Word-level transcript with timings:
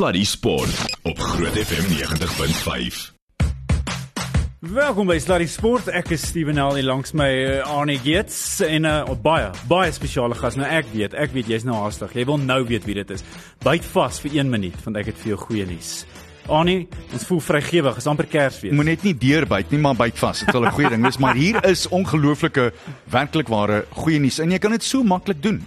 Sluddy 0.00 0.24
Sport 0.24 0.96
op 1.02 1.18
Groot 1.18 1.52
FM 1.52 1.84
90.5. 1.92 3.12
Welkom 4.58 5.06
by 5.06 5.18
Sluddy 5.20 5.44
Sport. 5.44 5.90
Ek 5.92 6.14
is 6.16 6.22
Steven 6.30 6.56
Al 6.56 6.78
langs 6.88 7.12
my 7.12 7.26
uh, 7.28 7.66
Arnie 7.68 7.98
Geets 8.00 8.62
en 8.64 8.88
'n 8.88 8.88
uh, 8.88 9.12
baie 9.20 9.50
baie 9.68 9.92
spesiale 9.92 10.32
gas. 10.34 10.56
Nou 10.56 10.64
ek 10.64 10.88
weet, 10.94 11.12
ek 11.12 11.34
weet 11.36 11.50
jy's 11.52 11.66
nou 11.68 11.76
haastig. 11.82 12.14
Jy 12.16 12.24
wil 12.24 12.40
nou 12.40 12.64
weet 12.64 12.86
wie 12.88 12.96
dit 12.96 13.10
is. 13.12 13.20
Byt 13.60 13.84
vas 13.92 14.20
vir 14.24 14.38
1 14.40 14.48
minuut 14.48 14.78
want 14.84 14.96
ek 14.96 15.12
het 15.12 15.18
vir 15.20 15.34
jou 15.34 15.38
goeie 15.42 15.66
nuus. 15.68 16.06
Annie, 16.48 16.88
ons 17.12 17.26
voel 17.28 17.40
vrygewig, 17.40 17.96
is 18.00 18.08
amper 18.08 18.26
Kersfees. 18.26 18.72
Moet 18.72 18.88
net 18.94 19.04
nie 19.04 19.12
deurbyt 19.14 19.68
nie, 19.70 19.82
maar 19.84 20.00
byt 20.00 20.16
vas. 20.16 20.40
Dit 20.40 20.48
is 20.48 20.60
'n 20.60 20.72
goeie 20.80 20.88
ding. 20.88 21.04
Dis 21.04 21.20
maar 21.20 21.36
hier 21.36 21.60
is 21.68 21.84
ongelooflike 21.88 22.72
werklikware 23.04 23.84
goeie 23.92 24.18
nuus 24.18 24.40
en 24.40 24.50
jy 24.50 24.58
kan 24.58 24.70
dit 24.70 24.82
so 24.82 25.02
maklik 25.04 25.42
doen. 25.42 25.60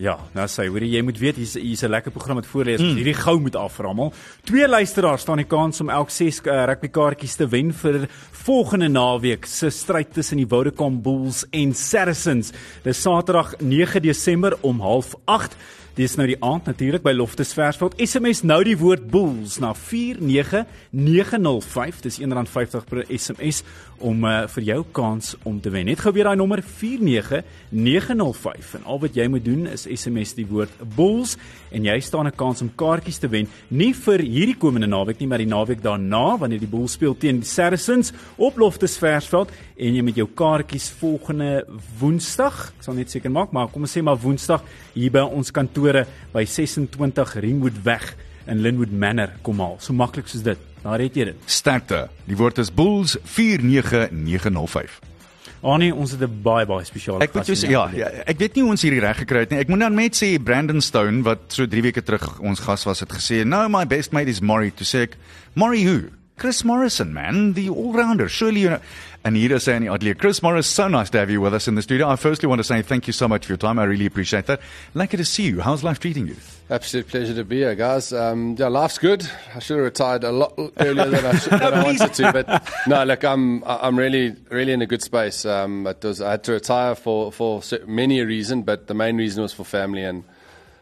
Ja, 0.00 0.16
nou 0.32 0.46
sê, 0.48 0.66
hoor 0.72 0.84
jy 0.86 1.02
moet 1.04 1.18
weet 1.20 1.36
hier's 1.36 1.54
hier's 1.54 1.82
'n 1.84 1.90
lekker 1.90 2.12
program 2.12 2.36
met 2.36 2.46
voorlees. 2.46 2.80
Mm. 2.80 2.96
Hierdie 2.96 3.14
gou 3.14 3.38
moet 3.40 3.56
aframmel. 3.56 4.12
Twee 4.44 4.68
luisteraars 4.68 5.20
staan 5.20 5.36
die 5.36 5.46
kans 5.46 5.80
om 5.80 5.90
elk 5.90 6.10
6 6.10 6.40
uh, 6.40 6.52
eh, 6.52 6.64
rugbykaartjies 6.64 7.36
te 7.36 7.48
wen 7.48 7.72
vir 7.72 8.08
volgende 8.30 8.88
naweek 8.88 9.44
se 9.46 9.70
stryd 9.70 10.14
tussen 10.14 10.36
die 10.36 10.46
Vodacom 10.46 11.02
Bulls 11.02 11.44
en 11.50 11.74
Saracens. 11.74 12.52
Dis 12.82 13.02
Saterdag 13.02 13.54
9 13.60 14.02
Desember 14.02 14.56
om 14.62 14.80
08:30. 14.80 15.56
Dis 15.92 16.14
nou 16.16 16.24
die 16.24 16.38
aand 16.40 16.64
natuurlik 16.70 17.02
by 17.04 17.12
Loftus 17.12 17.50
Versveld. 17.52 17.92
SMS 18.00 18.40
nou 18.48 18.62
die 18.64 18.78
woord 18.80 19.12
Bulls 19.12 19.60
na 19.60 19.76
49905. 19.76 22.00
Dis 22.06 22.16
R1.50 22.24 22.86
per 22.88 23.04
SMS 23.12 23.60
om 24.00 24.24
uh, 24.24 24.48
vir 24.54 24.64
jou 24.66 24.84
kans 24.96 25.36
om 25.44 25.60
te 25.60 25.68
wen. 25.68 25.84
Net 25.90 26.00
gou 26.00 26.12
weer 26.16 26.24
daai 26.30 26.40
nommer 26.40 26.62
49905. 26.64 28.80
En 28.80 28.88
al 28.88 29.04
wat 29.04 29.12
jy 29.20 29.28
moet 29.28 29.44
doen 29.44 29.68
is 29.68 29.84
SMS 29.84 30.32
die 30.38 30.48
woord 30.48 30.72
Bulls 30.96 31.36
en 31.72 31.84
jy 31.84 32.00
staan 32.00 32.26
'n 32.26 32.36
kans 32.36 32.62
om 32.64 32.70
kaartjies 32.72 33.18
te 33.20 33.28
wen. 33.28 33.48
Nie 33.68 33.92
vir 33.92 34.24
hierdie 34.24 34.56
komende 34.56 34.88
naweek 34.88 35.20
nie, 35.20 35.28
maar 35.28 35.44
die 35.44 35.46
naweek 35.46 35.82
daarna 35.82 36.38
wanneer 36.38 36.60
die 36.60 36.72
Bulls 36.72 36.92
speel 36.92 37.14
teen 37.14 37.40
die 37.40 37.48
Saracens 37.48 38.12
op 38.36 38.56
Loftus 38.56 38.96
Versveld 38.96 39.50
en 39.76 39.94
jy 39.94 40.02
met 40.02 40.16
jou 40.16 40.26
kaartjies 40.26 40.90
volgende 41.00 41.64
Woensdag, 41.98 42.72
ek 42.78 42.84
sal 42.84 42.94
net 42.94 43.10
seker 43.10 43.30
maak, 43.30 43.52
maar 43.52 43.68
kom 43.68 43.82
ons 43.82 43.92
sê 43.92 44.02
maar 44.02 44.16
Woensdag 44.16 44.62
hier 44.94 45.10
by 45.10 45.20
ons 45.20 45.50
kantore 45.82 46.06
by 46.32 46.44
26 46.46 47.40
Ringwood 47.42 47.82
weg 47.82 48.14
in 48.46 48.60
Linwood 48.62 48.92
Manor 48.92 49.32
kom 49.42 49.60
al. 49.60 49.78
So 49.80 49.92
maklik 49.92 50.28
soos 50.28 50.42
dit. 50.42 50.58
Daar 50.82 50.98
het 50.98 51.14
jy 51.14 51.24
dit. 51.30 51.46
Sterkte. 51.46 52.08
Die 52.26 52.36
woord 52.36 52.58
is 52.58 52.72
Bulls 52.74 53.16
49905. 53.22 55.00
Annie, 55.62 55.92
ons 55.94 56.10
het 56.10 56.20
'n 56.20 56.42
baie 56.42 56.66
baie 56.66 56.84
spesiale. 56.84 57.22
Ek 57.22 57.34
moet 57.34 57.46
ja, 57.46 57.88
ja, 57.94 58.06
ek 58.26 58.38
weet 58.38 58.54
nie 58.54 58.62
hoe 58.62 58.72
ons 58.72 58.82
hierdie 58.82 59.00
reg 59.00 59.16
gekry 59.16 59.38
het 59.38 59.50
nie. 59.50 59.58
Ek 59.60 59.68
moet 59.68 59.78
dan 59.78 59.94
net 59.94 60.16
sê 60.16 60.42
Brandon 60.42 60.80
Stone 60.80 61.22
wat 61.22 61.38
so 61.48 61.66
3 61.66 61.82
weke 61.82 62.02
terug 62.02 62.40
ons 62.40 62.58
gas 62.58 62.84
was 62.84 63.00
het 63.00 63.12
gesê, 63.12 63.44
"No, 63.44 63.68
my 63.68 63.86
best 63.86 64.12
mate 64.12 64.28
is 64.28 64.40
Murray." 64.40 64.72
To 64.74 64.84
say, 64.84 65.08
"Murray 65.54 65.84
who?" 65.84 66.10
Chris 66.36 66.64
Morrison, 66.64 67.14
man, 67.14 67.52
the 67.52 67.68
all-rounder. 67.68 68.28
Surely 68.28 68.60
you 68.60 68.70
know. 68.70 68.80
Is 69.24 69.62
saying, 69.62 69.82
Adlia, 69.82 70.18
Chris 70.18 70.42
Morris, 70.42 70.66
so 70.66 70.88
nice 70.88 71.08
to 71.10 71.18
have 71.18 71.30
you 71.30 71.40
with 71.40 71.54
us 71.54 71.68
in 71.68 71.76
the 71.76 71.82
studio. 71.82 72.08
I 72.08 72.16
firstly 72.16 72.48
want 72.48 72.58
to 72.58 72.64
say 72.64 72.82
thank 72.82 73.06
you 73.06 73.12
so 73.12 73.28
much 73.28 73.46
for 73.46 73.52
your 73.52 73.56
time. 73.56 73.78
I 73.78 73.84
really 73.84 74.04
appreciate 74.04 74.46
that. 74.46 74.60
Lucky 74.94 75.16
to 75.16 75.24
see 75.24 75.44
you. 75.44 75.60
How's 75.60 75.84
life 75.84 76.00
treating 76.00 76.26
you? 76.26 76.34
Absolute 76.68 77.06
pleasure 77.06 77.34
to 77.34 77.44
be 77.44 77.58
here, 77.58 77.76
guys. 77.76 78.12
Um, 78.12 78.56
yeah, 78.58 78.66
life's 78.66 78.98
good. 78.98 79.24
I 79.54 79.60
should 79.60 79.76
have 79.76 79.84
retired 79.84 80.24
a 80.24 80.32
lot 80.32 80.54
earlier 80.76 81.08
than 81.08 81.24
I, 81.24 81.36
should, 81.36 81.52
than 81.52 81.74
I 81.74 81.84
wanted 81.84 82.14
to, 82.14 82.32
but 82.32 82.72
no, 82.88 83.04
look, 83.04 83.24
I'm 83.24 83.62
I'm 83.64 83.96
really 83.96 84.34
really 84.50 84.72
in 84.72 84.82
a 84.82 84.86
good 84.86 85.02
space. 85.02 85.44
Um, 85.44 85.84
was, 86.02 86.20
I 86.20 86.32
had 86.32 86.44
to 86.44 86.52
retire 86.52 86.96
for 86.96 87.30
for 87.30 87.62
many 87.86 88.18
a 88.18 88.26
reason, 88.26 88.62
but 88.62 88.88
the 88.88 88.94
main 88.94 89.16
reason 89.16 89.42
was 89.42 89.52
for 89.52 89.64
family 89.64 90.02
and 90.02 90.24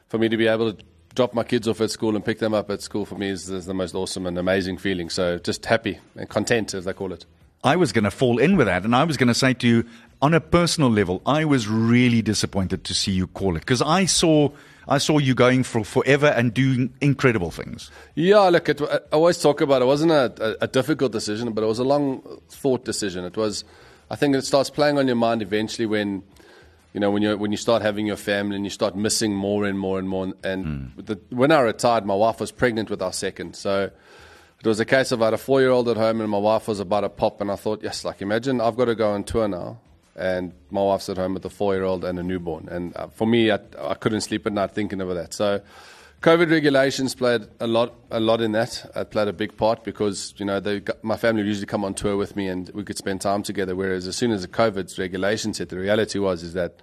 for 0.08 0.16
me 0.16 0.30
to 0.30 0.36
be 0.38 0.46
able 0.46 0.72
to 0.72 0.84
drop 1.14 1.34
my 1.34 1.44
kids 1.44 1.66
off 1.68 1.80
at 1.80 1.90
school 1.90 2.14
and 2.14 2.24
pick 2.24 2.38
them 2.38 2.54
up 2.54 2.70
at 2.70 2.82
school 2.82 3.04
for 3.04 3.16
me 3.16 3.28
is, 3.28 3.48
is 3.50 3.66
the 3.66 3.74
most 3.74 3.94
awesome 3.94 4.26
and 4.26 4.38
amazing 4.38 4.78
feeling. 4.78 5.10
So 5.10 5.38
just 5.38 5.66
happy 5.66 5.98
and 6.16 6.28
content, 6.28 6.74
as 6.74 6.84
they 6.84 6.92
call 6.92 7.12
it. 7.12 7.26
I 7.62 7.76
was 7.76 7.92
going 7.92 8.04
to 8.04 8.10
fall 8.10 8.38
in 8.38 8.56
with 8.56 8.66
that, 8.68 8.84
and 8.84 8.96
I 8.96 9.04
was 9.04 9.16
going 9.16 9.28
to 9.28 9.34
say 9.34 9.52
to 9.54 9.66
you, 9.66 9.84
on 10.22 10.32
a 10.32 10.40
personal 10.40 10.90
level, 10.90 11.20
I 11.26 11.44
was 11.44 11.68
really 11.68 12.22
disappointed 12.22 12.84
to 12.84 12.94
see 12.94 13.12
you 13.12 13.26
call 13.26 13.56
it 13.56 13.60
because 13.60 13.82
I 13.82 14.06
saw. 14.06 14.50
I 14.88 14.98
saw 14.98 15.18
you 15.18 15.36
going 15.36 15.62
for 15.62 15.84
forever 15.84 16.26
and 16.26 16.52
doing 16.52 16.92
incredible 17.00 17.52
things. 17.52 17.92
Yeah, 18.16 18.40
look, 18.48 18.68
it, 18.68 18.80
I 18.80 18.98
always 19.12 19.38
talk 19.38 19.60
about 19.60 19.82
it. 19.82 19.84
it 19.84 19.86
wasn't 19.86 20.10
a, 20.10 20.32
a, 20.40 20.64
a 20.64 20.66
difficult 20.66 21.12
decision, 21.12 21.52
but 21.52 21.62
it 21.62 21.68
was 21.68 21.78
a 21.78 21.84
long 21.84 22.40
thought 22.48 22.84
decision. 22.84 23.24
It 23.24 23.36
was, 23.36 23.62
I 24.10 24.16
think 24.16 24.34
it 24.34 24.44
starts 24.44 24.68
playing 24.68 24.98
on 24.98 25.06
your 25.06 25.14
mind 25.14 25.42
eventually 25.42 25.86
when 25.86 26.24
you 26.92 27.00
know, 27.00 27.10
when 27.10 27.22
you 27.22 27.36
when 27.36 27.50
you 27.50 27.56
start 27.56 27.82
having 27.82 28.06
your 28.06 28.16
family 28.16 28.56
and 28.56 28.64
you 28.64 28.70
start 28.70 28.96
missing 28.96 29.34
more 29.34 29.64
and 29.64 29.78
more 29.78 29.98
and 29.98 30.08
more. 30.08 30.32
And 30.42 30.64
mm. 30.64 31.06
the, 31.06 31.20
when 31.30 31.52
I 31.52 31.60
retired, 31.60 32.04
my 32.04 32.14
wife 32.14 32.40
was 32.40 32.50
pregnant 32.50 32.90
with 32.90 33.00
our 33.00 33.12
second, 33.12 33.54
so 33.54 33.90
it 34.60 34.66
was 34.66 34.80
a 34.80 34.84
case 34.84 35.12
of 35.12 35.22
I 35.22 35.26
had 35.26 35.34
a 35.34 35.38
four 35.38 35.60
year 35.60 35.70
old 35.70 35.88
at 35.88 35.96
home 35.96 36.20
and 36.20 36.30
my 36.30 36.38
wife 36.38 36.68
was 36.68 36.80
about 36.80 37.02
to 37.02 37.08
pop, 37.08 37.40
and 37.40 37.50
I 37.50 37.56
thought, 37.56 37.82
yes, 37.82 38.04
like 38.04 38.22
imagine 38.22 38.60
I've 38.60 38.76
got 38.76 38.86
to 38.86 38.94
go 38.94 39.12
on 39.12 39.24
tour 39.24 39.46
now, 39.48 39.78
and 40.16 40.52
my 40.70 40.82
wife's 40.82 41.08
at 41.08 41.16
home 41.16 41.34
with 41.34 41.44
a 41.44 41.50
four 41.50 41.74
year 41.74 41.84
old 41.84 42.04
and 42.04 42.18
a 42.18 42.22
newborn, 42.22 42.68
and 42.68 42.96
uh, 42.96 43.06
for 43.08 43.26
me, 43.26 43.50
I, 43.50 43.60
I 43.78 43.94
couldn't 43.94 44.22
sleep 44.22 44.46
at 44.46 44.52
night 44.52 44.72
thinking 44.72 45.00
about 45.00 45.14
that. 45.14 45.34
So. 45.34 45.60
COVID 46.22 46.50
regulations 46.50 47.14
played 47.14 47.46
a 47.60 47.66
lot, 47.66 47.94
a 48.10 48.20
lot 48.20 48.42
in 48.42 48.52
that. 48.52 48.90
It 48.94 49.10
played 49.10 49.28
a 49.28 49.32
big 49.32 49.56
part 49.56 49.84
because 49.84 50.34
you 50.36 50.44
know 50.44 50.60
they, 50.60 50.82
my 51.00 51.16
family 51.16 51.42
would 51.42 51.48
usually 51.48 51.66
come 51.66 51.82
on 51.82 51.94
tour 51.94 52.14
with 52.18 52.36
me 52.36 52.46
and 52.46 52.70
we 52.74 52.84
could 52.84 52.98
spend 52.98 53.22
time 53.22 53.42
together. 53.42 53.74
Whereas 53.74 54.06
as 54.06 54.16
soon 54.16 54.30
as 54.30 54.42
the 54.42 54.48
COVID 54.48 54.98
regulations 54.98 55.56
hit, 55.58 55.70
the 55.70 55.78
reality 55.78 56.18
was 56.18 56.42
is 56.42 56.52
that 56.52 56.82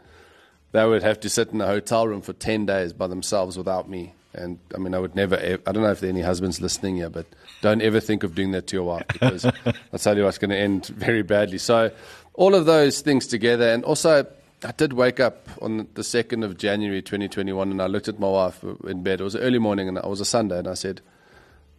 they 0.71 0.83
would 0.87 1.03
have 1.03 1.19
to 1.19 1.29
sit 1.29 1.49
in 1.49 1.61
a 1.61 1.67
hotel 1.67 2.07
room 2.07 2.21
for 2.21 2.33
ten 2.33 2.65
days 2.65 2.93
by 2.93 3.05
themselves 3.05 3.57
without 3.57 3.87
me. 3.87 4.15
And 4.33 4.57
I 4.73 4.79
mean, 4.79 4.95
I 4.95 4.99
would 4.99 5.15
never. 5.15 5.35
I 5.35 5.71
don't 5.71 5.83
know 5.83 5.91
if 5.91 5.99
there 5.99 6.09
are 6.09 6.13
any 6.13 6.21
husbands 6.21 6.59
listening 6.59 6.95
here, 6.95 7.11
but 7.11 7.27
don't 7.61 7.83
ever 7.83 7.99
think 7.99 8.23
of 8.23 8.33
doing 8.33 8.51
that 8.51 8.65
to 8.67 8.75
your 8.75 8.85
wife 8.85 9.05
because 9.07 9.45
I 9.93 9.97
tell 9.97 10.17
you, 10.17 10.27
it's 10.27 10.39
going 10.39 10.49
to 10.49 10.57
end 10.57 10.87
very 10.87 11.21
badly. 11.21 11.59
So, 11.59 11.91
all 12.33 12.55
of 12.55 12.65
those 12.65 13.01
things 13.01 13.27
together, 13.27 13.69
and 13.69 13.83
also 13.83 14.25
I 14.63 14.71
did 14.71 14.93
wake 14.93 15.19
up 15.19 15.49
on 15.61 15.87
the 15.93 16.01
2nd 16.01 16.43
of 16.43 16.57
January 16.57 17.01
2021 17.01 17.71
and 17.71 17.81
I 17.81 17.85
looked 17.85 18.07
at 18.07 18.19
my 18.19 18.29
wife 18.29 18.63
in 18.85 19.03
bed. 19.03 19.21
It 19.21 19.23
was 19.23 19.35
early 19.35 19.59
morning 19.59 19.87
and 19.87 19.97
it 19.97 20.03
was 20.03 20.19
a 20.19 20.25
Sunday 20.25 20.57
and 20.57 20.67
I 20.67 20.73
said, 20.73 21.01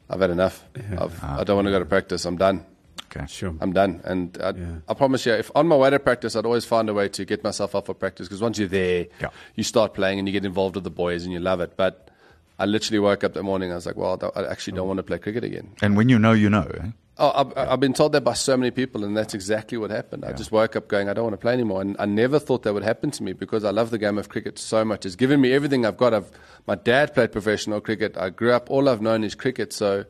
I've 0.09 0.21
had 0.21 0.31
enough. 0.31 0.65
Yeah. 0.77 1.05
I've, 1.05 1.25
I 1.25 1.45
do 1.45 1.53
not 1.53 1.57
want 1.57 1.67
to 1.67 1.71
go 1.73 1.79
to 1.81 1.85
practice. 1.85 2.25
I'm 2.25 2.37
done. 2.37 2.65
Okay, 3.07 3.27
sure. 3.27 3.55
I'm 3.61 3.73
done. 3.73 4.01
And 4.05 4.39
I, 4.41 4.51
yeah. 4.51 4.67
I, 4.87 4.95
promise 4.95 5.27
you, 5.27 5.33
if 5.33 5.51
on 5.55 5.67
my 5.67 5.77
way 5.77 5.91
to 5.91 5.99
practice, 5.99 6.37
I'd 6.37 6.45
always 6.45 6.65
find 6.65 6.89
a 6.89 6.95
way 6.95 7.09
to 7.09 7.25
get 7.25 7.43
myself 7.43 7.75
up 7.75 7.87
for 7.87 7.95
practice 7.95 8.29
because 8.29 8.41
once 8.41 8.59
you're 8.59 8.69
there, 8.69 9.07
yeah. 9.21 9.29
you 9.55 9.65
start 9.65 9.95
playing 9.95 10.19
and 10.19 10.29
you 10.29 10.33
get 10.33 10.45
involved 10.45 10.75
with 10.75 10.85
the 10.85 10.91
boys 10.91 11.25
and 11.25 11.33
you 11.33 11.41
love 11.41 11.61
it. 11.61 11.77
But 11.77 12.11
I 12.59 12.67
literally 12.67 12.99
woke 13.01 13.25
up 13.25 13.35
that 13.35 13.43
morning. 13.43 13.73
I 13.73 13.77
was 13.77 13.87
like, 13.87 13.97
well, 13.97 14.33
I 14.37 14.45
actually 14.45 14.77
don't 14.77 14.87
want 14.87 14.99
to 14.99 15.03
play 15.03 15.19
cricket 15.19 15.43
again. 15.43 15.75
And 15.83 15.97
when 15.97 16.09
you 16.09 16.19
know, 16.19 16.33
you 16.33 16.51
know. 16.51 16.71
Eh? 16.81 16.91
Oh, 17.21 17.33
I've, 17.35 17.69
I've, 17.69 17.81
been 17.81 17.95
told 17.95 18.13
that 18.13 18.23
by 18.23 18.35
so 18.35 18.57
many 18.57 18.71
people, 18.71 19.05
and 19.05 19.17
that's 19.17 19.35
exactly 19.35 19.77
what 19.77 19.91
happened. 19.91 20.23
Yeah. 20.23 20.31
I 20.31 20.33
just 20.35 20.53
woke 20.53 20.77
up 20.77 20.87
going, 20.87 21.09
I 21.09 21.15
don't 21.15 21.25
want 21.25 21.35
to 21.35 21.39
play 21.39 21.53
anymore. 21.53 21.81
And 21.81 21.97
I 21.99 22.07
never 22.07 22.39
thought 22.39 22.63
that 22.63 22.75
would 22.75 22.85
happen 22.85 23.11
to 23.11 23.23
me 23.25 23.33
because 23.33 23.65
I 23.65 23.71
love 23.71 23.91
the 23.91 23.99
game 23.99 24.19
of 24.19 24.29
cricket 24.29 24.57
so 24.57 24.85
much. 24.85 25.05
It's 25.05 25.17
given 25.17 25.41
me 25.41 25.53
everything 25.53 25.85
I've 25.85 25.97
got. 25.97 26.15
I've, 26.15 26.31
my 26.69 26.77
dad 26.77 27.15
played 27.15 27.33
professional 27.33 27.81
cricket. 27.81 28.17
I 28.17 28.31
grew 28.31 28.53
up, 28.53 28.71
all 28.71 28.89
I've 28.89 29.03
known 29.03 29.25
is 29.25 29.35
cricket. 29.35 29.73
So 29.73 30.05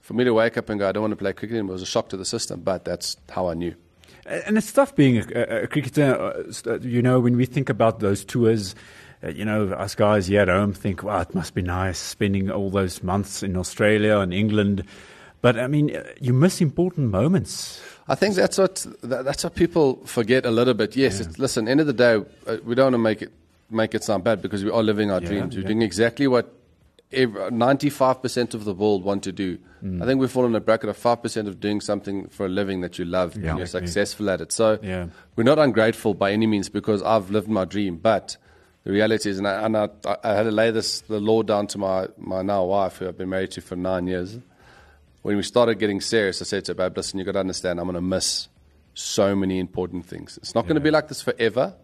for 0.00 0.12
me 0.12 0.24
to 0.24 0.34
wake 0.34 0.58
up 0.58 0.68
and 0.68 0.78
go, 0.78 0.86
I 0.86 0.92
don't 0.92 1.02
want 1.02 1.12
to 1.12 1.16
play 1.16 1.32
cricket 1.32 1.56
anymore 1.56 1.72
was 1.72 1.82
a 1.82 1.86
shock 1.86 2.10
to 2.10 2.18
the 2.18 2.26
system, 2.26 2.60
but 2.60 2.84
that's 2.84 3.16
how 3.30 3.48
I 3.48 3.54
knew. 3.54 3.74
And 4.26 4.58
it's 4.58 4.70
tough 4.70 4.94
being 4.94 5.16
a, 5.34 5.62
a 5.62 5.66
cricketer. 5.66 6.44
Uh, 6.66 6.78
you 6.80 7.00
know, 7.00 7.20
when 7.20 7.38
we 7.38 7.46
think 7.46 7.70
about 7.70 8.00
those 8.00 8.22
tours, 8.22 8.74
uh, 9.24 9.28
you 9.28 9.46
know, 9.46 9.68
us 9.68 9.94
guys 9.94 10.26
here 10.26 10.42
at 10.42 10.48
home 10.48 10.74
think, 10.74 11.02
wow, 11.02 11.22
it 11.22 11.34
must 11.34 11.54
be 11.54 11.62
nice 11.62 11.98
spending 11.98 12.50
all 12.50 12.68
those 12.68 13.02
months 13.02 13.42
in 13.42 13.56
Australia 13.56 14.18
and 14.18 14.34
England 14.34 14.84
but 15.40 15.58
I 15.58 15.66
mean, 15.66 15.96
you 16.20 16.32
miss 16.32 16.60
important 16.60 17.10
moments. 17.10 17.80
I 18.08 18.14
think 18.14 18.34
that's 18.34 18.58
what 18.58 18.86
that's 19.02 19.44
what 19.44 19.54
people 19.54 20.04
forget 20.04 20.44
a 20.44 20.50
little 20.50 20.74
bit. 20.74 20.96
Yes, 20.96 21.20
yeah. 21.20 21.26
listen. 21.38 21.68
End 21.68 21.80
of 21.80 21.86
the 21.86 21.92
day, 21.92 22.14
uh, 22.46 22.56
we 22.64 22.74
don't 22.74 22.86
want 22.86 22.94
to 22.94 22.98
make 22.98 23.22
it 23.22 23.32
make 23.70 23.94
it 23.94 24.02
sound 24.04 24.24
bad 24.24 24.42
because 24.42 24.64
we 24.64 24.70
are 24.70 24.82
living 24.82 25.10
our 25.10 25.20
yeah, 25.20 25.28
dreams. 25.28 25.54
We're 25.54 25.62
yeah. 25.62 25.68
doing 25.68 25.82
exactly 25.82 26.26
what 26.26 26.52
ninety-five 27.12 28.20
percent 28.20 28.54
of 28.54 28.64
the 28.64 28.74
world 28.74 29.04
want 29.04 29.22
to 29.24 29.32
do. 29.32 29.58
Mm. 29.82 30.02
I 30.02 30.06
think 30.06 30.20
we 30.20 30.28
fall 30.28 30.46
in 30.46 30.54
a 30.54 30.60
bracket 30.60 30.88
of 30.88 30.96
five 30.96 31.22
percent 31.22 31.48
of 31.48 31.60
doing 31.60 31.80
something 31.80 32.28
for 32.28 32.46
a 32.46 32.48
living 32.48 32.80
that 32.80 32.98
you 32.98 33.04
love 33.04 33.36
and 33.36 33.58
you're 33.58 33.66
successful 33.66 34.28
at 34.30 34.40
it. 34.40 34.52
So 34.52 34.78
we're 35.36 35.44
not 35.44 35.58
ungrateful 35.58 36.14
by 36.14 36.32
any 36.32 36.46
means 36.46 36.68
because 36.68 37.02
I've 37.02 37.30
lived 37.30 37.48
my 37.48 37.64
dream, 37.64 37.96
but. 37.96 38.36
The 38.82 38.92
reality 38.92 39.28
is, 39.28 39.36
and, 39.36 39.46
I, 39.46 39.66
and 39.66 39.76
I, 39.76 39.88
I 40.24 40.32
had 40.32 40.44
to 40.44 40.50
lay 40.50 40.70
this 40.70 41.02
the 41.02 41.20
law 41.20 41.42
down 41.42 41.66
to 41.66 41.76
my, 41.76 42.08
my 42.16 42.40
now 42.40 42.64
wife, 42.64 42.96
who 42.96 43.08
I've 43.08 43.18
been 43.18 43.28
married 43.28 43.50
to 43.50 43.60
for 43.60 43.76
nine 43.76 44.06
years 44.06 44.38
when 45.22 45.36
we 45.36 45.42
started 45.42 45.78
getting 45.78 46.00
serious, 46.00 46.40
I 46.40 46.44
said 46.44 46.64
to 46.66 46.70
her, 46.70 46.74
babe, 46.74 46.96
listen, 46.96 47.18
you've 47.18 47.26
got 47.26 47.32
to 47.32 47.40
understand, 47.40 47.78
I'm 47.78 47.86
going 47.86 47.94
to 47.94 48.00
miss 48.00 48.48
so 48.94 49.34
many 49.36 49.58
important 49.58 50.06
things. 50.06 50.38
It's 50.38 50.54
not 50.54 50.64
yeah. 50.64 50.68
going 50.68 50.74
to 50.76 50.80
be 50.80 50.90
like 50.90 51.08
this 51.08 51.22
forever, 51.22 51.74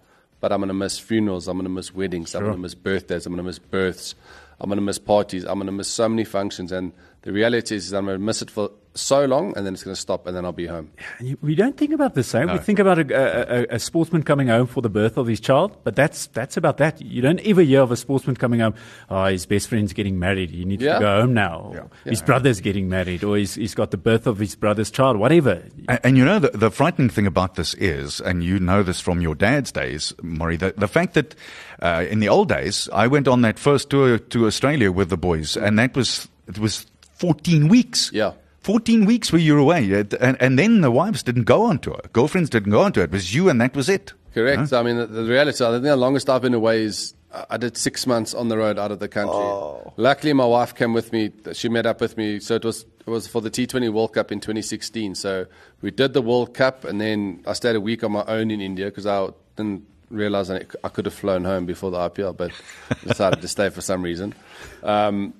but 0.40 0.52
I'm 0.52 0.60
going 0.60 0.68
to 0.68 0.74
miss 0.74 0.98
funerals. 0.98 1.48
I'm 1.48 1.56
going 1.56 1.64
to 1.64 1.70
miss 1.70 1.94
weddings. 1.94 2.30
Sure. 2.30 2.40
I'm 2.40 2.46
going 2.46 2.56
to 2.56 2.62
miss 2.62 2.74
birthdays. 2.74 3.26
I'm 3.26 3.32
going 3.32 3.44
to 3.44 3.48
miss 3.48 3.58
births. 3.58 4.14
I'm 4.60 4.68
going 4.68 4.78
to 4.78 4.82
miss 4.82 4.98
parties. 4.98 5.44
I'm 5.44 5.54
going 5.54 5.66
to 5.66 5.72
miss 5.72 5.88
so 5.88 6.08
many 6.08 6.24
functions. 6.24 6.72
And 6.72 6.92
The 7.26 7.32
reality 7.32 7.74
is, 7.74 7.92
I'm 7.92 8.04
going 8.04 8.18
to 8.20 8.24
miss 8.24 8.40
it 8.40 8.52
for 8.52 8.70
so 8.94 9.24
long, 9.26 9.52
and 9.56 9.66
then 9.66 9.74
it's 9.74 9.82
going 9.82 9.94
to 9.96 10.00
stop, 10.00 10.26
and 10.28 10.34
then 10.36 10.44
I'll 10.44 10.52
be 10.52 10.66
home. 10.66 10.92
And 11.18 11.28
you- 11.28 11.38
We 11.42 11.56
don't 11.56 11.76
think 11.76 11.92
about 11.92 12.14
the 12.14 12.22
same. 12.22 12.50
We 12.52 12.58
think 12.58 12.78
about 12.78 12.98
a, 13.00 13.04
a, 13.14 13.62
a, 13.62 13.66
a 13.74 13.78
sportsman 13.80 14.22
coming 14.22 14.46
home 14.46 14.68
for 14.68 14.80
the 14.80 14.88
birth 14.88 15.16
of 15.18 15.26
his 15.26 15.40
child, 15.40 15.76
but 15.84 15.96
that's 15.96 16.28
that's 16.28 16.56
about 16.56 16.76
that. 16.78 17.02
You 17.02 17.20
don't 17.22 17.40
ever 17.40 17.62
hear 17.62 17.82
of 17.82 17.90
a 17.90 17.96
sportsman 17.96 18.36
coming 18.36 18.60
home. 18.60 18.74
Oh, 19.10 19.24
his 19.26 19.44
best 19.44 19.68
friend's 19.68 19.92
getting 19.92 20.18
married. 20.20 20.50
He 20.50 20.64
needs 20.64 20.82
Yeah. 20.84 20.94
to 20.94 21.00
go 21.00 21.20
home 21.22 21.34
now. 21.34 21.72
Or 21.74 21.90
His 22.10 22.22
brother's 22.22 22.60
getting 22.60 22.88
married, 22.88 23.24
or 23.24 23.36
he's, 23.36 23.56
he's 23.56 23.74
got 23.74 23.90
the 23.90 23.98
birth 23.98 24.26
of 24.28 24.38
his 24.38 24.54
brother's 24.54 24.92
child. 24.92 25.16
Whatever. 25.18 25.62
And, 25.88 26.00
and 26.04 26.16
you 26.16 26.24
know, 26.24 26.38
the, 26.38 26.50
the 26.56 26.70
frightening 26.70 27.10
thing 27.10 27.26
about 27.26 27.56
this 27.56 27.74
is, 27.74 28.20
and 28.20 28.44
you 28.44 28.60
know 28.60 28.84
this 28.84 29.00
from 29.00 29.20
your 29.20 29.34
dad's 29.34 29.72
days, 29.72 30.14
Maury, 30.22 30.56
the, 30.58 30.74
the 30.76 30.88
fact 30.88 31.14
that 31.14 31.34
uh, 31.82 32.04
in 32.08 32.20
the 32.20 32.28
old 32.28 32.48
days, 32.48 32.88
I 32.92 33.08
went 33.08 33.26
on 33.28 33.42
that 33.42 33.58
first 33.58 33.90
tour 33.90 34.16
to 34.18 34.46
Australia 34.46 34.90
with 34.92 35.10
the 35.10 35.18
boys, 35.18 35.56
and 35.56 35.76
that 35.80 35.94
was, 35.96 36.28
it 36.46 36.58
was 36.60 36.86
14 37.16 37.68
weeks. 37.68 38.10
Yeah. 38.12 38.32
14 38.60 39.04
weeks 39.06 39.32
where 39.32 39.40
you 39.40 39.54
were 39.54 39.60
away. 39.60 39.92
uh, 39.94 40.04
And, 40.20 40.36
and 40.40 40.58
then 40.58 40.80
the 40.80 40.90
wives 40.90 41.22
didn't 41.22 41.44
go 41.44 41.62
on 41.62 41.78
tour. 41.78 42.00
Girlfriends 42.12 42.50
didn't 42.50 42.72
go 42.72 42.80
on 42.80 42.92
tour. 42.92 43.04
It 43.04 43.12
was 43.12 43.34
you, 43.34 43.48
and 43.48 43.60
that 43.60 43.76
was 43.76 43.88
it. 43.88 44.12
Correct. 44.34 44.72
I 44.72 44.82
mean, 44.82 44.96
the, 44.96 45.06
the 45.06 45.24
reality, 45.24 45.64
I 45.64 45.70
think 45.70 45.84
the 45.84 45.96
longest 45.96 46.28
I've 46.28 46.42
been 46.42 46.52
away 46.54 46.82
is 46.82 47.14
I 47.50 47.56
did 47.56 47.76
six 47.76 48.06
months 48.06 48.34
on 48.34 48.48
the 48.48 48.58
road 48.58 48.78
out 48.78 48.90
of 48.92 48.98
the 48.98 49.08
country. 49.08 49.34
Oh. 49.34 49.92
Luckily, 49.96 50.32
my 50.32 50.44
wife 50.44 50.74
came 50.74 50.92
with 50.92 51.12
me. 51.12 51.32
She 51.52 51.68
met 51.68 51.86
up 51.86 52.00
with 52.00 52.16
me. 52.16 52.40
So 52.40 52.54
it 52.56 52.64
was 52.64 52.84
it 53.06 53.10
was 53.10 53.26
for 53.28 53.40
the 53.40 53.50
T20 53.50 53.90
World 53.92 54.12
Cup 54.14 54.32
in 54.32 54.40
2016. 54.40 55.14
So 55.14 55.46
we 55.80 55.90
did 55.90 56.12
the 56.12 56.20
World 56.22 56.52
Cup, 56.54 56.84
and 56.84 57.00
then 57.00 57.42
I 57.46 57.52
stayed 57.54 57.76
a 57.76 57.80
week 57.80 58.02
on 58.04 58.12
my 58.12 58.24
own 58.26 58.50
in 58.50 58.60
India 58.60 58.86
because 58.86 59.06
I 59.06 59.28
didn't 59.56 59.86
realize 60.10 60.50
I 60.50 60.64
I 60.84 60.88
could 60.88 61.04
have 61.06 61.14
flown 61.14 61.44
home 61.44 61.64
before 61.66 61.90
the 61.90 61.98
IPL, 61.98 62.36
but 62.36 62.50
decided 63.06 63.40
to 63.42 63.48
stay 63.48 63.70
for 63.70 63.80
some 63.80 64.02
reason. 64.02 64.34
Um, 64.82 65.32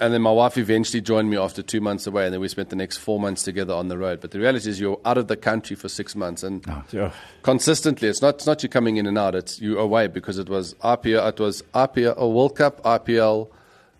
and 0.00 0.12
then 0.12 0.22
my 0.22 0.32
wife 0.32 0.58
eventually 0.58 1.00
joined 1.00 1.30
me 1.30 1.36
after 1.36 1.62
two 1.62 1.80
months 1.80 2.06
away, 2.06 2.24
and 2.24 2.34
then 2.34 2.40
we 2.40 2.48
spent 2.48 2.70
the 2.70 2.76
next 2.76 2.96
four 2.96 3.20
months 3.20 3.44
together 3.44 3.74
on 3.74 3.88
the 3.88 3.96
road. 3.96 4.20
But 4.20 4.32
the 4.32 4.40
reality 4.40 4.68
is, 4.68 4.80
you're 4.80 5.00
out 5.04 5.18
of 5.18 5.28
the 5.28 5.36
country 5.36 5.76
for 5.76 5.88
six 5.88 6.16
months, 6.16 6.42
and 6.42 6.64
ah, 6.68 6.82
Yeah. 6.90 7.12
consistently. 7.42 8.08
It's 8.08 8.20
not 8.20 8.36
it's 8.36 8.46
not 8.46 8.62
you 8.62 8.68
coming 8.68 8.96
in 8.96 9.06
and 9.06 9.16
out. 9.16 9.36
It's 9.36 9.60
you 9.60 9.78
away 9.78 10.08
because 10.08 10.38
it 10.38 10.48
was 10.48 10.74
IPL. 10.82 11.28
It 11.28 11.38
was 11.38 11.62
IPL 11.74 12.14
or 12.16 12.32
World 12.32 12.56
Cup 12.56 12.82
IPL. 12.82 13.48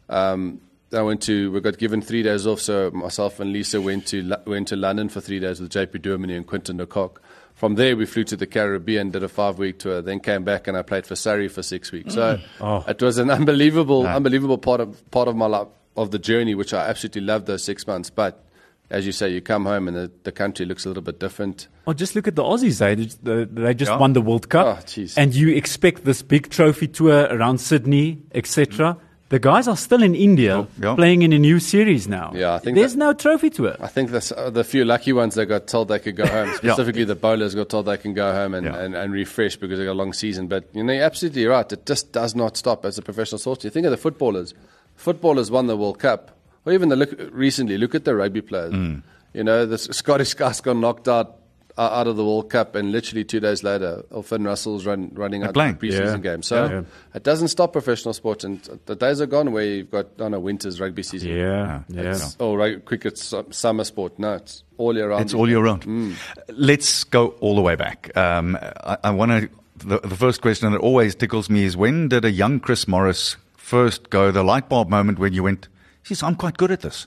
Um, 0.09 0.61
I 0.93 1.03
went 1.03 1.23
to. 1.23 1.53
We 1.53 1.61
got 1.61 1.79
given 1.79 2.03
three 2.03 2.25
days 2.25 2.45
off, 2.47 2.61
so 2.61 2.91
myself 2.91 3.39
and 3.39 3.53
Lisa 3.53 3.81
went 3.81 4.07
to 4.09 4.37
went 4.47 4.69
to 4.69 4.77
London 4.77 5.09
for 5.09 5.21
three 5.21 5.39
days 5.39 5.61
with 5.61 5.71
JP 5.71 6.01
Duminy 6.01 6.37
and 6.37 6.47
Quinton 6.47 6.77
de 6.77 6.87
Kock. 6.87 7.23
From 7.55 7.77
there, 7.77 7.97
we 7.97 8.05
flew 8.05 8.25
to 8.25 8.37
the 8.37 8.49
Caribbean, 8.49 9.11
did 9.11 9.23
a 9.23 9.29
five 9.29 9.59
week 9.59 9.79
tour, 9.79 10.03
then 10.03 10.19
came 10.19 10.43
back 10.43 10.67
and 10.67 10.77
I 10.77 10.83
played 10.83 11.07
for 11.07 11.15
Surrey 11.15 11.47
for 11.47 11.63
six 11.63 11.93
weeks. 11.93 12.15
So 12.15 12.37
mm. 12.37 12.43
oh. 12.61 12.85
it 12.91 13.01
was 13.01 13.17
an 13.19 13.31
unbelievable, 13.31 14.05
ah. 14.09 14.17
unbelievable 14.17 14.59
part 14.59 14.81
of 14.81 15.09
part 15.13 15.29
of 15.29 15.37
my 15.37 15.47
life 15.47 15.69
of 15.97 16.11
the 16.11 16.19
journey, 16.19 16.55
which 16.55 16.73
I 16.75 16.87
absolutely 16.89 17.23
loved 17.23 17.47
those 17.47 17.63
six 17.65 17.87
months. 17.87 18.11
But 18.11 18.45
as 18.91 19.07
you 19.07 19.13
say, 19.13 19.31
you 19.31 19.41
come 19.41 19.65
home 19.65 19.89
and 19.89 19.97
the, 19.97 20.11
the 20.25 20.33
country 20.33 20.67
looks 20.67 20.85
a 20.85 20.89
little 20.89 21.03
bit 21.03 21.19
different. 21.21 21.69
Oh, 21.87 21.93
just 21.93 22.15
look 22.15 22.29
at 22.29 22.37
the 22.37 22.43
Aussies. 22.43 22.79
They, 22.79 22.95
they, 22.95 23.45
they 23.45 23.75
just 23.75 23.91
Yeah. 23.93 23.99
won 23.99 24.13
the 24.13 24.21
World 24.23 24.49
Cup. 24.49 24.67
Oh, 24.67 24.83
jeez. 24.85 25.15
and 25.17 25.35
you 25.35 25.51
expect 25.55 26.05
this 26.05 26.23
big 26.23 26.51
trophy 26.51 26.89
tour 26.89 27.25
around 27.31 27.59
Sydney, 27.59 28.23
etc. 28.35 28.97
The 29.31 29.39
guys 29.39 29.67
are 29.69 29.77
still 29.77 30.03
in 30.03 30.15
India 30.15 30.59
Oh, 30.59 30.69
yeah. 30.81 30.95
playing 30.95 31.23
in 31.23 31.33
a 31.33 31.39
new 31.39 31.59
series 31.59 32.07
now. 32.07 32.33
Yeah, 32.35 32.55
I 32.55 32.59
think 32.59 32.77
There's 32.77 32.93
that- 32.93 32.99
no 32.99 33.13
trophy 33.15 33.51
tour. 33.51 33.75
I 33.81 33.87
think 33.89 34.11
the, 34.11 34.35
uh, 34.37 34.51
the 34.51 34.63
few 34.65 34.85
lucky 34.85 35.13
ones 35.15 35.35
that 35.37 35.47
got 35.47 35.67
told 35.67 35.89
they 35.89 35.99
could 35.99 36.15
go 36.15 36.27
home, 36.37 36.53
specifically 36.55 37.05
the 37.05 37.17
bowlers 37.17 37.55
got 37.55 37.71
told 37.71 37.87
they 37.87 37.97
can 37.97 38.13
go 38.15 38.33
home 38.33 38.55
and, 38.55 38.67
Yeah. 38.67 38.77
and, 38.79 38.95
and 38.95 39.13
refresh 39.13 39.57
because 39.57 39.79
they 39.79 39.87
got 39.87 39.93
a 39.93 39.95
long 39.95 40.13
season. 40.13 40.47
But 40.47 40.69
you 40.75 40.85
know, 40.85 40.93
you're 40.93 41.03
absolutely 41.05 41.47
right. 41.47 41.71
It 41.73 41.87
just 41.87 42.13
does 42.13 42.35
not 42.37 42.57
stop 42.59 42.85
as 42.85 42.99
a 42.99 43.03
professional 43.03 43.39
sport. 43.39 43.65
You 43.65 43.71
think 43.71 43.87
of 43.87 43.91
the 43.93 43.97
footballers. 43.97 44.53
Footballers 44.97 45.51
won 45.51 45.67
the 45.67 45.77
World 45.77 45.99
Cup. 45.99 46.31
Or 46.67 46.73
even 46.73 46.89
the 46.89 46.97
look, 46.97 47.11
recently, 47.33 47.77
look 47.79 47.95
at 47.95 48.05
the 48.05 48.15
rugby 48.15 48.41
players. 48.41 48.73
Mm. 48.73 49.03
You 49.35 49.45
know, 49.45 49.67
the 49.67 49.77
Scottish 49.79 50.35
guys 50.35 50.61
got 50.61 50.77
knocked 50.77 51.09
out 51.09 51.39
uh, 51.77 51.81
out 51.93 52.07
of 52.07 52.15
the 52.17 52.25
World 52.25 52.49
Cup, 52.51 52.77
and 52.77 52.93
literally 52.93 53.25
two 53.25 53.41
days 53.41 53.65
later, 53.65 54.05
Finn 54.23 54.45
Russell's 54.45 54.87
run, 54.87 55.11
running 55.13 55.43
out 55.43 55.55
playing. 55.55 55.73
of 55.75 55.81
the 55.81 55.89
preseason 55.89 56.23
Yeah. 56.25 56.31
game. 56.31 56.43
So 56.43 56.67
Yeah. 56.71 56.83
it 57.17 57.25
doesn't 57.25 57.49
stop 57.49 57.73
professional 57.73 58.15
sports, 58.15 58.45
and 58.45 58.61
the 58.87 58.95
days 58.95 59.21
are 59.21 59.27
gone 59.27 59.51
where 59.51 59.65
you've 59.65 59.91
got, 59.91 60.07
I 60.21 60.29
don't 60.29 60.43
winter's 60.43 60.81
rugby 60.81 61.03
season. 61.03 61.31
Yeah, 61.31 61.81
yeah. 61.89 62.17
Oh, 62.39 62.55
right, 62.55 62.83
cricket, 62.85 63.19
summer 63.19 63.83
sport. 63.83 64.21
No, 64.21 64.35
it's 64.35 64.63
all 64.79 64.95
year 64.95 65.09
round. 65.09 65.23
It's 65.23 65.35
all 65.35 65.49
year 65.49 65.59
round. 65.65 66.17
Let's 66.49 67.03
go 67.03 67.35
all 67.41 67.57
the 67.57 67.63
way 67.63 67.75
back. 67.75 68.17
Um, 68.17 68.57
I, 68.63 68.97
I 69.05 69.11
want 69.11 69.33
to. 69.33 69.49
The, 69.85 69.99
the 69.99 70.17
first 70.17 70.41
question 70.43 70.71
that 70.71 70.79
always 70.79 71.17
tickles 71.17 71.51
me 71.51 71.65
is 71.65 71.77
when 71.77 72.07
did 72.09 72.25
a 72.25 72.31
young 72.31 72.61
Chris 72.61 72.87
Morris 72.87 73.37
first 73.65 74.11
go? 74.11 74.31
The 74.31 74.45
light 74.45 74.69
bulb 74.69 74.89
moment 74.89 75.19
when 75.19 75.33
you 75.33 75.43
went, 75.43 75.69
"Geez, 76.03 76.23
I'm 76.23 76.37
quite 76.37 76.57
good 76.57 76.71
at 76.71 76.83
this." 76.83 77.07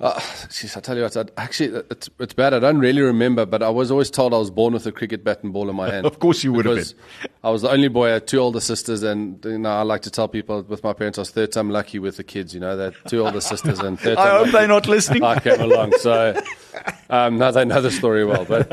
Uh, 0.00 0.20
geez, 0.48 0.76
I 0.76 0.80
tell 0.80 0.96
you 0.96 1.02
what, 1.02 1.16
I, 1.16 1.24
actually, 1.36 1.82
it's, 1.90 2.08
it's 2.20 2.32
bad. 2.32 2.54
I 2.54 2.60
don't 2.60 2.78
really 2.78 3.02
remember, 3.02 3.44
but 3.44 3.64
I 3.64 3.68
was 3.68 3.90
always 3.90 4.10
told 4.10 4.32
I 4.32 4.38
was 4.38 4.50
born 4.50 4.72
with 4.72 4.86
a 4.86 4.92
cricket 4.92 5.24
bat 5.24 5.42
and 5.42 5.52
ball 5.52 5.68
in 5.68 5.74
my 5.74 5.90
hand. 5.92 6.06
Of 6.06 6.20
course 6.20 6.44
you 6.44 6.52
would 6.52 6.66
have 6.66 6.76
Because 6.76 6.94
I 7.42 7.50
was 7.50 7.62
the 7.62 7.70
only 7.70 7.88
boy. 7.88 8.10
I 8.10 8.12
had 8.12 8.28
two 8.28 8.38
older 8.38 8.60
sisters, 8.60 9.02
and 9.02 9.44
you 9.44 9.58
know, 9.58 9.70
I 9.70 9.82
like 9.82 10.02
to 10.02 10.10
tell 10.10 10.28
people 10.28 10.62
with 10.62 10.84
my 10.84 10.92
parents, 10.92 11.18
I 11.18 11.22
was 11.22 11.30
third 11.30 11.50
time 11.50 11.70
lucky 11.70 11.98
with 11.98 12.16
the 12.16 12.22
kids. 12.22 12.54
You 12.54 12.60
know, 12.60 12.76
they 12.76 12.84
had 12.84 12.94
two 13.08 13.26
older 13.26 13.40
sisters 13.40 13.80
and 13.80 13.98
third 13.98 14.16
time. 14.18 14.26
I 14.26 14.30
hope 14.30 14.40
lucky. 14.40 14.50
they're 14.52 14.68
not 14.68 14.86
listening. 14.86 15.24
I 15.24 15.40
came 15.40 15.60
along, 15.60 15.92
so 15.98 16.40
um, 17.10 17.38
now 17.38 17.50
they 17.50 17.64
know 17.64 17.80
the 17.80 17.90
story 17.90 18.24
well. 18.24 18.44
But 18.44 18.70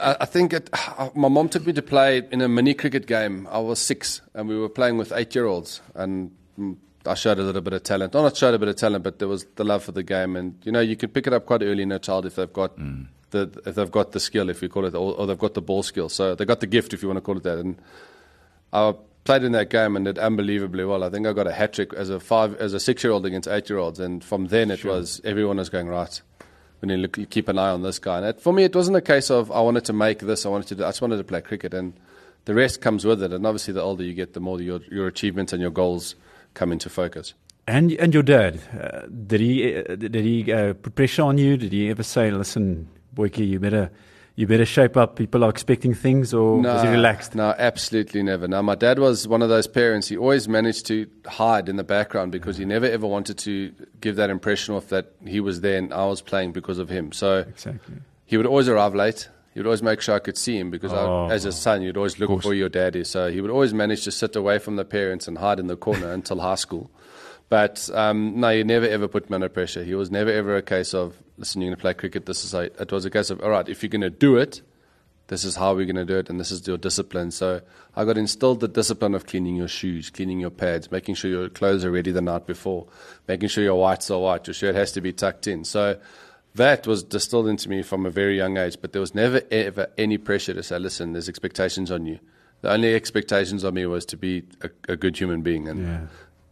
I, 0.00 0.16
I 0.22 0.24
think 0.24 0.52
it, 0.54 0.70
my 1.14 1.28
mom 1.28 1.50
took 1.50 1.64
me 1.64 1.72
to 1.72 1.82
play 1.82 2.20
in 2.32 2.40
a 2.40 2.48
mini 2.48 2.74
cricket 2.74 3.06
game. 3.06 3.46
I 3.48 3.60
was 3.60 3.78
six, 3.78 4.22
and 4.34 4.48
we 4.48 4.58
were 4.58 4.68
playing 4.68 4.98
with 4.98 5.12
eight-year-olds, 5.12 5.82
and 5.94 6.32
Mm, 6.58 6.76
I 7.04 7.14
showed 7.14 7.38
a 7.38 7.42
little 7.42 7.62
bit 7.62 7.72
of 7.72 7.82
talent. 7.82 8.14
Not 8.14 8.36
showed 8.36 8.54
a 8.54 8.58
bit 8.58 8.68
of 8.68 8.76
talent, 8.76 9.04
but 9.04 9.18
there 9.18 9.28
was 9.28 9.44
the 9.56 9.64
love 9.64 9.82
for 9.82 9.92
the 9.92 10.02
game, 10.02 10.36
and 10.36 10.56
you 10.64 10.72
know 10.72 10.80
you 10.80 10.96
can 10.96 11.10
pick 11.10 11.26
it 11.26 11.32
up 11.32 11.46
quite 11.46 11.62
early 11.62 11.82
in 11.82 11.92
a 11.92 11.98
child 11.98 12.26
if 12.26 12.36
they've 12.36 12.52
got 12.52 12.78
mm. 12.78 13.06
the 13.30 13.50
if 13.66 13.74
they've 13.74 13.90
got 13.90 14.12
the 14.12 14.20
skill, 14.20 14.48
if 14.50 14.62
you 14.62 14.68
call 14.68 14.84
it, 14.84 14.94
or, 14.94 15.14
or 15.16 15.26
they've 15.26 15.38
got 15.38 15.54
the 15.54 15.62
ball 15.62 15.82
skill. 15.82 16.08
So 16.08 16.34
they 16.34 16.44
got 16.44 16.60
the 16.60 16.66
gift, 16.66 16.92
if 16.92 17.02
you 17.02 17.08
want 17.08 17.18
to 17.18 17.22
call 17.22 17.36
it 17.36 17.42
that, 17.42 17.58
and. 17.58 17.80
I 18.74 18.94
played 19.24 19.44
in 19.44 19.52
that 19.52 19.70
game 19.70 19.96
and 19.96 20.04
did 20.04 20.18
unbelievably 20.18 20.84
well. 20.84 21.04
I 21.04 21.10
think 21.10 21.26
I 21.26 21.32
got 21.32 21.46
a 21.46 21.52
hat 21.52 21.74
trick 21.74 21.92
as 21.94 22.10
a 22.10 22.18
five, 22.18 22.54
as 22.56 22.72
a 22.72 22.80
six-year-old 22.80 23.26
against 23.26 23.48
eight-year-olds, 23.48 24.00
and 24.00 24.24
from 24.24 24.48
then 24.48 24.70
it 24.70 24.84
was 24.84 25.20
everyone 25.24 25.58
was 25.58 25.68
going 25.68 25.88
right. 25.88 26.20
We 26.80 26.88
need 26.88 26.96
to 26.96 27.02
look, 27.02 27.30
keep 27.30 27.48
an 27.48 27.58
eye 27.58 27.70
on 27.70 27.82
this 27.82 27.98
guy. 27.98 28.16
And 28.18 28.26
it, 28.26 28.40
for 28.40 28.52
me, 28.52 28.64
it 28.64 28.74
wasn't 28.74 28.96
a 28.96 29.00
case 29.00 29.30
of 29.30 29.52
I 29.52 29.60
wanted 29.60 29.84
to 29.84 29.92
make 29.92 30.18
this. 30.20 30.44
I 30.44 30.48
wanted 30.48 30.68
to. 30.68 30.74
Do, 30.76 30.84
I 30.84 30.88
just 30.88 31.00
wanted 31.00 31.18
to 31.18 31.24
play 31.24 31.40
cricket, 31.40 31.74
and 31.74 31.92
the 32.46 32.54
rest 32.54 32.80
comes 32.80 33.04
with 33.04 33.22
it. 33.22 33.32
And 33.32 33.46
obviously, 33.46 33.74
the 33.74 33.82
older 33.82 34.02
you 34.02 34.14
get, 34.14 34.32
the 34.32 34.40
more 34.40 34.60
your 34.60 34.80
your 34.90 35.06
achievements 35.06 35.52
and 35.52 35.62
your 35.62 35.70
goals 35.70 36.16
come 36.54 36.72
into 36.72 36.88
focus. 36.90 37.34
And 37.66 37.92
and 37.92 38.12
your 38.12 38.24
dad, 38.24 38.60
uh, 38.78 39.06
did 39.26 39.40
he 39.40 39.76
uh, 39.76 39.94
did 39.96 40.14
he 40.16 40.52
uh, 40.52 40.74
put 40.74 40.94
pressure 40.94 41.22
on 41.22 41.38
you? 41.38 41.56
Did 41.56 41.72
he 41.72 41.90
ever 41.90 42.02
say, 42.02 42.30
"Listen, 42.30 42.88
Boyke, 43.14 43.38
you 43.38 43.60
better 43.60 43.88
you 44.34 44.48
better 44.48 44.64
shape 44.66 44.96
up. 44.96 45.14
People 45.14 45.44
are 45.44 45.50
expecting 45.50 45.94
things," 45.94 46.34
or 46.34 46.60
was 46.60 46.82
he 46.82 46.88
relaxed? 46.88 47.36
No, 47.36 47.54
absolutely 47.56 48.22
never. 48.24 48.48
Now, 48.48 48.62
my 48.62 48.74
dad 48.74 48.98
was 48.98 49.28
one 49.28 49.42
of 49.42 49.48
those 49.48 49.68
parents. 49.68 50.08
He 50.08 50.16
always 50.16 50.48
managed 50.48 50.86
to 50.86 51.06
hide 51.26 51.68
in 51.68 51.76
the 51.76 51.84
background 51.84 52.32
because 52.32 52.56
he 52.56 52.64
never 52.64 52.86
ever 52.86 53.06
wanted 53.06 53.38
to 53.38 53.72
give 54.00 54.16
that 54.16 54.28
impression 54.30 54.74
of 54.74 54.88
that 54.88 55.12
he 55.24 55.38
was 55.38 55.60
there 55.60 55.78
and 55.78 55.94
I 55.94 56.06
was 56.06 56.20
playing 56.20 56.52
because 56.52 56.78
of 56.78 56.88
him. 56.88 57.12
So 57.12 57.44
Exactly. 57.48 57.94
he 58.26 58.36
would 58.36 58.46
always 58.46 58.68
arrive 58.68 58.94
late. 58.96 59.28
He 59.52 59.60
would 59.60 59.66
always 59.66 59.82
make 59.82 60.00
sure 60.00 60.14
I 60.14 60.18
could 60.18 60.38
see 60.38 60.56
him 60.58 60.70
because 60.70 60.92
Oh. 60.92 61.26
I, 61.26 61.32
as 61.34 61.44
a 61.44 61.52
son, 61.52 61.82
you'd 61.82 61.96
always 61.96 62.18
look 62.18 62.42
for 62.42 62.54
your 62.54 62.68
daddy. 62.70 63.04
So 63.04 63.30
he 63.30 63.40
would 63.40 63.50
always 63.50 63.74
manage 63.74 64.04
to 64.04 64.10
sit 64.10 64.34
away 64.34 64.58
from 64.58 64.76
the 64.76 64.84
parents 64.84 65.28
and 65.28 65.36
hide 65.38 65.58
in 65.58 65.66
the 65.66 65.76
corner 65.76 66.10
until 66.18 66.40
high 66.40 66.54
school. 66.54 66.90
But 67.48 67.90
um, 67.92 68.40
no, 68.40 68.48
he 68.48 68.64
never 68.64 68.86
ever 68.86 69.08
put 69.08 69.28
me 69.28 69.34
under 69.34 69.50
pressure. 69.50 69.84
He 69.84 69.94
was 69.94 70.10
never 70.10 70.30
ever 70.30 70.56
a 70.56 70.62
case 70.62 70.94
of, 70.94 71.14
listen, 71.36 71.60
you're 71.60 71.68
going 71.68 71.76
to 71.76 71.80
play 71.82 71.92
cricket. 71.92 72.24
This 72.24 72.44
is 72.44 72.52
how, 72.52 72.60
it 72.60 72.90
was 72.90 73.04
a 73.04 73.10
case 73.10 73.28
of, 73.28 73.42
all 73.42 73.50
right, 73.50 73.68
if 73.68 73.82
you're 73.82 73.90
going 73.90 74.00
to 74.00 74.08
do 74.10 74.38
it, 74.38 74.62
this 75.26 75.44
is 75.44 75.56
how 75.56 75.74
we're 75.74 75.84
going 75.84 75.96
to 75.96 76.04
do 76.06 76.18
it, 76.18 76.30
and 76.30 76.40
this 76.40 76.50
is 76.50 76.66
your 76.66 76.78
discipline. 76.78 77.30
So 77.30 77.60
I 77.94 78.04
got 78.06 78.16
instilled 78.16 78.60
the 78.60 78.68
discipline 78.68 79.14
of 79.14 79.26
cleaning 79.26 79.56
your 79.56 79.68
shoes, 79.68 80.08
cleaning 80.08 80.40
your 80.40 80.50
pads, 80.50 80.90
making 80.90 81.14
sure 81.14 81.30
your 81.30 81.48
clothes 81.50 81.84
are 81.84 81.90
ready 81.90 82.10
the 82.10 82.20
night 82.22 82.46
before, 82.46 82.86
making 83.28 83.48
sure 83.50 83.62
your 83.62 83.78
whites 83.78 84.10
are 84.10 84.18
white, 84.18 84.46
your 84.46 84.54
shirt 84.54 84.74
has 84.74 84.92
to 84.92 85.00
be 85.02 85.12
tucked 85.12 85.46
in. 85.46 85.64
So 85.64 85.98
that 86.54 86.86
was 86.86 87.02
distilled 87.02 87.48
into 87.48 87.68
me 87.68 87.82
from 87.82 88.04
a 88.06 88.10
very 88.10 88.36
young 88.36 88.56
age, 88.58 88.76
but 88.80 88.92
there 88.92 89.00
was 89.00 89.14
never 89.14 89.40
ever 89.50 89.86
any 89.96 90.18
pressure 90.18 90.54
to 90.54 90.62
say, 90.62 90.78
listen, 90.78 91.12
there's 91.12 91.28
expectations 91.28 91.90
on 91.90 92.06
you. 92.06 92.18
The 92.60 92.70
only 92.72 92.94
expectations 92.94 93.64
on 93.64 93.74
me 93.74 93.86
was 93.86 94.04
to 94.06 94.16
be 94.16 94.44
a, 94.62 94.70
a 94.92 94.96
good 94.96 95.16
human 95.18 95.42
being, 95.42 95.68
and 95.68 95.82
Yeah. 95.82 96.00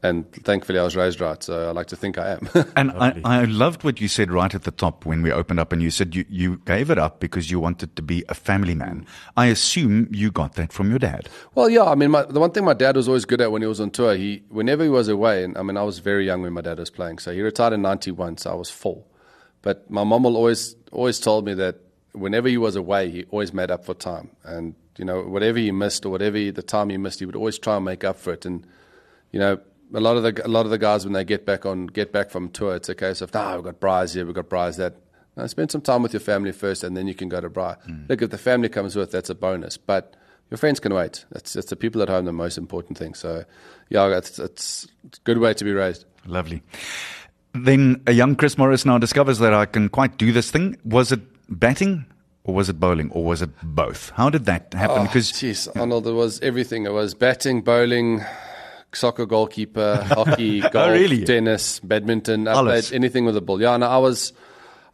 and 0.02 0.32
thankfully 0.32 0.78
I 0.78 0.82
was 0.82 0.96
raised 0.96 1.20
right, 1.20 1.40
so 1.40 1.68
I 1.68 1.72
like 1.72 1.86
to 1.88 1.96
think 1.96 2.16
I 2.18 2.30
am. 2.30 2.48
And 2.76 2.90
I, 2.92 3.20
I 3.24 3.44
loved 3.44 3.84
what 3.84 4.00
you 4.00 4.08
said 4.08 4.32
right 4.32 4.52
at 4.54 4.62
the 4.64 4.70
top 4.70 5.04
when 5.06 5.22
we 5.22 5.30
opened 5.30 5.60
up, 5.60 5.72
and 5.72 5.80
you 5.82 5.90
said 5.90 6.16
you, 6.16 6.24
you 6.28 6.56
gave 6.64 6.90
it 6.90 6.98
up 6.98 7.20
because 7.20 7.50
you 7.50 7.60
wanted 7.60 7.94
to 7.96 8.02
be 8.02 8.24
a 8.28 8.34
family 8.34 8.74
man. 8.74 9.06
I 9.36 9.46
assume 9.46 10.08
you 10.10 10.30
got 10.32 10.54
that 10.54 10.72
from 10.72 10.88
your 10.90 10.98
dad. 10.98 11.28
Well, 11.54 11.68
yeah. 11.70 11.84
I 11.84 11.94
mean, 11.94 12.10
my, 12.10 12.22
the 12.22 12.40
one 12.40 12.50
thing 12.50 12.64
my 12.64 12.74
dad 12.74 12.96
was 12.96 13.06
always 13.06 13.24
good 13.26 13.40
at 13.42 13.52
when 13.52 13.62
he 13.62 13.68
was 13.68 13.80
on 13.80 13.90
tour, 13.90 14.16
he 14.16 14.42
whenever 14.48 14.82
he 14.82 14.88
was 14.88 15.06
away, 15.08 15.44
and 15.44 15.56
I 15.58 15.62
mean, 15.62 15.76
I 15.76 15.82
was 15.84 15.98
very 16.00 16.24
young 16.26 16.40
when 16.42 16.54
my 16.54 16.62
dad 16.62 16.78
was 16.80 16.90
playing. 16.90 17.18
So 17.18 17.32
he 17.32 17.40
retired 17.42 17.74
in 17.74 17.82
'91, 17.82 18.38
so 18.38 18.50
I 18.50 18.54
was 18.54 18.70
four. 18.70 19.04
But 19.62 19.90
my 19.90 20.04
mom 20.04 20.22
will 20.22 20.36
always 20.36 20.76
always 20.92 21.20
told 21.20 21.44
me 21.44 21.54
that 21.54 21.76
whenever 22.12 22.48
he 22.48 22.56
was 22.56 22.76
away, 22.76 23.10
he 23.10 23.24
always 23.24 23.52
made 23.52 23.70
up 23.70 23.84
for 23.84 23.94
time, 23.94 24.30
and 24.44 24.74
you 24.98 25.04
know, 25.04 25.22
whatever 25.22 25.58
he 25.58 25.70
missed 25.70 26.04
or 26.04 26.10
whatever 26.10 26.36
he, 26.36 26.50
the 26.50 26.62
time 26.62 26.90
he 26.90 26.96
missed, 26.96 27.20
he 27.20 27.26
would 27.26 27.36
always 27.36 27.58
try 27.58 27.76
and 27.76 27.84
make 27.84 28.04
up 28.04 28.18
for 28.18 28.32
it. 28.32 28.44
And 28.44 28.66
you 29.32 29.40
know, 29.40 29.58
a 29.94 30.00
lot 30.00 30.16
of 30.16 30.22
the 30.22 30.46
a 30.46 30.48
lot 30.48 30.66
of 30.66 30.70
the 30.70 30.78
guys 30.78 31.04
when 31.04 31.12
they 31.12 31.24
get 31.24 31.46
back 31.46 31.64
on 31.66 31.86
get 31.86 32.12
back 32.12 32.30
from 32.30 32.50
tour, 32.50 32.76
it's 32.76 32.88
a 32.88 32.94
case 32.94 33.20
of 33.20 33.32
nah, 33.32 33.54
we've 33.54 33.64
got 33.64 33.80
Bryce 33.80 34.14
here, 34.14 34.26
we've 34.26 34.34
got 34.34 34.48
Bryce 34.48 34.76
that. 34.76 34.96
No, 35.36 35.46
spend 35.46 35.70
some 35.70 35.80
time 35.80 36.02
with 36.02 36.12
your 36.12 36.20
family 36.20 36.50
first, 36.50 36.82
and 36.82 36.96
then 36.96 37.06
you 37.06 37.14
can 37.14 37.28
go 37.28 37.40
to 37.40 37.48
Bry. 37.48 37.76
Mm. 37.88 38.08
Look, 38.08 38.20
if 38.20 38.30
the 38.30 38.36
family 38.36 38.68
comes 38.68 38.96
with, 38.96 39.12
that's 39.12 39.30
a 39.30 39.34
bonus. 39.34 39.76
But 39.76 40.16
your 40.50 40.58
friends 40.58 40.80
can 40.80 40.92
wait. 40.92 41.24
It's 41.30 41.54
it's 41.54 41.70
the 41.70 41.76
people 41.76 42.02
at 42.02 42.08
home 42.08 42.24
the 42.24 42.32
most 42.32 42.58
important 42.58 42.98
thing. 42.98 43.14
So, 43.14 43.44
yeah, 43.88 44.08
it's 44.08 44.38
it's, 44.40 44.88
it's 45.04 45.18
a 45.18 45.20
good 45.22 45.38
way 45.38 45.54
to 45.54 45.64
be 45.64 45.72
raised. 45.72 46.04
Lovely. 46.26 46.62
Then 47.52 48.00
a 48.06 48.12
young 48.12 48.36
Chris 48.36 48.56
Morris 48.56 48.84
now 48.84 48.98
discovers 48.98 49.38
that 49.40 49.52
I 49.52 49.66
can 49.66 49.88
quite 49.88 50.16
do 50.18 50.32
this 50.32 50.50
thing. 50.50 50.76
Was 50.84 51.10
it 51.12 51.20
batting 51.48 52.06
or 52.44 52.54
was 52.54 52.68
it 52.68 52.78
bowling 52.78 53.10
or 53.10 53.24
was 53.24 53.42
it 53.42 53.50
both? 53.62 54.10
How 54.10 54.30
did 54.30 54.44
that 54.46 54.72
happen? 54.74 54.98
Oh, 55.00 55.02
because 55.04 55.32
Jeez, 55.32 55.68
Arnold, 55.78 56.06
it 56.06 56.12
was 56.12 56.40
everything. 56.40 56.86
It 56.86 56.92
was 56.92 57.14
batting, 57.14 57.62
bowling, 57.62 58.22
soccer 58.92 59.26
goalkeeper, 59.26 59.96
hockey, 60.08 60.60
golf, 60.60 60.74
Oh, 60.74 60.92
really? 60.92 61.24
tennis, 61.24 61.80
badminton. 61.80 62.46
I 62.48 62.62
played 62.62 62.92
anything 62.92 63.24
with 63.24 63.36
a 63.36 63.40
ball. 63.40 63.60
Yeah, 63.60 63.76
no, 63.76 63.86
I 63.88 63.98
was, 63.98 64.32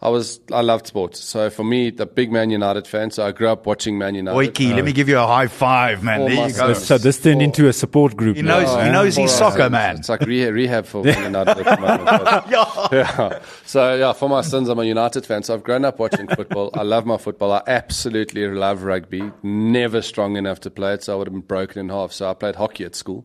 I 0.03 0.11
was, 0.11 0.41
I 0.53 0.61
loved 0.61 0.87
sports. 0.87 1.21
So 1.21 1.49
for 1.49 1.65
me, 1.65 1.89
the 1.89 2.05
big 2.05 2.31
Man 2.31 2.51
United 2.51 2.87
fan. 2.87 3.11
So 3.11 3.27
I 3.27 3.33
grew 3.33 3.49
up 3.49 3.65
watching 3.67 3.97
Man 3.97 4.15
United. 4.15 4.37
Oiki, 4.55 4.75
let 4.75 4.85
me 4.85 4.93
give 4.93 5.09
you 5.09 5.19
a 5.19 5.27
high 5.27 5.47
five, 5.47 6.03
man. 6.05 6.21
All 6.21 6.29
There 6.29 6.49
you 6.49 6.55
go. 6.55 6.75
So 6.75 6.99
this 6.99 7.19
turned 7.19 7.39
For- 7.41 7.45
into 7.45 7.69
a 7.69 7.73
support 7.73 8.15
group. 8.15 8.37
He 8.37 8.43
now. 8.43 8.61
knows- 8.61 8.85
he 8.85 8.91
knows 8.91 9.17
his 9.17 9.31
For, 9.33 9.37
soccer, 9.39 9.71
man. 9.71 9.97
It's 9.97 10.11
like 10.11 10.21
rehab, 10.21 10.53
rehab 10.53 10.85
for 10.85 11.03
Man 11.05 11.23
United. 11.25 11.67
at 11.67 11.81
the 11.81 11.81
moment, 11.81 12.47
yeah. 12.93 13.39
So 13.65 13.95
yeah, 13.97 14.13
for 14.13 14.29
my 14.29 14.43
sons, 14.43 14.69
I'm 14.69 14.79
a 14.79 14.85
United 14.85 15.25
fan. 15.25 15.43
So 15.43 15.55
I've 15.55 15.63
grown 15.65 15.85
up 15.87 15.99
watching 15.99 16.29
football. 16.29 16.71
I 16.75 16.83
love 16.83 17.07
my 17.07 17.17
football. 17.17 17.53
I 17.53 17.63
absolutely 17.67 18.47
love 18.49 18.83
rugby. 18.83 19.33
Never 19.43 20.03
strong 20.03 20.37
enough 20.37 20.61
to 20.61 20.71
play 20.71 20.93
it, 20.93 21.05
so 21.05 21.15
I 21.15 21.17
would 21.17 21.27
have 21.29 21.33
been 21.35 21.41
broken 21.41 21.81
in 21.81 21.89
half. 21.89 22.13
So 22.13 22.29
I 22.29 22.35
played 22.35 22.57
hockey 22.57 22.85
at 22.85 22.95
school. 22.95 23.25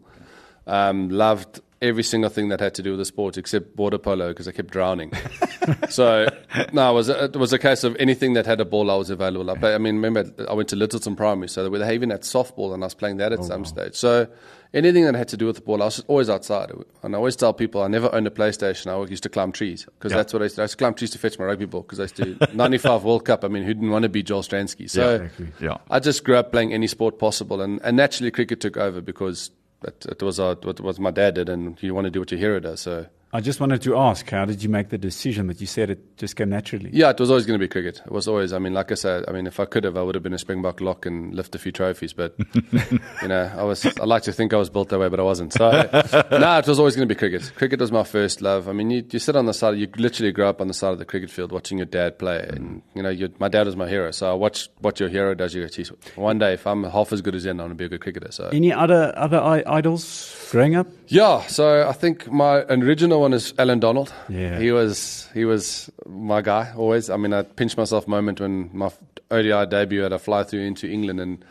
Um, 0.68 1.10
loved 1.10 1.60
every 1.82 2.04
single 2.04 2.30
thing 2.30 2.50
that 2.50 2.60
had 2.60 2.76
to 2.76 2.84
do 2.84 2.92
with 2.92 3.00
the 3.00 3.06
sport 3.06 3.38
except 3.38 3.76
water 3.76 3.98
polo 3.98 4.30
because 4.30 4.48
I 4.48 4.52
kept 4.52 4.70
drowning. 4.70 5.12
so 5.90 6.28
no, 6.74 6.92
it 6.92 6.94
was 6.94 7.10
a, 7.10 7.26
it 7.26 7.36
was 7.36 7.54
a 7.54 7.60
case 7.60 7.84
of 7.84 7.96
anything 8.00 8.34
that 8.34 8.46
had 8.46 8.62
a 8.62 8.66
ball 8.66 8.92
I 8.92 8.96
was 8.96 9.10
available. 9.10 9.50
I, 9.50 9.58
play, 9.58 9.74
I 9.74 9.78
mean, 9.80 9.96
remember 9.96 10.32
I 10.48 10.54
went 10.54 10.70
to 10.70 10.76
Lyttelton 10.76 11.18
Primary, 11.18 11.50
so 11.50 11.64
they 11.64 11.70
were 11.70 11.92
even 11.92 12.12
at 12.12 12.22
softball, 12.22 12.74
and 12.74 12.84
I 12.84 12.86
was 12.86 12.94
playing 12.94 13.18
that 13.18 13.34
at 13.34 13.40
oh, 13.40 13.44
some 13.44 13.66
stage. 13.66 13.96
So 13.96 14.28
anything 14.74 15.06
that 15.06 15.16
had 15.16 15.28
to 15.30 15.38
do 15.38 15.48
with 15.48 15.56
the 15.56 15.62
ball, 15.62 15.82
I 15.82 15.86
was 15.86 16.00
always 16.02 16.30
outside. 16.30 16.72
And 17.02 17.16
I 17.16 17.18
always 17.18 17.36
tell 17.36 17.54
people 17.54 17.82
I 17.82 17.88
never 17.88 18.14
owned 18.14 18.28
a 18.28 18.32
PlayStation. 18.32 18.88
I 18.88 19.10
used 19.10 19.24
to 19.24 19.30
climb 19.30 19.52
trees 19.52 19.86
because 19.98 20.12
that's 20.12 20.34
what 20.34 20.44
I 20.44 20.46
used 20.46 20.56
to. 20.56 20.62
I 20.62 20.66
used 20.66 20.74
to 20.74 20.78
climb 20.78 20.94
trees 20.94 21.12
to 21.12 21.18
fetch 21.18 21.40
my 21.40 21.46
rugby 21.46 21.66
ball 21.66 21.82
because 21.82 22.00
I 22.00 22.04
used 22.04 22.18
to 22.18 22.38
95 22.54 23.04
World 23.04 23.26
Cup. 23.26 23.44
I 23.44 23.48
mean, 23.48 23.64
who 23.64 23.74
didn't 23.74 23.90
want 23.90 24.04
to 24.04 24.10
be 24.10 24.22
Joel 24.22 24.44
Stransky? 24.44 24.88
So 24.88 25.16
exactly. 25.16 25.48
Yeah. 25.60 25.78
I 25.90 26.00
just 26.00 26.24
grew 26.24 26.36
up 26.36 26.52
playing 26.52 26.74
any 26.74 26.88
sport 26.88 27.18
possible, 27.18 27.62
and, 27.62 27.82
and 27.84 27.98
naturally 27.98 28.30
cricket 28.30 28.60
took 28.62 28.78
over 28.78 29.02
because 29.02 29.50
it, 29.84 30.06
it 30.08 30.22
was 30.24 30.40
uh, 30.40 30.56
what 30.64 30.80
what 30.80 31.00
my 31.00 31.12
dad 31.12 31.36
did, 31.36 31.50
and 31.50 31.82
you 31.82 31.94
want 31.94 32.06
to 32.06 32.12
do 32.12 32.20
what 32.20 32.32
your 32.32 32.40
hero 32.40 32.60
does. 32.60 32.82
So 32.82 33.08
I 33.34 33.40
just 33.40 33.60
wanted 33.62 33.82
to 33.84 33.96
ask, 33.98 34.30
how 34.30 34.44
did 34.46 34.62
you 34.62 34.68
make 34.70 34.90
the 34.90 34.98
decision 34.98 35.48
that 35.48 35.62
you 35.62 35.68
said 35.68 35.90
it 35.90 36.18
just 36.18 36.36
came 36.36 36.50
naturally? 36.50 36.90
yeah, 36.92 37.12
it 37.12 37.20
was 37.20 37.30
always 37.30 37.46
going 37.46 37.58
to 37.60 37.64
be 37.64 37.70
cricket. 37.70 38.02
It 38.06 38.12
was 38.12 38.28
always. 38.28 38.52
I 38.52 38.60
mean, 38.60 38.74
like 38.74 38.92
I 38.92 38.96
said, 38.96 39.24
I 39.28 39.32
mean, 39.32 39.48
if 39.48 39.60
I 39.60 39.66
could 39.66 39.84
have, 39.86 39.96
I 39.96 40.02
would 40.02 40.16
have 40.16 40.24
been 40.24 40.34
a 40.34 40.38
Springbok 40.38 40.82
lock 40.82 41.06
and 41.06 41.34
lift 41.34 41.56
a 41.56 41.60
few 41.60 41.72
trophies. 41.72 42.12
But 42.14 42.36
you 43.22 43.28
know, 43.28 43.52
I 43.56 43.64
was. 43.64 43.86
I 43.86 44.04
like 44.06 44.24
to 44.24 44.34
think 44.34 44.54
I 44.54 44.58
was 44.58 44.70
built 44.70 44.90
that 44.90 45.00
way, 45.00 45.08
but 45.08 45.20
I 45.20 45.24
wasn't. 45.24 45.54
So 45.54 45.70
no, 46.32 46.58
it 46.58 46.68
was 46.68 46.78
always 46.80 46.96
going 46.96 47.08
to 47.08 47.14
be 47.14 47.18
cricket. 47.18 47.52
Cricket 47.56 47.80
was 47.80 47.92
my 47.92 48.04
first 48.04 48.42
love. 48.42 48.68
I 48.68 48.74
mean, 48.74 48.90
you, 48.92 49.06
you 49.10 49.20
sit 49.20 49.36
on 49.36 49.46
the 49.46 49.54
side. 49.54 49.78
You 49.78 49.88
literally 49.98 50.32
grow 50.34 50.50
up 50.50 50.60
on 50.60 50.68
the 50.68 50.74
side 50.74 50.92
of 50.92 51.00
the 51.00 51.06
cricket 51.06 51.30
field 51.30 51.52
watching 51.52 51.78
your 51.78 51.86
dad 51.88 52.20
play, 52.20 52.46
and 52.50 52.82
you 52.96 53.02
know, 53.04 53.10
your, 53.10 53.30
my 53.40 53.48
dad 53.48 53.66
was 53.66 53.76
my 53.78 53.88
hero. 53.88 54.12
So 54.12 54.30
I 54.30 54.34
watch 54.34 54.70
what 54.80 55.00
your 55.00 55.08
hero 55.10 55.34
does. 55.36 55.56
You 55.56 55.62
go, 55.64 55.70
geez, 55.70 55.90
one 56.16 56.40
day 56.40 56.54
if 56.54 56.68
I'm 56.68 56.84
half 56.84 57.14
as 57.14 57.22
good 57.22 57.36
as 57.36 57.46
him, 57.46 57.52
I'm 57.62 57.68
going 57.68 57.70
to 57.70 57.76
be 57.76 57.86
a 57.86 57.90
good 57.90 58.02
cricketer. 58.02 58.32
So 58.32 58.50
Any 58.52 58.74
other 58.74 59.14
other 59.16 59.40
I- 59.40 59.64
idols 59.66 60.36
growing 60.52 60.76
up? 60.76 60.88
Yeah, 61.08 61.46
so 61.48 61.88
I 61.88 61.94
think 61.94 62.30
my 62.32 62.64
original 62.64 63.21
one 63.22 63.34
is 63.34 63.54
Allan 63.58 63.80
Donald. 63.80 64.14
Yeah. 64.28 64.60
he 64.60 64.72
was 64.72 65.30
he 65.34 65.46
was 65.46 65.90
my 66.06 66.42
guy 66.42 66.74
always. 66.76 67.10
I 67.10 67.18
mean, 67.18 67.34
I 67.34 67.44
pinched 67.44 67.78
myself 67.78 68.08
moment 68.08 68.42
when 68.42 68.70
my 68.74 68.92
ODI 69.30 69.66
debut 69.70 70.02
had 70.02 70.12
a 70.14 70.20
fly 70.20 70.44
through 70.44 70.62
into 70.62 70.88
England 70.90 71.20
and. 71.20 71.46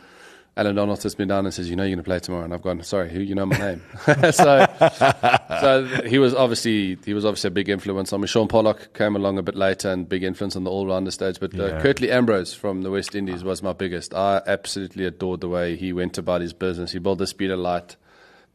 Allan 0.56 0.74
Donald 0.74 1.00
sits 1.00 1.16
me 1.16 1.24
down 1.26 1.46
and 1.46 1.54
says, 1.54 1.70
"You 1.70 1.76
know 1.76 1.84
you're 1.84 1.94
going 1.94 2.04
to 2.04 2.08
play 2.08 2.18
tomorrow," 2.18 2.44
and 2.44 2.52
I've 2.52 2.60
gone, 2.60 2.82
"Sorry, 2.82 3.08
who? 3.08 3.20
You 3.20 3.36
know 3.36 3.46
my 3.46 3.56
name." 3.56 3.82
so, 4.32 4.66
so 5.60 5.84
he 6.04 6.18
was 6.18 6.34
obviously 6.34 6.98
he 7.04 7.14
was 7.14 7.24
obviously 7.24 7.48
a 7.48 7.52
big 7.52 7.68
influence 7.68 8.12
on 8.12 8.20
me. 8.20 8.26
Shaun 8.26 8.48
Pollock 8.48 8.92
came 8.92 9.14
along 9.14 9.38
a 9.38 9.42
bit 9.42 9.54
later 9.54 9.90
and 9.90 10.08
big 10.08 10.24
influence 10.24 10.56
on 10.56 10.64
the 10.64 10.70
all-rounder 10.70 11.12
stage. 11.12 11.38
But 11.38 11.58
uh, 11.58 11.66
Yeah. 11.66 11.80
Curtly 11.80 12.10
Ambrose 12.10 12.52
from 12.52 12.82
the 12.82 12.90
West 12.90 13.14
Indies 13.14 13.44
was 13.44 13.62
my 13.62 13.72
biggest. 13.72 14.12
I 14.12 14.42
absolutely 14.44 15.04
adored 15.06 15.40
the 15.40 15.48
way 15.48 15.76
he 15.76 15.92
went 15.92 16.18
about 16.18 16.40
his 16.40 16.52
business. 16.52 16.92
He 16.92 16.98
built 16.98 17.18
the 17.18 17.28
speed 17.28 17.52
of 17.52 17.60
light 17.60 17.96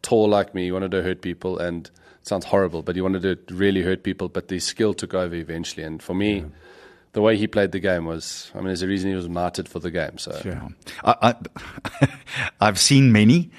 tall 0.02 0.28
like 0.28 0.54
me. 0.54 0.66
He 0.66 0.72
wanted 0.74 0.92
to 0.92 1.02
hurt 1.02 1.22
people, 1.22 1.58
and 1.58 1.90
sounds 2.26 2.46
horrible, 2.46 2.82
but 2.82 2.96
he 2.96 3.02
wanted 3.02 3.48
to 3.48 3.56
really 3.56 3.82
hurt 3.82 4.04
people. 4.04 4.30
But 4.30 4.48
the 4.48 4.60
skill 4.60 4.94
took 4.94 5.14
over 5.14 5.36
eventually, 5.36 5.84
and 5.84 6.02
for 6.02 6.14
me, 6.14 6.46
the 7.14 7.22
way 7.22 7.38
he 7.38 7.48
played 7.48 7.72
the 7.72 7.80
game 7.80 8.06
was. 8.06 8.52
I 8.54 8.58
mean, 8.58 8.68
there's 8.68 8.82
a 8.82 8.88
reason 8.88 9.10
he 9.10 9.16
was 9.16 9.30
martyred 9.30 9.70
for 9.70 9.80
the 9.80 9.92
game. 9.92 10.18
So. 10.18 10.72
I, 11.04 11.16
I, 11.22 12.08
I've 12.62 12.80
seen 12.80 13.12
many, 13.12 13.52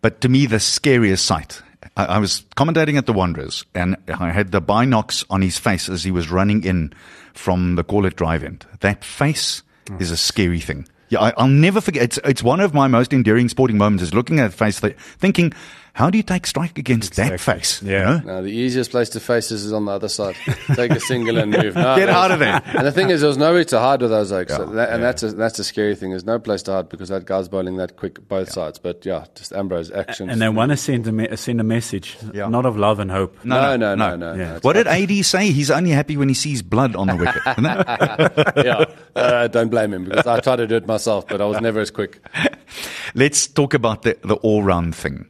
but 0.00 0.20
to 0.22 0.28
me, 0.28 0.46
the 0.46 0.60
scariest 0.60 1.24
sight. 1.24 1.62
I, 1.96 2.06
I 2.06 2.18
was 2.18 2.44
commentating 2.56 2.96
at 2.98 3.06
the 3.06 3.12
Wanderers, 3.12 3.64
and 3.74 3.96
I 4.08 4.30
had 4.30 4.52
the 4.52 4.60
binocs 4.62 5.24
on 5.30 5.42
his 5.42 5.58
face 5.58 5.88
as 5.88 6.02
he 6.04 6.10
was 6.10 6.30
running 6.30 6.64
in 6.64 6.92
from 7.34 7.76
the 7.76 7.84
Corlett 7.84 8.16
Drive 8.16 8.42
end. 8.42 8.66
That 8.80 9.04
face 9.04 9.62
oh. 9.90 9.96
is 9.98 10.10
a 10.10 10.16
scary 10.16 10.60
thing. 10.60 10.88
Yeah, 11.10 11.20
I, 11.20 11.32
I'll 11.36 11.48
never 11.48 11.80
forget. 11.80 12.02
It's 12.02 12.18
it's 12.24 12.42
one 12.42 12.60
of 12.60 12.74
my 12.74 12.88
most 12.88 13.12
endearing 13.12 13.48
sporting 13.48 13.78
moments. 13.78 14.02
Is 14.02 14.14
looking 14.14 14.40
at 14.40 14.50
that 14.50 14.56
face, 14.56 14.80
th- 14.80 14.96
thinking, 14.96 15.52
how 15.94 16.10
do 16.10 16.18
you 16.18 16.22
take 16.22 16.44
strike 16.46 16.76
against 16.76 17.14
that 17.16 17.38
face? 17.40 17.80
Yeah. 17.82 18.18
You 18.18 18.24
know? 18.26 18.34
No, 18.34 18.42
the 18.42 18.50
easiest 18.50 18.90
place 18.90 19.08
to 19.10 19.20
face 19.20 19.48
this 19.48 19.62
is 19.62 19.72
on 19.72 19.84
the 19.84 19.92
other 19.92 20.08
side. 20.08 20.34
Take 20.74 20.90
a 20.90 20.98
single 21.00 21.38
and 21.38 21.50
move. 21.52 21.74
No, 21.76 21.94
Get 21.96 22.06
there's- 22.06 22.16
out 22.16 22.30
of 22.32 22.40
there. 22.40 22.60
And 22.74 22.84
the 22.86 22.90
thing 22.92 23.10
is, 23.10 23.20
there's 23.20 23.30
was 23.34 23.38
nowhere 23.38 23.64
to 23.64 23.78
hide 23.78 24.02
with 24.02 24.10
those 24.10 24.32
oaks, 24.32 24.50
Yeah, 24.50 24.56
So 24.58 24.66
that, 24.66 24.90
and 24.90 25.02
that's 25.02 25.22
a, 25.22 25.32
that's 25.32 25.58
a 25.60 25.64
scary 25.64 25.94
thing. 25.94 26.10
There's 26.10 26.24
no 26.24 26.38
place 26.40 26.62
to 26.64 26.72
hide 26.72 26.88
because 26.88 27.08
that 27.10 27.24
guy's 27.24 27.48
bowling 27.48 27.76
that 27.76 27.96
quick 27.96 28.26
both 28.28 28.50
sides. 28.50 28.78
But 28.78 29.06
yeah, 29.06 29.24
just 29.36 29.52
Ambrose 29.52 29.90
action. 29.92 30.28
And 30.28 30.42
they 30.42 30.48
want 30.48 30.70
to 30.72 30.76
send 30.76 31.06
a, 31.06 31.12
me- 31.12 31.36
send 31.36 31.60
a 31.60 31.64
message, 31.64 32.16
Yeah. 32.34 32.48
not 32.48 32.66
of 32.66 32.76
love 32.76 32.98
and 32.98 33.10
hope. 33.10 33.44
no, 33.44 33.76
no, 33.76 33.94
no, 33.94 34.16
no, 34.16 34.16
no. 34.16 34.34
Yeah. 34.34 34.56
It's 34.56 34.64
What 34.64 34.72
did 34.72 34.86
AD 34.88 35.24
say? 35.24 35.50
He's 35.52 35.70
only 35.70 35.90
happy 35.90 36.16
when 36.16 36.28
he 36.28 36.34
sees 36.34 36.60
blood 36.62 36.96
on 36.96 37.06
the 37.06 37.16
wicket. 37.16 37.42
yeah, 38.66 38.84
uh, 39.14 39.46
don't 39.48 39.68
blame 39.70 39.94
him 39.94 40.04
because 40.04 40.26
I 40.26 40.40
tried 40.40 40.56
to 40.56 40.66
do 40.66 40.74
it 40.76 40.86
myself, 40.88 41.28
but 41.28 41.40
I 41.40 41.44
was 41.46 41.60
never 41.60 41.78
as 41.80 41.90
quick. 41.92 42.20
Let's 43.14 43.46
talk 43.46 43.74
about 43.74 44.02
the, 44.02 44.18
the 44.22 44.34
all 44.36 44.62
round 44.64 44.96
thing. 44.96 45.26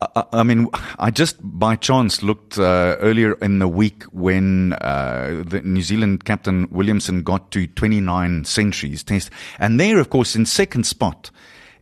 I, 0.00 0.42
mean, 0.42 0.68
I 0.98 1.10
just 1.10 1.36
by 1.40 1.76
chance 1.76 2.22
looked 2.22 2.58
uh, 2.58 2.96
earlier 3.00 3.34
in 3.34 3.58
the 3.58 3.68
week 3.68 4.02
when 4.04 4.74
uh, 4.74 5.42
the 5.46 5.62
New 5.62 5.82
Zealand 5.82 6.24
captain 6.24 6.68
Williamson 6.70 7.22
got 7.22 7.50
to 7.52 7.66
29 7.66 8.44
centuries 8.44 9.02
test. 9.02 9.30
And 9.58 9.78
there, 9.80 9.98
of 9.98 10.10
course, 10.10 10.36
in 10.36 10.46
second 10.46 10.84
spot 10.84 11.30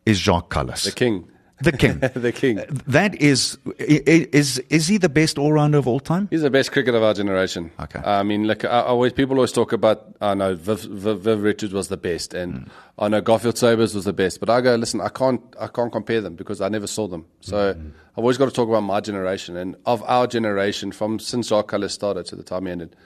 is 0.06 0.18
Jacques 0.18 0.50
Kallis. 0.50 0.84
The 0.84 0.92
king. 0.92 1.28
The 1.62 1.72
king. 1.72 1.98
The 2.14 2.32
king. 2.32 2.56
That 2.86 3.14
is, 3.20 3.58
is, 3.78 4.58
is 4.58 4.88
he 4.88 4.98
the 4.98 5.08
best 5.08 5.38
all 5.38 5.52
rounder 5.52 5.78
of 5.78 5.86
all 5.86 6.00
time? 6.00 6.28
He's 6.30 6.42
the 6.42 6.50
best 6.50 6.72
cricketer 6.72 6.96
of 6.96 7.02
our 7.02 7.14
generation. 7.14 7.70
Okay. 7.80 8.00
I 8.00 8.22
mean, 8.22 8.46
look, 8.46 8.64
I 8.64 8.82
always 8.82 9.12
people 9.12 9.36
always 9.36 9.52
talk 9.52 9.72
about. 9.72 10.14
I 10.20 10.34
know 10.34 10.54
Viv, 10.54 10.80
Viv, 10.80 11.20
Viv 11.20 11.42
Richards 11.42 11.72
was 11.72 11.88
the 11.88 11.96
best, 11.96 12.34
and 12.34 12.54
hmm. 12.54 12.64
I 12.98 13.08
know 13.08 13.20
Garfield 13.20 13.58
Sobers 13.58 13.94
was 13.94 14.04
the 14.04 14.12
best. 14.12 14.40
But 14.40 14.50
I 14.50 14.60
go, 14.60 14.74
listen, 14.74 15.00
I 15.00 15.08
can't, 15.08 15.40
I 15.58 15.68
can't 15.68 15.92
compare 15.92 16.20
them 16.20 16.34
because 16.34 16.60
I 16.60 16.68
never 16.68 16.86
saw 16.86 17.08
them. 17.08 17.26
So 17.40 17.74
hmm. 17.74 17.88
I've 18.12 18.18
always 18.18 18.38
got 18.38 18.46
to 18.46 18.52
talk 18.52 18.68
about 18.68 18.82
my 18.82 19.00
generation 19.00 19.56
and 19.56 19.76
of 19.86 20.02
our 20.04 20.26
generation 20.26 20.92
from 20.92 21.18
since 21.18 21.48
Jacques 21.48 21.70
Kallis 21.70 21.90
started 21.92 22.26
to 22.26 22.36
the 22.36 22.42
time 22.42 22.66
he 22.66 22.72
ended. 22.72 22.96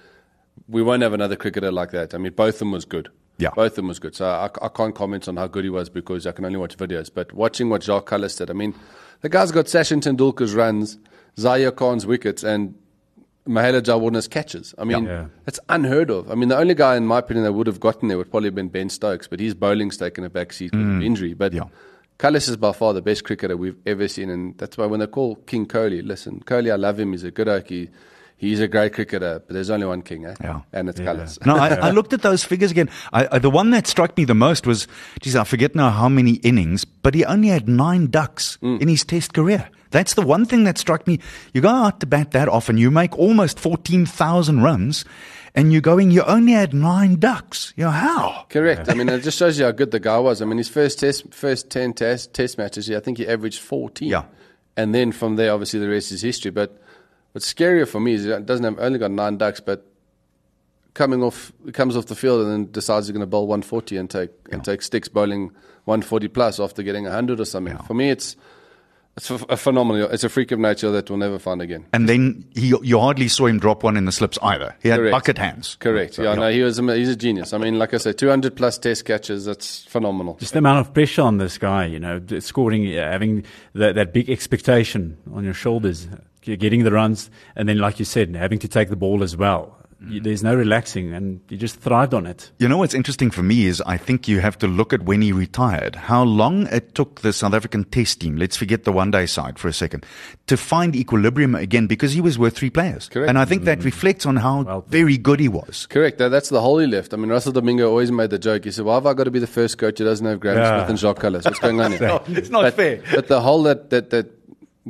We 0.68 0.82
won't 0.82 1.02
have 1.02 1.12
another 1.12 1.36
cricketer 1.36 1.70
like 1.70 1.90
that. 1.90 2.14
I 2.14 2.18
mean, 2.18 2.32
both 2.32 2.54
of 2.54 2.58
them 2.60 2.72
was 2.72 2.84
good. 2.84 3.10
Yeah. 3.38 3.50
Both 3.54 3.72
of 3.72 3.76
them 3.76 3.88
was 3.88 3.98
good. 3.98 4.14
So 4.14 4.26
I, 4.26 4.50
I 4.62 4.68
can't 4.68 4.94
comment 4.94 5.28
on 5.28 5.36
how 5.36 5.46
good 5.46 5.64
he 5.64 5.70
was 5.70 5.88
because 5.90 6.26
I 6.26 6.32
can 6.32 6.44
only 6.44 6.58
watch 6.58 6.76
videos. 6.76 7.10
But 7.12 7.32
watching 7.32 7.68
what 7.68 7.82
Jacques 7.82 8.08
Kallis 8.08 8.38
did, 8.38 8.50
I 8.50 8.54
mean, 8.54 8.74
the 9.20 9.28
guy's 9.28 9.52
got 9.52 9.66
Sachin 9.66 10.00
Tendulkar's 10.00 10.54
runs, 10.54 10.98
Zaheer 11.36 11.74
Khan's 11.74 12.06
wickets, 12.06 12.42
and 12.42 12.74
Mahela 13.46 13.80
Jayawardene's 13.80 14.26
catches. 14.28 14.74
I 14.78 14.84
mean, 14.84 15.04
Yeah. 15.04 15.26
that's 15.44 15.60
unheard 15.68 16.10
of. 16.10 16.30
I 16.30 16.34
mean, 16.34 16.48
the 16.48 16.56
only 16.56 16.74
guy, 16.74 16.96
in 16.96 17.06
my 17.06 17.18
opinion, 17.18 17.44
that 17.44 17.52
would 17.52 17.66
have 17.66 17.78
gotten 17.80 18.08
there 18.08 18.18
would 18.18 18.30
probably 18.30 18.48
have 18.48 18.54
been 18.54 18.68
Ben 18.68 18.88
Stokes, 18.88 19.28
but 19.28 19.38
his 19.38 19.54
bowling's 19.54 19.96
taken 19.96 20.24
a 20.24 20.30
back 20.30 20.52
seat 20.52 20.72
because 20.72 20.86
mm. 20.86 20.96
of 20.96 21.02
injury. 21.02 21.34
But 21.34 21.52
Yeah. 21.52 21.64
Kallis 22.18 22.48
is 22.48 22.56
by 22.56 22.72
far 22.72 22.94
the 22.94 23.02
best 23.02 23.24
cricketer 23.24 23.56
we've 23.58 23.76
ever 23.84 24.08
seen, 24.08 24.30
and 24.30 24.56
that's 24.56 24.78
why 24.78 24.86
when 24.86 25.00
they 25.00 25.06
call 25.06 25.36
King 25.46 25.66
Kohli, 25.66 26.04
listen, 26.04 26.40
Kohli, 26.46 26.72
I 26.72 26.76
love 26.76 26.98
him. 26.98 27.12
He's 27.12 27.24
a 27.24 27.30
good 27.30 27.46
okie. 27.46 27.90
He's 28.38 28.60
a 28.60 28.68
great 28.68 28.92
cricketer, 28.92 29.42
but 29.46 29.54
there's 29.54 29.70
only 29.70 29.86
one 29.86 30.02
king, 30.02 30.26
eh? 30.26 30.34
Yeah. 30.42 30.60
And 30.72 30.90
it's 30.90 31.00
Yeah. 31.00 31.26
No, 31.46 31.56
I, 31.56 31.68
I 31.74 31.90
looked 31.90 32.12
at 32.12 32.20
those 32.20 32.44
figures 32.44 32.70
again. 32.70 32.90
I, 33.12 33.26
I, 33.32 33.38
the 33.38 33.48
one 33.48 33.70
that 33.70 33.86
struck 33.86 34.16
me 34.18 34.26
the 34.26 34.34
most 34.34 34.66
was, 34.66 34.86
geez, 35.20 35.34
I 35.34 35.44
forget 35.44 35.74
now 35.74 35.88
how 35.90 36.08
many 36.10 36.32
innings, 36.42 36.84
but 36.84 37.14
he 37.14 37.24
only 37.24 37.48
had 37.48 37.66
nine 37.66 38.08
ducks 38.08 38.58
in 38.60 38.88
his 38.88 39.04
test 39.04 39.32
career. 39.32 39.70
That's 39.90 40.14
the 40.14 40.22
one 40.22 40.44
thing 40.44 40.64
that 40.64 40.76
struck 40.76 41.06
me. 41.06 41.18
You 41.54 41.62
go 41.62 41.70
out 41.70 42.00
to 42.00 42.06
bat 42.06 42.32
that 42.32 42.48
often, 42.48 42.76
you 42.76 42.90
make 42.90 43.18
almost 43.18 43.58
14,000 43.58 44.60
runs, 44.62 45.06
and 45.54 45.72
you're 45.72 45.80
going, 45.80 46.10
you 46.10 46.22
only 46.24 46.52
had 46.52 46.74
nine 46.74 47.16
ducks. 47.18 47.72
You 47.76 47.84
know, 47.84 47.90
how? 47.90 48.44
Correct. 48.50 48.90
I 48.90 48.94
mean, 48.94 49.08
it 49.08 49.22
just 49.22 49.38
shows 49.38 49.58
you 49.58 49.64
how 49.64 49.70
good 49.70 49.92
the 49.92 50.00
guy 50.00 50.18
was. 50.18 50.42
I 50.42 50.44
mean, 50.44 50.58
his 50.58 50.68
first 50.68 51.00
test, 51.00 51.32
first 51.32 51.70
ten 51.70 51.94
test 51.94 52.34
test 52.34 52.58
matches, 52.58 52.90
I 52.90 53.00
think 53.00 53.16
he 53.16 53.26
averaged 53.26 53.60
fourteen. 53.60 54.10
Yeah. 54.10 54.24
and 54.76 54.94
then 54.94 55.12
from 55.12 55.36
there, 55.36 55.52
obviously, 55.52 55.80
the 55.80 55.88
rest 55.88 56.12
is 56.12 56.20
history. 56.20 56.50
But 56.50 56.78
what's 57.36 57.52
scarier 57.52 57.86
for 57.86 58.00
me 58.00 58.14
is 58.14 58.24
it 58.24 58.46
doesn't 58.46 58.64
have 58.64 58.78
only 58.78 58.98
got 58.98 59.10
nine 59.10 59.36
ducks, 59.36 59.60
but 59.60 59.84
coming 60.94 61.22
off, 61.22 61.52
comes 61.74 61.94
off 61.94 62.06
the 62.06 62.14
field 62.14 62.40
and 62.40 62.50
then 62.50 62.72
decides 62.72 63.06
he's 63.06 63.12
going 63.12 63.20
to 63.20 63.26
bowl 63.26 63.46
140 63.46 63.98
and 63.98 64.08
take 64.08 64.30
and 64.50 64.64
take 64.64 64.80
sticks 64.80 65.06
bowling 65.06 65.50
140 65.84 66.28
plus 66.28 66.58
after 66.58 66.82
getting 66.82 67.04
100 67.04 67.38
or 67.38 67.44
something. 67.44 67.76
For 67.86 67.92
me, 67.92 68.08
it's 68.08 68.36
it's 69.18 69.30
a 69.30 69.34
a 69.50 69.56
phenomenal. 69.58 70.08
It's 70.10 70.24
a 70.24 70.30
freak 70.30 70.50
of 70.50 70.58
nature 70.58 70.90
that 70.92 71.10
we'll 71.10 71.18
never 71.18 71.38
find 71.38 71.60
again. 71.60 71.84
And 71.92 72.08
then 72.08 72.46
he, 72.54 72.72
you 72.82 72.98
hardly 72.98 73.28
saw 73.28 73.44
him 73.46 73.58
drop 73.58 73.82
one 73.82 73.98
in 73.98 74.06
the 74.06 74.12
slips 74.12 74.38
either. 74.42 74.74
He 74.82 74.88
had 74.88 74.98
Correct. 75.00 75.12
bucket 75.12 75.36
hands. 75.38 75.76
Correct. 75.78 76.14
So, 76.14 76.22
yeah, 76.22 76.34
no, 76.36 76.50
he 76.50 76.62
was. 76.62 76.78
a- 76.78 76.96
He's 76.96 77.10
a 77.10 77.16
genius. 77.16 77.52
I 77.52 77.58
mean, 77.58 77.78
like 77.78 77.92
I 77.92 77.98
said, 77.98 78.16
200 78.16 78.56
plus 78.56 78.78
test 78.78 79.04
catches. 79.04 79.44
That's 79.44 79.84
phenomenal. 79.84 80.36
Just 80.40 80.52
the 80.54 80.58
amount 80.60 80.86
of 80.86 80.94
pressure 80.94 81.20
on 81.22 81.36
this 81.36 81.58
guy, 81.58 81.84
you 81.84 81.98
know, 82.00 82.20
scoring, 82.40 82.86
uh, 82.96 83.10
having 83.10 83.44
that, 83.74 83.94
that 83.94 84.12
big 84.14 84.30
expectation 84.30 85.18
on 85.34 85.44
your 85.44 85.54
shoulders, 85.54 86.06
g- 86.06 86.10
getting 86.54 86.84
the 86.84 86.92
runs, 86.92 87.30
and 87.56 87.68
then, 87.68 87.78
like 87.78 87.98
you 87.98 88.04
said, 88.04 88.36
having 88.36 88.60
to 88.60 88.68
take 88.68 88.88
the 88.88 88.96
ball 88.96 89.24
as 89.24 89.36
well. 89.36 89.76
You, 89.98 90.06
mm-hmm. 90.06 90.24
there's 90.24 90.44
no 90.44 90.54
relaxing, 90.54 91.14
and 91.14 91.40
you 91.48 91.56
just 91.56 91.80
thrived 91.80 92.12
on 92.12 92.26
it. 92.26 92.50
You 92.58 92.68
know 92.68 92.76
what's 92.76 92.92
interesting 92.92 93.30
for 93.30 93.42
me 93.42 93.64
is 93.64 93.80
I 93.86 93.96
think 93.96 94.28
you 94.28 94.40
have 94.40 94.58
to 94.58 94.66
look 94.66 94.92
at 94.92 95.04
when 95.04 95.22
he 95.22 95.32
retired, 95.32 95.96
how 95.96 96.22
long 96.22 96.66
it 96.66 96.94
took 96.94 97.22
the 97.22 97.32
South 97.32 97.54
African 97.54 97.84
test 97.84 98.20
team, 98.20 98.36
let's 98.36 98.58
forget 98.58 98.84
the 98.84 98.92
one 98.92 99.10
day 99.10 99.24
side 99.24 99.58
for 99.58 99.68
a 99.68 99.72
second, 99.72 100.04
to 100.48 100.58
find 100.58 100.94
equilibrium 100.94 101.54
again 101.54 101.86
because 101.86 102.12
he 102.12 102.20
was 102.20 102.38
worth 102.38 102.54
three 102.58 102.68
players. 102.68 103.08
Correct. 103.08 103.26
And 103.26 103.38
I 103.38 103.46
think 103.46 103.64
that 103.64 103.78
mm. 103.78 103.84
reflects 103.84 104.26
on 104.26 104.36
how 104.36 104.62
Well- 104.62 104.84
very 104.86 105.16
good 105.16 105.40
he 105.40 105.48
was. 105.48 105.86
Correct. 105.86 106.18
That's 106.18 106.50
the 106.50 106.60
hole 106.60 106.78
he 106.78 106.86
left. 106.86 107.14
I 107.14 107.16
mean, 107.16 107.30
Russell 107.30 107.52
Domingo 107.52 107.88
always 107.88 108.12
made 108.12 108.28
the 108.28 108.38
joke. 108.38 108.64
He 108.64 108.72
said, 108.72 108.84
"Why 108.84 108.94
have 108.94 109.06
I 109.06 109.14
got 109.14 109.24
to 109.24 109.30
be 109.30 109.38
the 109.38 109.46
first 109.46 109.78
coach 109.78 109.98
who 109.98 110.04
doesn't 110.04 110.26
have 110.26 110.40
Graeme 110.40 110.58
Yeah. 110.58 110.76
Smith 110.76 110.90
and 110.90 110.98
Jacques 110.98 111.20
Kallis? 111.20 111.46
What's 111.46 111.58
going 111.58 111.80
on 111.80 111.92
here?" 111.92 112.20
It's 112.28 112.50
not 112.50 112.62
but, 112.62 112.74
fair. 112.74 113.00
But 113.14 113.28
the 113.28 113.40
hole 113.40 113.62
that 113.62 113.88
that 113.90 114.10
that 114.10 114.35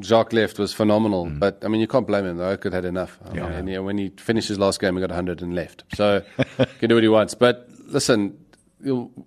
Jacques 0.01 0.33
left 0.33 0.59
was 0.59 0.73
phenomenal. 0.73 1.27
Mm. 1.27 1.39
But 1.39 1.63
I 1.65 1.69
mean, 1.69 1.81
you 1.81 1.87
can't 1.87 2.07
blame 2.07 2.25
him. 2.27 2.37
Though. 2.37 2.49
The 2.57 2.69
Oak 2.69 2.73
had 2.75 2.85
enough. 2.85 3.19
I 3.25 3.33
mean, 3.33 3.43
and 3.45 3.69
yeah, 3.69 3.79
when 3.79 3.99
he 3.99 4.11
finished 4.17 4.49
his 4.49 4.59
last 4.59 4.81
game, 4.81 4.95
he 4.95 5.01
got 5.01 5.11
100 5.11 5.43
and 5.43 5.55
left. 5.55 5.85
So 5.95 6.23
can 6.79 6.89
do 6.89 6.95
what 6.97 7.03
he 7.03 7.09
wants. 7.09 7.35
But 7.35 7.69
listen, 7.87 8.37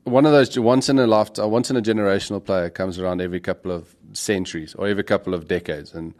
one 0.03 0.25
of 0.25 0.31
those 0.31 0.57
once 0.59 0.89
in 0.89 0.99
a 0.99 1.07
lifetime, 1.07 1.49
once 1.51 1.69
in 1.69 1.75
a 1.77 1.81
generational 1.81 2.43
player 2.43 2.69
comes 2.69 2.99
around 2.99 3.21
every 3.21 3.39
couple 3.39 3.71
of 3.71 3.95
centuries 4.13 4.75
or 4.75 4.88
every 4.88 5.03
couple 5.03 5.33
of 5.33 5.47
decades, 5.47 5.93
and 5.93 6.13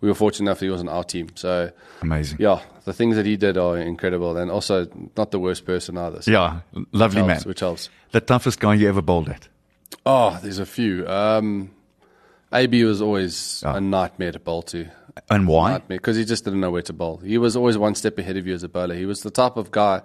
we 0.00 0.08
were 0.08 0.14
fortunate 0.14 0.50
enough 0.50 0.58
that 0.60 0.66
he 0.66 0.70
was 0.70 0.80
on 0.80 0.88
our 0.88 1.04
team. 1.04 1.28
So 1.34 1.70
Amazing. 2.02 2.38
yeah, 2.40 2.60
the 2.84 2.92
things 2.92 3.16
that 3.16 3.24
he 3.26 3.36
did 3.36 3.56
are 3.56 3.78
incredible, 3.78 4.36
and 4.36 4.50
also 4.50 4.86
not 5.16 5.30
the 5.30 5.38
worst 5.40 5.64
person 5.64 5.96
either. 5.96 6.20
So 6.22 6.30
Yeah, 6.30 6.60
lovely 6.92 7.22
which 7.22 7.26
man. 7.26 7.36
helps, 7.36 7.46
which 7.46 7.60
helps. 7.60 7.88
The 8.12 8.20
toughest 8.20 8.60
guy 8.60 8.74
you 8.74 8.88
ever 8.88 9.02
bowled 9.02 9.28
at. 9.30 9.48
Oh, 10.04 10.38
there's 10.42 10.58
a 10.58 10.66
few. 10.66 11.06
Um, 11.08 11.70
AB 12.54 12.84
was 12.84 13.02
always 13.02 13.62
Ah. 13.66 13.74
a 13.76 13.80
nightmare 13.80 14.32
to 14.32 14.38
bowl 14.38 14.62
to. 14.62 14.86
And 15.30 15.46
why? 15.48 15.78
Because 15.86 16.16
he 16.16 16.24
just 16.24 16.44
didn't 16.44 16.60
know 16.60 16.70
where 16.70 16.82
to 16.82 16.92
bowl. 16.92 17.18
He 17.18 17.38
was 17.38 17.56
always 17.56 17.76
one 17.78 17.94
step 17.94 18.18
ahead 18.18 18.36
of 18.36 18.46
you 18.46 18.54
as 18.54 18.62
a 18.62 18.68
bowler. 18.68 18.94
He 18.94 19.06
was 19.06 19.22
the 19.22 19.30
type 19.30 19.56
of 19.56 19.70
guy 19.70 20.02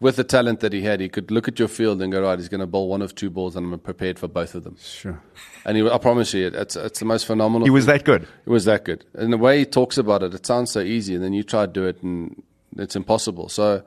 with 0.00 0.16
the 0.16 0.24
talent 0.24 0.60
that 0.60 0.72
he 0.72 0.82
had. 0.82 1.00
He 1.00 1.08
could 1.08 1.30
look 1.30 1.48
at 1.48 1.58
your 1.58 1.68
field 1.68 2.00
and 2.00 2.10
go, 2.12 2.22
right, 2.22 2.38
he's 2.38 2.48
going 2.48 2.60
to 2.60 2.66
bowl 2.66 2.88
one 2.88 3.02
of 3.02 3.14
two 3.14 3.30
balls, 3.30 3.56
and 3.56 3.72
I'm 3.72 3.78
prepared 3.80 4.18
for 4.18 4.28
both 4.28 4.54
of 4.54 4.64
them. 4.64 4.76
Sure. 4.80 5.20
And 5.66 5.76
he, 5.76 5.88
I 5.88 5.98
promise 5.98 6.32
you, 6.32 6.46
it's 6.46 6.76
it's 6.76 7.00
the 7.00 7.04
most 7.04 7.26
phenomenal. 7.26 7.66
He 7.66 7.70
was 7.70 7.86
that 7.86 8.04
good. 8.04 8.22
It 8.46 8.50
was 8.50 8.64
that 8.64 8.84
good. 8.84 9.04
And 9.14 9.32
the 9.32 9.38
way 9.38 9.58
he 9.58 9.64
talks 9.66 9.98
about 9.98 10.22
it, 10.22 10.32
it 10.34 10.46
sounds 10.46 10.70
so 10.70 10.80
easy, 10.80 11.14
and 11.14 11.22
then 11.22 11.32
you 11.34 11.42
try 11.42 11.66
to 11.66 11.72
do 11.72 11.84
it, 11.86 12.02
and 12.02 12.42
it's 12.76 12.96
impossible. 12.96 13.48
So 13.48 13.82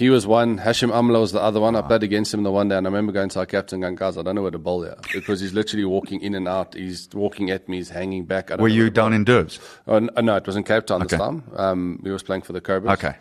he 0.00 0.08
was 0.08 0.26
one. 0.26 0.58
Hashim 0.58 0.90
Amla 0.90 1.20
was 1.20 1.32
the 1.32 1.42
other 1.42 1.60
one. 1.60 1.76
I 1.76 1.82
played 1.82 2.02
against 2.02 2.32
him 2.32 2.42
the 2.42 2.50
one 2.50 2.68
day, 2.68 2.76
and 2.78 2.86
I 2.86 2.88
remember 2.88 3.12
going 3.12 3.28
to 3.28 3.38
our 3.40 3.44
captain 3.46 3.80
going, 3.82 3.96
guys, 3.96 4.16
I 4.16 4.22
don't 4.22 4.34
know 4.34 4.40
where 4.40 4.50
to 4.50 4.58
bowl 4.58 4.82
here 4.82 4.96
because 5.12 5.40
he's 5.40 5.52
literally 5.52 5.84
walking 5.84 6.22
in 6.22 6.34
and 6.34 6.48
out. 6.48 6.72
He's 6.72 7.08
walking 7.12 7.50
at 7.50 7.68
me. 7.68 7.76
He's 7.76 7.90
hanging 7.90 8.24
back. 8.24 8.50
I 8.50 8.56
don't 8.56 8.62
Were 8.62 8.68
you 8.68 8.88
down 8.88 9.12
in 9.12 9.24
Durbs? 9.24 9.60
Oh, 9.86 9.98
no, 9.98 10.36
it 10.36 10.46
was 10.46 10.56
in 10.56 10.64
Cape 10.64 10.86
Town 10.86 11.02
Okay. 11.02 11.16
this 11.16 11.20
time. 11.20 11.44
Um, 11.54 12.00
we 12.02 12.10
was 12.10 12.22
playing 12.22 12.42
for 12.42 12.54
the 12.54 12.62
Cobras. 12.62 12.94
Okay. 12.94 13.14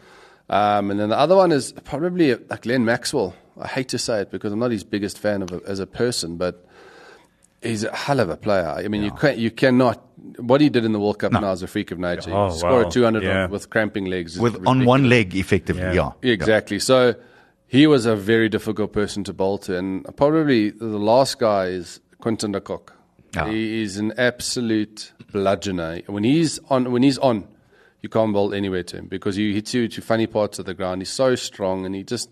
Um, 0.50 0.90
and 0.90 0.98
then 1.00 1.10
the 1.10 1.18
other 1.20 1.36
one 1.36 1.52
is 1.52 1.74
probably 1.84 2.34
like 2.36 2.62
Glenn 2.62 2.86
Maxwell. 2.86 3.36
I 3.60 3.68
hate 3.68 3.90
to 3.90 3.98
say 3.98 4.22
it 4.22 4.32
because 4.32 4.54
I'm 4.54 4.60
not 4.60 4.72
his 4.72 4.86
biggest 4.86 5.20
fan 5.20 5.42
of 5.42 5.52
a, 5.52 5.62
as 5.68 5.80
a 5.82 5.86
person, 5.86 6.38
but 6.38 6.66
he's 7.62 7.84
a 7.84 7.96
hell 7.96 8.20
of 8.20 8.30
a 8.30 8.38
player. 8.38 8.68
I 8.68 8.88
mean, 8.88 9.04
you 9.04 9.12
can 9.12 9.38
you 9.40 9.52
cannot. 9.52 10.06
What 10.38 10.62
he 10.62 10.70
did 10.70 10.86
in 10.86 10.92
the 10.92 11.00
World 11.00 11.20
Cup 11.20 11.32
now 11.32 11.52
is 11.52 11.64
a 11.64 11.68
freak 11.68 11.92
of 11.92 12.00
nature. 12.00 12.32
Oh, 12.34 12.52
he 12.52 12.58
scored 12.60 12.86
wow. 12.86 12.90
200 12.90 13.24
Yeah. 13.24 13.48
with 13.48 13.70
cramping 13.70 14.06
legs. 14.06 14.40
With 14.40 14.66
on 14.68 14.86
one 14.86 15.10
leg, 15.10 15.36
effectively. 15.36 15.82
Yeah. 15.82 16.12
Yeah. 16.22 16.32
Exactly. 16.34 16.80
So 16.80 17.16
he 17.68 17.88
was 17.88 18.06
a 18.06 18.16
very 18.16 18.50
difficult 18.50 18.94
person 18.94 19.24
to 19.26 19.34
bowl 19.34 19.58
to. 19.60 19.78
And 19.78 20.06
probably 20.18 20.72
the 20.72 20.86
last 21.00 21.40
guy 21.40 21.66
is 21.68 22.00
Quinton 22.20 22.52
de 22.52 22.62
Kock. 22.62 22.94
He 23.48 23.82
is 23.84 23.98
an 23.98 24.14
absolute 24.18 25.14
bludgeoner. 25.32 26.08
When 26.10 26.24
he's 26.24 26.60
on, 26.70 26.92
when 26.92 27.04
he's 27.04 27.18
on, 27.20 27.48
you 28.02 28.10
can't 28.10 28.34
bowl 28.34 28.54
anywhere 28.54 28.84
to 28.84 28.98
him 28.98 29.08
because 29.08 29.36
he 29.36 29.54
hits 29.54 29.74
you 29.74 29.88
to 29.88 30.02
funny 30.02 30.26
parts 30.28 30.58
of 30.60 30.66
the 30.66 30.74
ground. 30.74 31.02
He's 31.02 31.10
so 31.12 31.36
strong 31.36 31.86
and 31.86 31.94
he 31.96 32.04
just, 32.04 32.30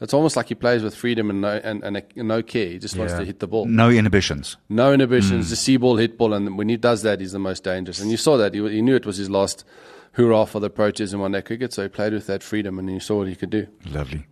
it's 0.00 0.12
almost 0.14 0.36
like 0.36 0.48
he 0.48 0.54
plays 0.54 0.82
with 0.82 0.94
freedom 0.94 1.30
and 1.30 1.40
no, 1.40 1.60
and, 1.62 1.82
and, 1.82 1.96
and 2.16 2.28
no 2.28 2.42
care. 2.42 2.68
He 2.68 2.78
just 2.78 2.96
wants 2.96 3.14
to 3.14 3.24
hit 3.24 3.38
the 3.40 3.46
ball. 3.46 3.66
No 3.66 3.88
inhibitions. 3.90 4.56
No 4.68 4.92
inhibitions, 4.92 5.46
Hmm. 5.46 5.50
the 5.50 5.56
see 5.56 5.76
ball, 5.76 5.96
hit 5.96 6.18
ball, 6.18 6.34
and 6.34 6.58
when 6.58 6.68
he 6.68 6.76
does 6.76 7.02
that, 7.02 7.20
he's 7.20 7.32
the 7.32 7.38
most 7.38 7.64
dangerous. 7.64 8.00
And 8.00 8.10
you 8.10 8.16
saw 8.16 8.36
that. 8.36 8.54
He, 8.54 8.60
he 8.68 8.82
knew 8.82 8.94
it 8.94 9.06
was 9.06 9.16
his 9.16 9.30
last 9.30 9.64
hurrah 10.12 10.46
for 10.46 10.60
the 10.60 10.66
approaches 10.68 11.12
in 11.12 11.20
one 11.20 11.32
day 11.32 11.42
cricket, 11.42 11.72
so 11.74 11.82
he 11.82 11.88
played 11.88 12.12
with 12.14 12.26
that 12.26 12.42
freedom 12.42 12.78
and 12.78 12.90
you 12.90 13.00
saw 13.00 13.18
what 13.18 13.28
he 13.28 13.34
could 13.34 13.50
do. 13.50 13.66
Lovely. 13.90 14.26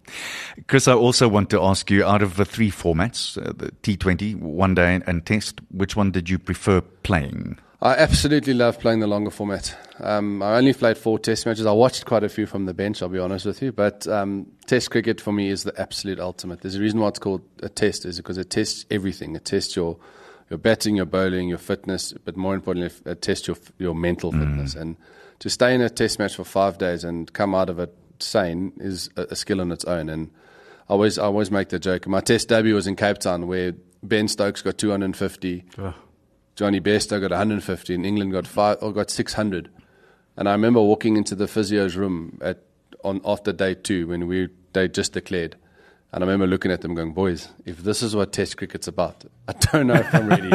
Chris, 0.66 0.88
I 0.88 0.94
also 0.94 1.28
want 1.28 1.50
to 1.50 1.60
ask 1.62 1.90
you 1.90 2.04
out 2.04 2.22
of 2.22 2.36
the 2.36 2.44
three 2.46 2.70
formats, 2.70 3.36
uh, 3.36 3.52
the 3.54 3.70
T20, 3.82 4.36
one 4.36 4.74
day, 4.74 5.00
and 5.06 5.26
test, 5.26 5.60
which 5.70 5.94
one 5.94 6.10
did 6.10 6.30
you 6.30 6.38
prefer 6.38 6.80
playing? 6.80 7.58
I 7.84 7.96
absolutely 7.96 8.54
love 8.54 8.80
playing 8.80 9.00
the 9.00 9.06
longer 9.06 9.30
format. 9.30 9.76
Um, 10.00 10.42
I 10.42 10.56
only 10.56 10.72
played 10.72 10.96
four 10.96 11.18
test 11.18 11.44
matches. 11.44 11.66
I 11.66 11.72
watched 11.72 12.06
quite 12.06 12.24
a 12.24 12.30
few 12.30 12.46
from 12.46 12.64
the 12.64 12.72
bench, 12.72 13.02
I'll 13.02 13.10
be 13.10 13.18
honest 13.18 13.44
with 13.44 13.60
you. 13.60 13.72
But 13.72 14.08
um, 14.08 14.46
test 14.64 14.90
cricket 14.90 15.20
for 15.20 15.32
me 15.32 15.50
is 15.50 15.64
the 15.64 15.78
absolute 15.78 16.18
ultimate. 16.18 16.62
There's 16.62 16.76
a 16.76 16.80
reason 16.80 16.98
why 16.98 17.08
it's 17.08 17.18
called 17.18 17.42
a 17.62 17.68
test, 17.68 18.06
is 18.06 18.16
because 18.16 18.38
it 18.38 18.48
tests 18.48 18.86
everything. 18.90 19.36
It 19.36 19.44
tests 19.44 19.76
your, 19.76 19.98
your 20.48 20.56
batting, 20.56 20.96
your 20.96 21.04
bowling, 21.04 21.50
your 21.50 21.58
fitness, 21.58 22.14
but 22.24 22.38
more 22.38 22.54
importantly, 22.54 22.90
it 23.04 23.20
tests 23.20 23.46
your, 23.46 23.58
your 23.76 23.94
mental 23.94 24.32
fitness. 24.32 24.74
And 24.74 24.96
to 25.40 25.50
stay 25.50 25.74
in 25.74 25.82
a 25.82 25.90
test 25.90 26.18
match 26.18 26.36
for 26.36 26.44
five 26.44 26.78
days 26.78 27.04
and 27.04 27.30
come 27.34 27.54
out 27.54 27.68
of 27.68 27.78
it 27.78 27.94
sane 28.18 28.72
is 28.78 29.10
a, 29.16 29.24
a 29.24 29.36
skill 29.36 29.60
on 29.60 29.70
its 29.70 29.84
own. 29.84 30.08
And 30.08 30.30
I 30.88 30.94
always, 30.94 31.18
I 31.18 31.24
always 31.24 31.50
make 31.50 31.68
the 31.68 31.78
joke. 31.78 32.06
My 32.06 32.20
test 32.20 32.48
debut 32.48 32.74
was 32.74 32.86
in 32.86 32.96
Cape 32.96 33.18
Town 33.18 33.46
where 33.46 33.74
Ben 34.02 34.26
Stokes 34.26 34.62
got 34.62 34.78
250. 34.78 35.64
Jonny 36.56 36.80
Bairstow 36.80 37.20
got 37.20 37.30
150, 37.30 37.94
and 37.94 38.06
England 38.06 38.32
got 38.32 38.46
five 38.46 38.78
or 38.80 38.92
got 38.92 39.10
600. 39.10 39.70
And 40.36 40.48
I 40.48 40.52
remember 40.52 40.80
walking 40.80 41.16
into 41.16 41.34
the 41.34 41.46
physio's 41.46 41.96
room 41.96 42.38
at 42.42 42.60
on 43.04 43.20
after 43.24 43.52
day 43.52 43.74
two 43.74 44.08
when 44.08 44.26
we 44.26 44.48
they 44.72 44.88
just 44.88 45.12
declared, 45.12 45.56
and 46.12 46.24
I 46.24 46.26
remember 46.26 46.46
looking 46.46 46.72
at 46.72 46.80
them 46.80 46.94
going, 46.94 47.12
"Boys, 47.12 47.48
if 47.64 47.78
this 47.78 48.02
is 48.02 48.16
what 48.16 48.32
Test 48.32 48.56
cricket's 48.56 48.88
about, 48.88 49.24
I 49.48 49.52
don't 49.52 49.86
know 49.86 49.94
if 49.94 50.12
I'm 50.14 50.28
ready 50.28 50.50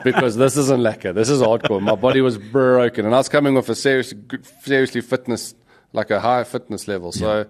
because 0.04 0.36
this 0.36 0.56
isn't 0.56 0.82
lacquer. 0.82 1.12
This 1.12 1.28
is 1.28 1.42
hardcore. 1.42 1.82
My 1.82 1.96
body 1.96 2.20
was 2.20 2.38
broken, 2.38 3.04
and 3.04 3.14
I 3.14 3.18
was 3.18 3.28
coming 3.28 3.58
off 3.58 3.68
a 3.68 3.74
serious, 3.74 4.14
seriously 4.62 5.00
fitness, 5.00 5.54
like 5.92 6.10
a 6.10 6.20
high 6.20 6.44
fitness 6.44 6.88
level. 6.88 7.12
So." 7.12 7.46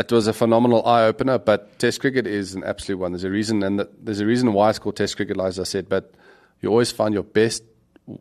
It 0.00 0.12
was 0.12 0.28
a 0.28 0.32
phenomenal 0.32 0.86
eye 0.86 1.06
opener, 1.06 1.38
but 1.38 1.76
Test 1.80 2.00
cricket 2.00 2.24
is 2.24 2.54
an 2.54 2.62
absolute 2.62 2.98
one. 2.98 3.10
There's 3.10 3.24
a 3.24 3.30
reason, 3.30 3.64
and 3.64 3.84
there's 4.00 4.20
a 4.20 4.26
reason 4.26 4.52
why 4.52 4.70
it's 4.70 4.78
called 4.78 4.94
Test 4.94 5.16
cricket, 5.16 5.40
as 5.40 5.58
I 5.58 5.64
said. 5.64 5.88
But 5.88 6.14
you 6.60 6.68
always 6.68 6.90
find 6.90 7.14
your 7.14 7.22
best 7.22 7.62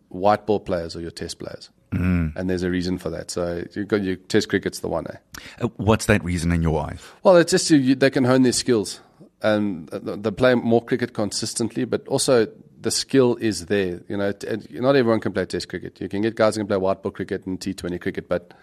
white 0.10 0.46
ball 0.46 0.60
players 0.60 0.96
or 0.96 1.02
your 1.02 1.12
Test 1.12 1.40
players, 1.40 1.70
mm. 1.92 2.36
and 2.36 2.50
there's 2.50 2.64
a 2.64 2.70
reason 2.70 2.98
for 2.98 3.10
that. 3.10 3.32
So 3.32 3.64
you 3.74 3.86
got 3.86 4.04
your 4.04 4.16
Test 4.16 4.50
cricket's 4.50 4.80
the 4.80 4.90
one. 4.90 5.06
Eh? 5.08 5.18
Uh, 5.62 5.68
What's 5.78 6.06
that 6.06 6.24
reason 6.24 6.52
in 6.52 6.62
your 6.62 6.82
eyes? 6.82 7.02
Well, 7.24 7.38
it's 7.38 7.52
just 7.52 7.70
you, 7.70 7.96
they 7.96 8.10
can 8.10 8.24
hone 8.24 8.44
their 8.44 8.52
skills 8.52 9.00
and 9.42 9.88
they 9.90 10.32
play 10.32 10.56
more 10.56 10.84
cricket 10.84 11.14
consistently, 11.14 11.86
but 11.86 12.08
also 12.08 12.48
the 12.82 12.92
skill 12.92 13.36
is 13.36 13.68
there. 13.68 14.02
You 14.08 14.18
know, 14.18 14.34
not 14.72 14.96
everyone 14.96 15.20
can 15.20 15.34
play 15.34 15.46
Test 15.46 15.70
cricket. 15.70 16.00
You 16.02 16.10
can 16.10 16.22
get 16.22 16.36
guys 16.36 16.56
who 16.56 16.62
can 16.62 16.68
play 16.68 16.78
white 16.78 17.04
ball 17.04 17.12
cricket 17.12 17.46
and 17.46 17.60
T20 17.60 18.02
cricket, 18.02 18.28
but 18.28 18.54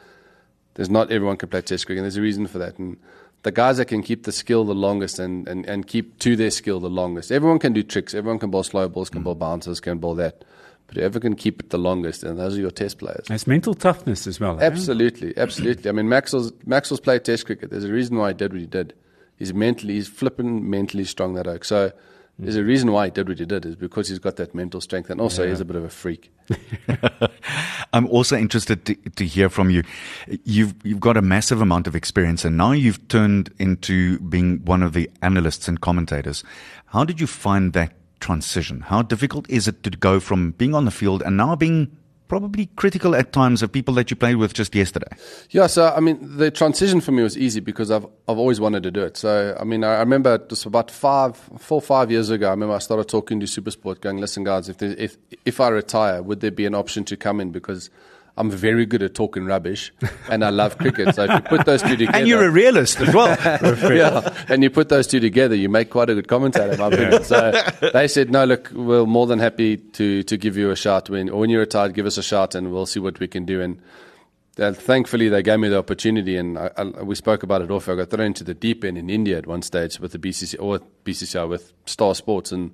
there's 0.75 0.91
not 0.91 1.13
everyone 1.13 1.37
can 1.37 1.49
play 1.49 1.63
Test 1.63 1.87
cricket. 1.87 2.01
And 2.01 2.05
there's 2.05 2.17
a 2.17 2.23
reason 2.23 2.47
for 2.47 2.59
that. 2.59 2.79
And 2.79 2.99
the 3.45 3.53
guys 3.53 3.77
that 3.77 3.85
can 3.87 4.03
keep 4.03 4.25
the 4.25 4.33
skill 4.33 4.65
the 4.65 4.75
longest 4.75 5.19
and, 5.19 5.47
and, 5.47 5.65
and 5.67 5.87
keep 5.87 6.19
to 6.19 6.35
their 6.35 6.51
skill 6.51 6.81
the 6.81 6.91
longest. 6.91 7.31
Everyone 7.31 7.59
can 7.59 7.73
do 7.75 7.83
tricks. 7.83 8.15
Everyone 8.15 8.39
can 8.39 8.51
bowl 8.51 8.65
slow 8.65 8.89
balls, 8.89 9.11
can 9.11 9.23
bowl 9.23 9.35
bouncers, 9.35 9.81
can 9.81 9.99
bowl 9.99 10.15
that. 10.17 10.45
But 10.87 10.97
whoever 10.97 11.21
can 11.21 11.35
keep 11.37 11.61
it 11.61 11.71
the 11.71 11.79
longest, 11.79 12.25
and 12.25 12.39
those 12.39 12.57
are 12.57 12.61
your 12.61 12.71
Test 12.71 12.99
players. 12.99 13.27
It's 13.31 13.47
mental 13.47 13.75
toughness 13.75 14.27
as 14.27 14.41
well. 14.41 14.59
eh? 14.61 14.65
Absolutely, 14.65 15.37
absolutely. 15.37 15.89
I 15.89 15.93
mean, 15.93 16.09
Maxwell's 16.09 16.53
Maxwell's 16.67 17.01
played 17.01 17.25
Test 17.25 17.47
cricket. 17.47 17.71
There's 17.71 17.85
a 17.85 17.93
reason 17.93 18.17
why 18.17 18.29
he 18.29 18.35
did 18.35 18.53
what 18.53 18.61
he 18.61 18.67
did. 18.67 18.95
He's 19.37 19.53
mentally, 19.55 19.95
he's 19.95 20.09
flipping 20.09 20.69
mentally 20.69 21.05
strong. 21.05 21.35
That 21.35 21.47
oak. 21.47 21.65
So 21.65 21.93
there's 22.39 22.57
a 22.57 22.65
reason 22.65 22.93
why 22.93 23.07
he 23.07 23.11
did 23.11 23.29
what 23.29 23.39
he 23.39 23.45
did 23.45 23.65
is 23.65 23.77
because 23.77 24.09
he's 24.09 24.19
got 24.19 24.37
that 24.37 24.55
mental 24.55 24.81
strength, 24.81 25.11
and 25.11 25.21
also 25.21 25.47
he's 25.47 25.61
a 25.61 25.65
bit 25.65 25.77
of 25.77 25.85
a 25.85 25.91
freak. 25.91 26.31
I'm 27.95 28.09
also 28.09 28.37
interested 28.37 28.85
to, 28.87 28.95
to 28.97 29.25
hear 29.25 29.49
from 29.49 29.71
you. 29.71 29.85
You've 30.43 30.75
you've 30.83 30.99
got 30.99 31.17
a 31.17 31.23
massive 31.23 31.61
amount 31.61 31.87
of 31.87 31.95
experience, 31.95 32.45
and 32.45 32.57
now 32.57 32.73
you've 32.73 33.07
turned 33.07 33.55
into 33.61 34.19
being 34.19 34.65
one 34.65 34.83
of 34.83 34.95
the 34.95 35.09
analysts 35.23 35.69
and 35.69 35.81
commentators. 35.81 36.43
How 36.87 37.05
did 37.05 37.21
you 37.21 37.29
find 37.29 37.73
that 37.75 37.93
transition? 38.19 38.81
How 38.81 39.03
difficult 39.03 39.49
is 39.49 39.69
it 39.69 39.85
to 39.85 39.91
go 39.91 40.19
from 40.19 40.51
being 40.53 40.75
on 40.75 40.87
the 40.87 40.91
field 40.91 41.23
and 41.23 41.37
now 41.37 41.55
being 41.55 41.97
probably 42.29 42.67
critical 42.77 43.15
at 43.15 43.33
times 43.33 43.63
of 43.63 43.71
people 43.71 43.95
that 43.95 44.11
you 44.11 44.17
played 44.17 44.37
with 44.37 44.55
just 44.55 44.75
yesterday. 44.75 45.09
Yeah, 45.51 45.67
so 45.67 45.93
I 45.95 46.01
mean, 46.01 46.37
the 46.37 46.51
transition 46.51 47.01
for 47.01 47.13
me 47.13 47.23
was 47.23 47.37
easy 47.37 47.61
because 47.61 47.91
I've 47.91 48.05
I've 48.29 48.39
always 48.39 48.61
wanted 48.61 48.83
to 48.85 48.91
do 48.91 49.03
it. 49.03 49.17
So 49.17 49.57
I 49.59 49.65
mean, 49.65 49.85
I, 49.85 49.99
remember 50.01 50.45
was 50.49 50.65
about 50.67 50.91
five, 50.91 51.37
four, 51.59 51.81
five 51.81 52.11
years 52.11 52.31
ago. 52.31 52.49
I 52.49 52.51
remember 52.51 52.75
I 52.75 52.79
started 52.79 53.09
talking 53.09 53.41
to 53.41 53.47
SuperSport, 53.47 54.01
going, 54.01 54.19
"Listen, 54.19 54.45
guys, 54.45 54.69
if 54.69 54.79
there, 54.79 54.95
if 54.97 55.17
if 55.45 55.61
I 55.61 55.69
retire, 55.69 56.23
would 56.23 56.41
there 56.41 56.51
be 56.51 56.67
an 56.67 56.75
option 56.75 57.05
to 57.05 57.17
come 57.17 57.41
in 57.41 57.51
because." 57.51 57.91
I'm 58.37 58.51
very 58.51 58.85
good 58.85 59.01
at 59.03 59.15
talking 59.15 59.45
rubbish, 59.45 59.93
and 60.29 60.45
I 60.45 60.51
love 60.51 60.77
cricket. 60.77 61.15
So 61.15 61.25
if 61.25 61.31
you 61.31 61.41
put 61.41 61.67
those 61.67 61.83
two 61.83 61.97
together, 61.97 62.19
And 62.19 62.27
you're 62.27 62.45
a 62.45 62.51
realist 62.51 63.01
as 63.01 63.15
well. 63.15 63.29
yeah, 63.95 64.45
and 64.49 64.63
you 64.63 64.71
put 64.71 64.89
those 64.89 65.07
two 65.07 65.21
together, 65.21 65.55
you 65.55 65.69
make 65.69 65.91
quite 65.91 66.11
a 66.11 66.15
good 66.15 66.27
commentator. 66.27 66.77
my 66.77 66.89
opinion. 66.89 67.23
So 67.23 67.53
they 67.93 68.09
said, 68.09 68.33
"No, 68.33 68.45
look, 68.45 68.71
we're 68.73 69.07
more 69.07 69.29
than 69.29 69.39
happy 69.39 69.77
to 69.77 70.25
to 70.25 70.37
give 70.37 70.57
you 70.57 70.71
a 70.71 70.77
shot 70.77 71.09
when 71.11 71.29
or 71.29 71.41
when 71.41 71.51
you're 71.51 71.61
retired. 71.61 71.95
Give 71.95 72.07
us 72.07 72.19
a 72.19 72.25
shot, 72.25 72.57
and 72.57 72.73
we'll 72.73 72.87
see 72.87 72.99
what 72.99 73.21
we 73.21 73.29
can 73.29 73.45
do." 73.45 73.61
And 73.61 73.81
uh, 74.59 74.73
thankfully, 74.73 75.29
they 75.29 75.43
gave 75.43 75.61
me 75.61 75.69
the 75.69 75.79
opportunity, 75.79 76.37
and 76.37 76.59
I, 76.59 76.71
I, 76.77 76.85
we 77.05 77.15
spoke 77.15 77.45
about 77.45 77.63
it 77.63 77.71
off. 77.71 77.89
I 77.89 77.95
got 77.95 78.11
thrown 78.11 78.27
into 78.27 78.43
the 78.43 78.55
deep 78.55 78.85
end 78.85 78.99
in 78.99 79.11
India 79.11 79.39
at 79.39 79.47
one 79.47 79.63
stage 79.63 80.01
with 80.01 80.11
the 80.11 80.19
BCC 80.19 80.57
or 80.59 80.81
BCCI 81.05 81.49
with 81.49 81.73
Star 81.87 82.17
Sports, 82.17 82.51
and 82.51 82.73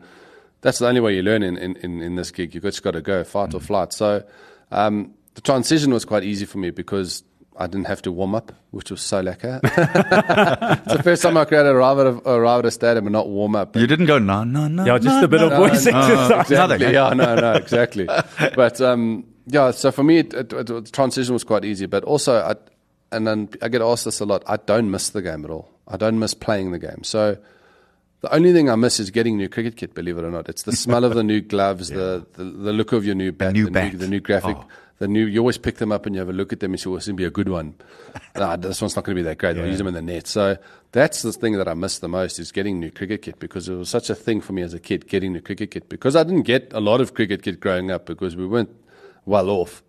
that's 0.62 0.79
the 0.79 0.88
only 0.88 1.01
way 1.01 1.16
you 1.16 1.23
learn 1.23 1.42
in 1.42 1.59
in, 1.59 1.77
in, 1.77 2.01
in 2.01 2.14
this 2.16 2.31
gig. 2.31 2.55
You've 2.55 2.64
just 2.64 2.83
got 2.83 2.92
to 2.92 3.03
go 3.03 3.25
fight 3.25 3.53
or 3.53 3.61
flight. 3.61 3.92
So. 3.92 4.25
Um, 4.73 5.14
the 5.34 5.40
transition 5.40 5.92
was 5.92 6.04
quite 6.04 6.24
easy 6.24 6.44
for 6.44 6.58
me 6.58 6.70
because 6.70 7.22
I 7.56 7.66
didn't 7.66 7.86
have 7.88 8.00
to 8.02 8.12
warm 8.12 8.34
up, 8.34 8.52
which 8.70 8.90
was 8.90 9.02
so 9.02 9.22
lekker. 9.22 9.60
it's 9.64 10.92
the 10.94 11.02
first 11.02 11.22
time 11.22 11.36
I 11.36 11.44
could 11.44 11.66
arrive 11.66 11.98
at 11.98 12.06
a, 12.06 12.30
arrive 12.30 12.60
at 12.60 12.64
a 12.66 12.70
stadium 12.70 13.06
and 13.06 13.12
not 13.12 13.28
warm 13.28 13.54
up. 13.54 13.76
you 13.76 13.86
didn't 13.86 14.06
go, 14.06 14.18
no, 14.18 14.44
no, 14.44 14.66
no. 14.66 14.84
Yeah, 14.84 14.98
just 14.98 15.16
no, 15.16 15.24
a 15.24 15.28
bit 15.28 15.40
no, 15.40 15.46
of 15.46 15.52
no, 15.52 15.58
voice 15.58 15.84
no, 15.84 15.98
exercise. 15.98 16.50
Another 16.50 16.74
Exactly. 16.76 16.94
Yeah, 16.94 17.12
no, 17.12 17.34
no, 17.34 17.52
exactly. 17.52 18.06
but 18.56 18.80
um, 18.80 19.26
yeah, 19.46 19.72
so 19.72 19.92
for 19.92 20.02
me, 20.02 20.18
it, 20.18 20.32
it, 20.32 20.52
it, 20.52 20.66
the 20.66 20.82
transition 20.90 21.34
was 21.34 21.44
quite 21.44 21.64
easy. 21.64 21.86
But 21.86 22.04
also, 22.04 22.40
I, 22.40 22.54
and 23.14 23.26
then 23.26 23.48
I 23.60 23.68
get 23.68 23.82
asked 23.82 24.06
this 24.06 24.20
a 24.20 24.24
lot. 24.24 24.42
I 24.46 24.56
don't 24.56 24.90
miss 24.90 25.10
the 25.10 25.22
game 25.22 25.44
at 25.44 25.50
all. 25.50 25.70
I 25.86 25.96
don't 25.96 26.18
miss 26.18 26.34
playing 26.34 26.70
the 26.70 26.78
game. 26.78 27.02
So 27.02 27.36
the 28.20 28.35
only 28.35 28.52
thing 28.52 28.68
I 28.68 28.76
miss 28.76 29.00
is 29.00 29.11
getting 29.11 29.37
new 29.37 29.48
cricket 29.48 29.76
kit. 29.76 29.94
Believe 29.94 30.18
it 30.18 30.24
or 30.24 30.30
not, 30.30 30.48
it's 30.48 30.64
the 30.64 30.72
smell 30.72 31.04
of 31.04 31.14
the 31.14 31.24
new 31.24 31.40
gloves, 31.40 31.88
the, 31.88 32.26
the 32.35 32.44
the 32.44 32.72
look 32.72 32.92
of 32.92 33.04
your 33.04 33.14
new 33.14 33.33
bat, 33.33 33.52
new 33.52 33.66
the, 33.66 33.70
bat. 33.70 33.92
New, 33.92 33.98
the 33.98 34.09
new 34.09 34.20
graphic. 34.20 34.56
Oh. 34.59 34.66
The 34.98 35.09
new, 35.09 35.24
you 35.24 35.38
always 35.38 35.56
pick 35.56 35.78
them 35.78 35.92
up 35.92 36.04
and 36.04 36.14
you 36.14 36.18
have 36.18 36.28
a 36.28 36.33
look 36.35 36.52
at 36.52 36.61
them 36.61 36.72
and 36.72 36.80
say, 36.80 36.90
well, 36.90 36.98
this 36.98 37.06
will 37.06 37.14
be 37.14 37.24
a 37.24 37.30
good 37.30 37.48
one. 37.48 37.74
nah, 38.37 38.56
this 38.56 38.83
one's 38.83 38.94
not 38.96 39.06
going 39.06 39.16
to 39.16 39.22
be 39.22 39.24
that 39.24 39.38
great. 39.38 39.56
I'll 39.56 39.66
use 39.66 39.78
them 39.78 39.87
in 39.87 39.94
the 39.94 40.02
net. 40.02 40.26
So 40.26 40.59
that's 40.92 41.22
the 41.22 41.33
thing 41.33 41.56
that 41.56 41.66
I 41.68 41.72
miss 41.72 42.00
the 42.00 42.09
most 42.09 42.38
is 42.38 42.52
getting 42.52 42.78
new 42.78 42.90
cricket 42.90 43.22
kit 43.22 43.38
because 43.38 43.66
it 43.66 43.76
was 43.76 43.88
such 43.88 44.11
a 44.11 44.14
thing 44.14 44.42
for 44.42 44.52
me 44.52 44.61
as 44.61 44.74
a 44.74 44.78
kid, 44.78 45.09
getting 45.09 45.33
new 45.33 45.40
cricket 45.40 45.70
kit. 45.70 45.88
Because 45.88 46.16
I 46.16 46.22
didn't 46.22 46.42
get 46.42 46.70
a 46.74 46.80
lot 46.80 47.00
of 47.00 47.14
cricket 47.14 47.42
kit 47.42 47.61
growing 47.61 47.90
up 47.90 48.04
because 48.04 48.37
we 48.37 48.44
weren't 48.46 48.76
well 49.24 49.48
off. 49.48 49.83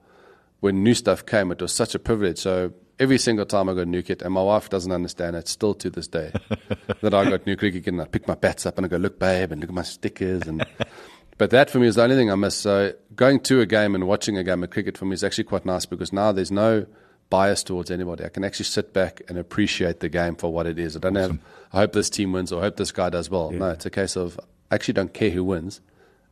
When 0.61 0.81
new 0.81 0.93
stuff 0.93 1.25
came, 1.25 1.51
it 1.51 1.61
was 1.61 1.73
such 1.73 1.93
a 1.93 1.99
privilege. 1.99 2.37
So 2.37 2.71
every 3.01 3.17
single 3.17 3.45
time 3.45 3.67
I 3.67 3.73
got 3.73 3.87
new 3.87 4.03
kit, 4.03 4.21
and 4.21 4.33
my 4.33 4.43
wife 4.43 4.69
doesn't 4.69 4.91
understand 4.91 5.35
it 5.35 5.47
still 5.47 5.73
to 5.73 5.89
this 5.89 6.07
day, 6.07 6.31
that 7.01 7.13
I 7.13 7.29
got 7.29 7.47
new 7.47 7.57
cricket 7.57 7.83
kit 7.83 7.93
and 7.93 8.01
I 8.01 8.05
pick 8.05 8.27
my 8.27 8.35
bats 8.35 8.65
up 8.67 8.77
and 8.77 8.85
I 8.85 8.89
go, 8.89 8.97
look, 8.97 9.17
babe, 9.19 9.51
and 9.51 9.59
look 9.59 9.71
at 9.71 9.75
my 9.75 9.81
stickers 9.81 10.43
and 10.43 10.63
but 11.39 11.49
that 11.49 11.71
for 11.71 11.79
me 11.79 11.87
is 11.87 11.95
the 11.95 12.03
only 12.03 12.15
thing 12.15 12.31
I 12.31 12.35
miss. 12.35 12.55
So 12.55 12.93
going 13.15 13.39
to 13.41 13.59
a 13.59 13.65
game 13.65 13.95
and 13.95 14.07
watching 14.07 14.37
a 14.37 14.43
game 14.43 14.63
of 14.63 14.69
cricket 14.69 14.97
for 14.97 15.05
me 15.05 15.15
is 15.15 15.23
actually 15.23 15.45
quite 15.45 15.65
nice 15.65 15.87
because 15.87 16.13
now 16.13 16.31
there's 16.31 16.51
no 16.51 16.85
bias 17.31 17.63
towards 17.63 17.89
anybody. 17.89 18.23
I 18.23 18.29
can 18.29 18.43
actually 18.43 18.65
sit 18.65 18.93
back 18.93 19.23
and 19.27 19.39
appreciate 19.39 20.01
the 20.01 20.09
game 20.09 20.35
for 20.35 20.53
what 20.53 20.67
it 20.67 20.77
is. 20.77 20.95
I 20.95 20.99
don't 20.99 21.15
have, 21.15 21.39
I 21.73 21.77
hope 21.77 21.93
this 21.93 22.11
team 22.11 22.33
wins 22.33 22.51
or 22.51 22.59
I 22.59 22.65
hope 22.65 22.77
this 22.77 22.91
guy 22.91 23.09
does 23.09 23.31
well. 23.31 23.49
No, 23.49 23.69
it's 23.69 23.87
a 23.87 23.89
case 23.89 24.15
of 24.15 24.39
I 24.69 24.75
actually 24.75 24.93
don't 24.93 25.13
care 25.13 25.31
who 25.31 25.43
wins. 25.43 25.81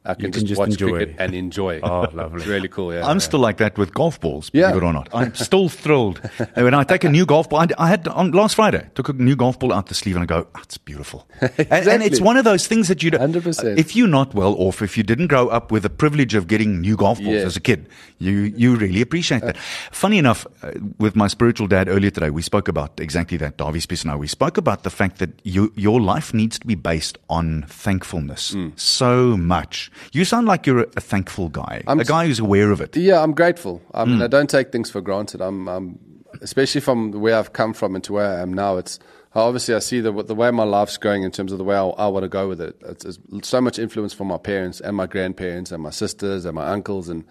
I 0.05 0.13
can, 0.13 0.23
can 0.23 0.31
just, 0.31 0.45
just 0.45 0.59
watch 0.59 0.69
enjoy. 0.69 0.89
cricket 0.91 1.15
and 1.19 1.35
enjoy. 1.35 1.75
It. 1.75 1.83
oh, 1.83 2.07
lovely. 2.13 2.37
It's 2.39 2.47
really 2.47 2.67
cool. 2.69 2.93
Yeah. 2.93 3.05
I'm 3.05 3.19
still 3.19 3.39
like 3.39 3.57
that 3.57 3.77
with 3.77 3.93
golf 3.93 4.19
balls, 4.19 4.49
believe 4.49 4.69
Yeah. 4.69 4.75
it 4.77 4.81
or 4.83 4.93
not. 4.93 5.09
I'm 5.13 5.33
still 5.35 5.69
thrilled. 5.69 6.21
And 6.55 6.63
when 6.65 6.73
I 6.73 6.83
take 6.83 7.03
a 7.03 7.09
new 7.09 7.25
golf 7.25 7.49
ball, 7.49 7.65
I, 7.77 7.87
had 7.89 8.07
on 8.07 8.31
last 8.31 8.55
Friday, 8.55 8.89
took 8.95 9.09
a 9.09 9.13
new 9.13 9.35
golf 9.35 9.59
ball 9.59 9.73
out 9.73 9.87
the 9.87 9.93
sleeve 9.93 10.15
and 10.15 10.23
I 10.23 10.25
go, 10.25 10.47
oh, 10.55 10.59
it's 10.63 10.77
beautiful. 10.77 11.27
And, 11.69 11.87
and 11.87 12.01
it's 12.03 12.19
one 12.21 12.37
of 12.37 12.43
those 12.45 12.65
things 12.67 12.87
that 12.87 13.03
you 13.03 13.11
don't, 13.11 13.31
100%. 13.33 13.77
if 13.77 13.95
you're 13.95 14.07
not 14.07 14.33
well 14.33 14.55
off, 14.57 14.81
if 14.81 14.97
you 14.97 15.03
didn't 15.03 15.27
grow 15.27 15.47
up 15.49 15.71
with 15.71 15.83
the 15.83 15.89
privilege 15.89 16.33
of 16.33 16.47
getting 16.47 16.79
new 16.81 16.95
golf 16.95 17.17
balls 17.19 17.29
Yeah. 17.35 17.41
as 17.45 17.55
a 17.55 17.59
kid, 17.59 17.87
you, 18.17 18.31
you 18.55 18.75
really 18.75 19.01
appreciate 19.01 19.41
that. 19.41 19.57
Funny 19.91 20.17
enough, 20.17 20.47
uh, 20.63 20.71
with 20.97 21.15
my 21.15 21.27
spiritual 21.27 21.67
dad 21.67 21.87
earlier 21.87 22.09
today, 22.11 22.29
we 22.29 22.41
spoke 22.41 22.67
about 22.67 22.99
exactly 22.99 23.37
that, 23.37 23.57
Darby 23.57 23.79
Spies 23.81 24.03
and 24.03 24.11
I. 24.11 24.15
We 24.15 24.27
spoke 24.27 24.57
about 24.57 24.83
the 24.83 24.89
fact 24.89 25.19
that 25.19 25.29
you, 25.43 25.71
your 25.75 25.99
life 26.01 26.33
needs 26.33 26.57
to 26.59 26.65
be 26.67 26.75
based 26.75 27.17
on 27.29 27.65
thankfulness 27.67 28.55
so 28.75 29.35
much. 29.37 29.88
You 30.11 30.25
sound 30.25 30.47
like 30.47 30.65
you're 30.65 30.81
a, 30.81 31.01
thankful 31.01 31.49
guy, 31.49 31.83
I'm 31.87 31.99
a 31.99 32.03
guy 32.03 32.27
who's 32.27 32.39
aware 32.39 32.71
of 32.71 32.81
it. 32.81 32.95
Yeah, 32.95 33.21
I'm 33.21 33.33
grateful. 33.33 33.81
I 33.93 34.05
mean, 34.05 34.17
hmm. 34.17 34.23
I 34.23 34.27
don't 34.27 34.49
take 34.49 34.71
things 34.71 34.89
for 34.91 35.01
granted. 35.01 35.41
I'm, 35.41 35.67
I'm, 35.67 35.99
especially 36.41 36.81
from 36.81 37.11
where 37.11 37.37
I've 37.37 37.53
come 37.53 37.73
from 37.73 37.95
and 37.95 38.03
to 38.05 38.13
where 38.13 38.37
I 38.37 38.41
am 38.41 38.53
now. 38.53 38.77
It's 38.77 38.99
obviously 39.35 39.75
I 39.75 39.79
see 39.79 39.99
the 40.01 40.11
the 40.23 40.35
way 40.35 40.51
my 40.51 40.63
life's 40.63 40.97
going 40.97 41.23
in 41.23 41.31
terms 41.31 41.51
of 41.51 41.57
the 41.57 41.63
way 41.63 41.75
I, 41.75 41.85
I 41.85 42.07
want 42.07 42.23
to 42.23 42.29
go 42.29 42.47
with 42.47 42.61
it. 42.61 42.75
It's, 42.81 43.05
it's 43.05 43.47
so 43.47 43.61
much 43.61 43.79
influence 43.79 44.13
from 44.13 44.27
my 44.27 44.37
parents 44.37 44.79
and 44.81 44.95
my 44.95 45.07
grandparents 45.07 45.71
and 45.71 45.81
my 45.81 45.91
sisters 45.91 46.45
and 46.45 46.55
my 46.55 46.67
uncles 46.67 47.09
and 47.09 47.25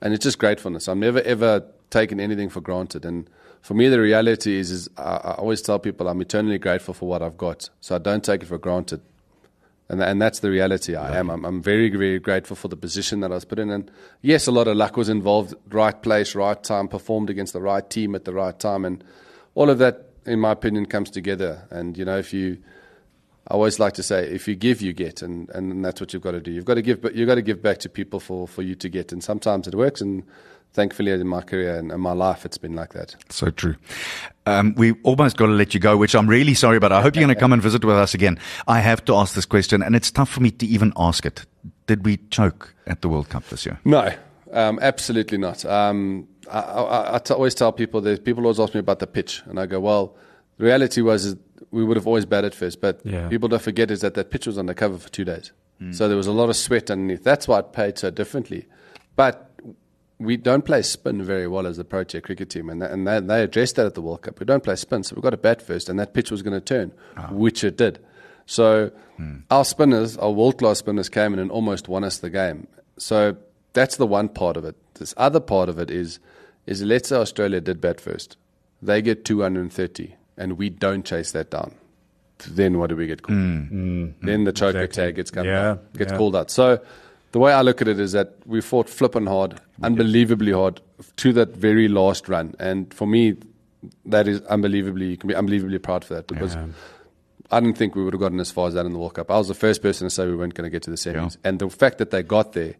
and 0.00 0.12
it's 0.12 0.22
just 0.22 0.38
gratefulness. 0.38 0.88
I'm 0.88 1.00
never 1.00 1.20
ever 1.22 1.64
taken 1.90 2.20
anything 2.20 2.50
for 2.50 2.60
granted. 2.60 3.04
And 3.04 3.28
for 3.62 3.74
me, 3.74 3.88
the 3.88 4.00
reality 4.00 4.56
is, 4.56 4.70
is 4.70 4.88
I, 4.96 5.16
I 5.16 5.30
always 5.34 5.62
tell 5.62 5.78
people 5.78 6.08
I'm 6.08 6.20
eternally 6.20 6.58
grateful 6.58 6.92
for 6.92 7.08
what 7.08 7.22
I've 7.22 7.38
got. 7.38 7.70
So 7.80 7.94
I 7.94 7.98
don't 7.98 8.22
take 8.22 8.42
it 8.42 8.46
for 8.46 8.58
granted. 8.58 9.00
And, 9.88 10.02
and 10.02 10.20
that's 10.20 10.40
the 10.40 10.50
reality 10.50 10.96
I 10.96 11.18
am. 11.18 11.28
I'm, 11.30 11.44
I'm 11.44 11.62
very, 11.62 11.90
very 11.90 12.18
grateful 12.18 12.56
for 12.56 12.68
the 12.68 12.76
position 12.76 13.20
that 13.20 13.30
I 13.30 13.34
was 13.34 13.44
put 13.44 13.58
in. 13.58 13.70
And 13.70 13.90
yes, 14.22 14.46
a 14.46 14.50
lot 14.50 14.66
of 14.66 14.76
luck 14.76 14.96
was 14.96 15.10
involved. 15.10 15.54
Right 15.70 16.00
place, 16.02 16.34
right 16.34 16.62
time, 16.62 16.88
performed 16.88 17.28
against 17.28 17.52
the 17.52 17.60
right 17.60 17.88
team 17.88 18.14
at 18.14 18.24
the 18.24 18.32
right 18.32 18.58
time. 18.58 18.86
And 18.86 19.04
all 19.54 19.68
of 19.68 19.78
that, 19.78 20.10
in 20.24 20.40
my 20.40 20.52
opinion, 20.52 20.86
comes 20.86 21.10
together. 21.10 21.68
And, 21.70 21.98
you 21.98 22.04
know, 22.06 22.16
if 22.16 22.32
you, 22.32 22.58
I 23.46 23.54
always 23.54 23.78
like 23.78 23.92
to 23.94 24.02
say, 24.02 24.26
if 24.26 24.48
you 24.48 24.54
give, 24.54 24.80
you 24.80 24.94
get. 24.94 25.20
And, 25.20 25.50
and 25.50 25.84
that's 25.84 26.00
what 26.00 26.14
you've 26.14 26.22
got 26.22 26.32
to 26.32 26.40
do. 26.40 26.50
You've 26.50 26.64
got 26.64 26.74
to 26.74 26.82
give, 26.82 27.02
but 27.02 27.14
you've 27.14 27.28
got 27.28 27.34
to 27.34 27.42
give 27.42 27.60
back 27.60 27.78
to 27.80 27.90
people 27.90 28.20
for, 28.20 28.48
for 28.48 28.62
you 28.62 28.74
to 28.76 28.88
get. 28.88 29.12
And 29.12 29.22
sometimes 29.22 29.68
it 29.68 29.74
works. 29.74 30.00
And 30.00 30.24
thankfully, 30.74 31.12
in 31.12 31.26
my 31.26 31.40
career 31.40 31.76
and 31.78 31.90
in 31.90 32.00
my 32.00 32.12
life, 32.12 32.44
it's 32.44 32.58
been 32.58 32.74
like 32.74 32.92
that. 32.92 33.16
So 33.30 33.50
true. 33.50 33.76
Um, 34.46 34.74
we 34.76 34.92
almost 35.04 35.36
got 35.38 35.46
to 35.46 35.52
let 35.52 35.72
you 35.72 35.80
go, 35.80 35.96
which 35.96 36.14
I'm 36.14 36.28
really 36.28 36.52
sorry 36.54 36.76
about. 36.76 36.92
I 36.92 37.00
hope 37.00 37.14
you're 37.16 37.24
going 37.24 37.34
to 37.34 37.40
come 37.40 37.52
and 37.54 37.62
visit 37.62 37.84
with 37.84 37.96
us 37.96 38.12
again. 38.14 38.38
I 38.68 38.80
have 38.80 39.02
to 39.06 39.14
ask 39.16 39.34
this 39.34 39.46
question, 39.46 39.82
and 39.82 39.96
it's 39.96 40.10
tough 40.10 40.28
for 40.28 40.40
me 40.42 40.50
to 40.50 40.66
even 40.66 40.92
ask 40.96 41.24
it. 41.24 41.46
Did 41.86 42.04
we 42.04 42.18
choke 42.30 42.74
at 42.86 43.00
the 43.00 43.08
World 43.08 43.28
Cup 43.30 43.44
this 43.48 43.64
year? 43.64 43.78
No, 43.84 44.12
um, 44.52 44.78
absolutely 44.82 45.38
not. 45.38 45.64
Um, 45.64 46.28
I, 46.50 46.58
I, 46.60 47.14
I 47.14 47.18
t- 47.18 47.32
always 47.32 47.54
tell 47.54 47.72
people 47.72 48.00
that 48.02 48.24
people 48.24 48.42
always 48.44 48.60
ask 48.60 48.74
me 48.74 48.80
about 48.80 48.98
the 48.98 49.06
pitch, 49.06 49.42
and 49.46 49.58
I 49.58 49.64
go, 49.66 49.80
well, 49.80 50.14
the 50.58 50.64
reality 50.64 51.00
was 51.00 51.24
is 51.24 51.36
we 51.70 51.82
would 51.84 51.96
have 51.96 52.06
always 52.06 52.26
batted 52.26 52.54
first, 52.54 52.80
but 52.80 53.00
Yeah. 53.04 53.28
people 53.28 53.48
don't 53.48 53.62
forget 53.62 53.90
is 53.90 54.00
that 54.02 54.14
that 54.14 54.30
pitch 54.30 54.46
was 54.46 54.58
undercover 54.58 54.98
for 54.98 55.08
two 55.08 55.24
days, 55.24 55.52
so 55.90 56.06
there 56.08 56.16
was 56.16 56.26
a 56.26 56.32
lot 56.32 56.48
of 56.50 56.56
sweat 56.56 56.90
underneath. 56.90 57.24
That's 57.24 57.48
why 57.48 57.58
it 57.60 57.72
paid 57.72 57.96
so 57.98 58.10
differently, 58.10 58.66
but. 59.16 59.50
We 60.18 60.36
don't 60.36 60.64
play 60.64 60.82
spin 60.82 61.22
very 61.22 61.48
well 61.48 61.66
as 61.66 61.76
the 61.76 61.84
Protea 61.84 62.20
cricket 62.20 62.50
team, 62.50 62.70
and, 62.70 62.80
that, 62.80 62.92
and 62.92 63.06
they, 63.06 63.20
they 63.20 63.42
addressed 63.42 63.76
that 63.76 63.86
at 63.86 63.94
the 63.94 64.02
World 64.02 64.22
Cup. 64.22 64.38
We 64.38 64.46
don't 64.46 64.62
play 64.62 64.76
spin, 64.76 65.02
so 65.02 65.14
we've 65.16 65.22
got 65.22 65.30
to 65.30 65.36
bat 65.36 65.60
first, 65.60 65.88
and 65.88 65.98
that 65.98 66.14
pitch 66.14 66.30
was 66.30 66.42
going 66.42 66.54
to 66.54 66.60
turn, 66.60 66.92
ah. 67.16 67.28
which 67.30 67.64
it 67.64 67.76
did. 67.76 67.98
So 68.46 68.92
hmm. 69.16 69.38
our 69.50 69.64
spinners, 69.64 70.16
our 70.18 70.30
world 70.30 70.58
class 70.58 70.78
spinners, 70.78 71.08
came 71.08 71.32
in 71.32 71.38
and 71.38 71.50
almost 71.50 71.88
won 71.88 72.04
us 72.04 72.18
the 72.18 72.30
game. 72.30 72.68
So 72.96 73.36
that's 73.72 73.96
the 73.96 74.06
one 74.06 74.28
part 74.28 74.56
of 74.56 74.64
it. 74.64 74.76
This 74.94 75.14
other 75.16 75.40
part 75.40 75.68
of 75.68 75.78
it 75.78 75.90
is, 75.90 76.20
is 76.66 76.82
let's 76.82 77.08
say 77.08 77.16
Australia 77.16 77.60
did 77.60 77.80
bat 77.80 78.00
first, 78.00 78.36
they 78.80 79.02
get 79.02 79.24
230, 79.24 80.14
and 80.36 80.58
we 80.58 80.70
don't 80.70 81.04
chase 81.04 81.32
that 81.32 81.50
down. 81.50 81.74
Then 82.48 82.78
what 82.78 82.90
do 82.90 82.96
we 82.96 83.06
get 83.06 83.22
called? 83.22 83.38
Hmm. 83.38 83.62
Hmm. 83.64 84.06
Then 84.22 84.44
the 84.44 84.52
choker 84.52 84.80
Exactly. 84.80 85.04
tag 85.04 85.16
gets 85.16 85.30
come 85.30 85.46
Yeah, 85.46 85.62
down, 85.62 85.80
gets 85.96 86.12
yeah. 86.12 86.18
called 86.18 86.36
out. 86.36 86.50
So 86.50 86.80
the 87.34 87.40
way 87.40 87.52
I 87.52 87.62
look 87.62 87.82
at 87.82 87.88
it 87.88 87.98
is 87.98 88.12
that 88.12 88.34
we 88.46 88.60
fought 88.60 88.88
flipping 88.88 89.26
hard, 89.26 89.60
unbelievably 89.82 90.52
hard 90.52 90.80
to 91.16 91.32
that 91.32 91.48
very 91.56 91.88
last 91.88 92.28
run, 92.28 92.54
and 92.60 92.94
for 92.94 93.08
me, 93.08 93.34
that 94.06 94.28
is 94.28 94.40
unbelievably. 94.42 95.06
You 95.06 95.16
can 95.16 95.26
be 95.26 95.34
unbelievably 95.34 95.78
proud 95.80 96.04
for 96.04 96.14
that 96.14 96.28
because. 96.28 96.54
Yeah. 96.54 96.66
I 97.50 97.60
didn't 97.60 97.76
think 97.76 97.94
we 97.94 98.02
would 98.02 98.14
have 98.14 98.20
gotten 98.20 98.40
as 98.40 98.50
far 98.50 98.68
as 98.68 98.74
that 98.74 98.86
in 98.86 98.92
the 98.92 98.98
World 98.98 99.14
Cup. 99.14 99.30
I 99.30 99.36
was 99.36 99.48
the 99.48 99.54
first 99.54 99.82
person 99.82 100.06
to 100.06 100.10
say 100.10 100.26
we 100.26 100.34
weren't 100.34 100.54
going 100.54 100.64
to 100.64 100.70
get 100.70 100.82
to 100.84 100.90
the 100.90 100.96
semis, 100.96 101.36
and 101.44 101.58
the 101.58 101.68
fact 101.68 101.98
that 101.98 102.10
they 102.10 102.22
got 102.22 102.52
there 102.52 102.74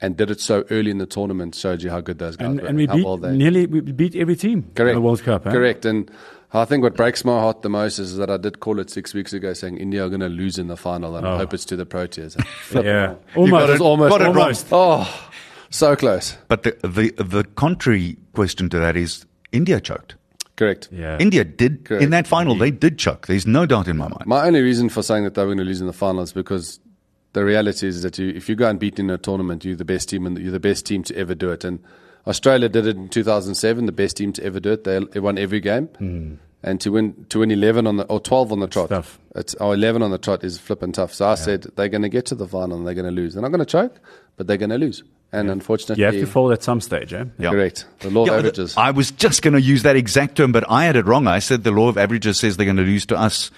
and 0.00 0.16
did 0.16 0.30
it 0.30 0.40
so 0.40 0.64
early 0.70 0.90
in 0.90 0.98
the 0.98 1.06
tournament 1.06 1.54
showed 1.54 1.82
you 1.82 1.90
how 1.90 2.00
good 2.00 2.18
those 2.18 2.36
guys 2.36 2.48
And, 2.48 2.60
were. 2.60 2.66
and 2.68 2.76
we 2.76 2.86
how 2.86 2.94
beat 2.96 3.04
well 3.04 3.16
they 3.16 3.36
nearly 3.36 3.66
we 3.66 3.80
beat 3.80 4.14
every 4.14 4.36
team 4.36 4.70
correct 4.74 4.90
in 4.90 4.94
the 4.96 5.00
World 5.00 5.22
Cup. 5.22 5.44
Huh? 5.44 5.50
Correct, 5.50 5.84
and 5.84 6.10
I 6.60 6.64
think 6.64 6.82
what 6.84 6.94
breaks 6.96 7.24
my 7.24 7.38
heart 7.40 7.62
the 7.62 7.68
most 7.68 7.98
is 7.98 8.16
that 8.16 8.30
I 8.30 8.36
did 8.36 8.60
call 8.60 8.78
it 8.78 8.88
six 8.90 9.12
weeks 9.12 9.32
ago, 9.32 9.52
saying 9.54 9.76
India 9.78 10.04
are 10.04 10.08
going 10.08 10.20
to 10.20 10.28
lose 10.28 10.56
in 10.58 10.68
the 10.68 10.76
final, 10.76 11.16
and 11.16 11.26
I 11.26 11.32
Oh. 11.34 11.38
hope 11.38 11.52
it's 11.54 11.64
to 11.66 11.76
the 11.76 11.84
Proteas. 11.86 12.36
Yeah, 12.72 13.14
You 13.36 13.50
got 13.50 13.52
almost, 13.52 13.72
it- 13.74 13.80
almost, 13.80 14.10
got 14.10 14.20
it 14.20 14.24
wrong. 14.26 14.38
almost. 14.38 14.66
Oh, 14.70 15.28
so 15.70 15.96
close. 15.96 16.36
But 16.48 16.62
the, 16.62 16.76
the, 16.86 17.10
the 17.22 17.44
contrary 17.56 18.16
question 18.34 18.68
to 18.70 18.78
that 18.78 18.96
is 18.96 19.26
India 19.52 19.80
choked. 19.80 20.14
Correct. 20.56 20.88
Yeah, 20.92 21.18
India 21.18 21.42
did, 21.42 21.84
Correct. 21.84 22.04
in 22.04 22.10
that 22.10 22.28
final, 22.28 22.54
they 22.56 22.70
did 22.70 22.96
choke. 22.98 23.26
There's 23.26 23.46
no 23.46 23.66
doubt 23.66 23.88
in 23.88 23.96
my 23.96 24.06
mind. 24.06 24.24
My 24.26 24.46
only 24.46 24.62
reason 24.62 24.88
for 24.88 25.02
saying 25.02 25.24
that 25.24 25.34
they 25.34 25.42
were 25.42 25.48
going 25.48 25.58
to 25.58 25.64
lose 25.64 25.80
in 25.80 25.88
the 25.88 25.92
final 25.92 26.22
is 26.22 26.32
because 26.32 26.78
the 27.32 27.44
reality 27.44 27.88
is 27.88 28.02
that 28.02 28.16
you, 28.18 28.28
if 28.28 28.48
you 28.48 28.54
go 28.54 28.68
and 28.70 28.78
beat 28.78 29.00
in 29.00 29.10
a 29.10 29.18
tournament, 29.18 29.64
you're 29.64 29.74
the 29.74 29.84
best 29.84 30.08
team 30.10 30.24
and 30.26 30.38
you're 30.38 30.52
the 30.52 30.60
best 30.60 30.86
team 30.86 31.02
to 31.02 31.16
ever 31.16 31.34
do 31.34 31.50
it. 31.50 31.64
And 31.64 31.80
Australia 32.26 32.68
did 32.68 32.86
it 32.86 32.96
in 32.96 33.08
2007, 33.08 33.86
the 33.86 33.92
best 33.92 34.16
team 34.16 34.32
to 34.34 34.44
ever 34.44 34.60
do 34.60 34.72
it. 34.72 34.84
They, 34.84 34.98
they 35.12 35.20
won 35.20 35.38
every 35.38 35.60
game. 35.60 35.86
Hmm. 35.98 36.34
And 36.62 36.80
to 36.80 36.90
win 36.92 37.26
to 37.28 37.40
win 37.40 37.50
11 37.50 37.86
on 37.86 37.98
the 37.98 38.04
or 38.04 38.18
12 38.20 38.50
on 38.52 38.60
the 38.60 38.66
trot, 38.66 38.88
tough. 38.88 39.18
it's 39.36 39.54
or 39.56 39.74
11 39.74 40.02
on 40.02 40.10
the 40.10 40.16
trot 40.16 40.42
is 40.44 40.56
flipping 40.58 40.92
tough. 40.92 41.12
So 41.12 41.28
I 41.28 41.34
said 41.34 41.66
they're 41.76 41.90
going 41.90 42.00
to 42.02 42.08
get 42.08 42.24
to 42.26 42.34
the 42.34 42.48
final 42.48 42.78
and 42.78 42.86
they're 42.86 42.94
going 42.94 43.04
to 43.04 43.10
lose. 43.10 43.34
They're 43.34 43.42
not 43.42 43.50
going 43.50 43.58
to 43.58 43.66
choke, 43.66 44.00
but 44.38 44.46
they're 44.46 44.56
going 44.56 44.70
to 44.70 44.78
lose. 44.78 45.02
And 45.30 45.50
unfortunately, 45.50 46.00
You 46.00 46.06
have 46.06 46.14
to 46.14 46.26
fold 46.26 46.52
at 46.52 46.62
some 46.62 46.80
stage, 46.80 47.12
eh? 47.12 47.24
Yeah. 47.38 47.50
correct. 47.50 47.84
The 47.98 48.08
law 48.08 48.24
Yeah, 48.24 48.34
of 48.34 48.38
averages. 48.38 48.76
I 48.78 48.92
was 48.92 49.10
just 49.10 49.42
going 49.42 49.52
to 49.52 49.60
use 49.60 49.82
that 49.82 49.94
exact 49.96 50.36
term, 50.36 50.52
but 50.52 50.64
I 50.70 50.84
had 50.86 50.96
it 50.96 51.04
wrong. 51.04 51.26
I 51.26 51.40
said 51.40 51.64
the 51.64 51.70
law 51.72 51.88
of 51.90 51.98
averages 51.98 52.38
says 52.38 52.56
they're 52.56 52.64
going 52.64 52.76
to 52.78 52.82
lose 52.84 53.04
to 53.06 53.18
us, 53.18 53.50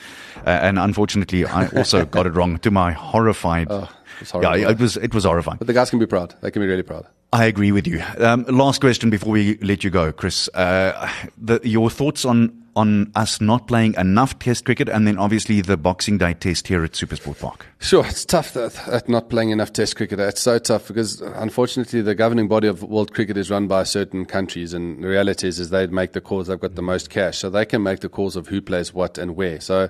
uh, 0.45 0.49
and 0.51 0.77
unfortunately, 0.77 1.45
I 1.47 1.69
also 1.69 2.05
got 2.17 2.27
it 2.27 2.31
wrong. 2.31 2.59
To 2.61 2.71
my 2.73 2.91
horrified, 2.93 3.69
Oh, 3.71 3.89
it's 4.21 4.31
horrible. 4.33 4.57
yeah, 4.59 4.71
it 4.71 4.81
was 4.81 4.97
it 4.97 5.15
was 5.15 5.25
horrifying. 5.25 5.59
but 5.59 5.67
the 5.69 5.75
guys 5.75 5.91
can 5.91 5.99
be 6.01 6.07
proud. 6.07 6.35
They 6.41 6.51
can 6.51 6.61
be 6.63 6.67
really 6.67 6.83
proud. 6.83 7.07
I 7.33 7.47
agree 7.47 7.73
with 7.73 7.87
you. 7.87 8.03
Um, 8.19 8.45
last 8.45 8.81
question 8.81 9.11
before 9.11 9.33
we 9.33 9.59
let 9.59 9.83
you 9.85 9.91
go, 9.91 10.13
Chris. 10.13 10.49
Uh, 10.55 11.11
the, 11.37 11.61
your 11.65 11.91
thoughts 11.91 12.25
on 12.25 12.63
on 12.77 13.11
us 13.15 13.41
not 13.41 13.67
playing 13.67 13.95
enough 13.95 14.39
Test 14.39 14.67
cricket, 14.67 14.89
and 14.89 15.07
then 15.07 15.19
obviously 15.19 15.63
the 15.63 15.79
Boxing 15.79 16.19
Day 16.19 16.35
Test 16.35 16.69
here 16.69 16.85
at 16.85 16.93
Supersport 16.93 17.41
Park. 17.41 17.67
Sure, 17.79 18.07
it's 18.07 18.25
tough 18.25 18.53
that, 18.53 18.87
at 18.89 19.09
not 19.09 19.31
playing 19.31 19.51
enough 19.51 19.73
Test 19.73 19.97
cricket. 19.97 20.21
It's 20.21 20.43
so 20.43 20.59
tough 20.59 20.87
because 20.87 21.23
unfortunately 21.23 22.03
the 22.03 22.15
governing 22.15 22.49
body 22.49 22.69
of 22.69 22.83
world 22.83 23.15
cricket 23.15 23.39
is 23.39 23.51
run 23.51 23.67
by 23.67 23.83
certain 23.83 24.27
countries, 24.27 24.73
and 24.75 25.03
the 25.03 25.09
reality 25.09 25.49
is, 25.49 25.59
is 25.59 25.71
they 25.71 25.87
make 25.87 26.13
the 26.13 26.21
calls. 26.21 26.47
They've 26.47 26.61
got 26.61 26.75
the 26.75 26.83
most 26.83 27.11
cash, 27.11 27.39
so 27.39 27.51
they 27.51 27.65
can 27.65 27.83
make 27.83 28.01
the 28.01 28.11
calls 28.11 28.37
of 28.37 28.49
who 28.49 28.61
plays 28.61 28.93
what 28.93 29.17
and 29.17 29.35
where. 29.37 29.61
So 29.61 29.89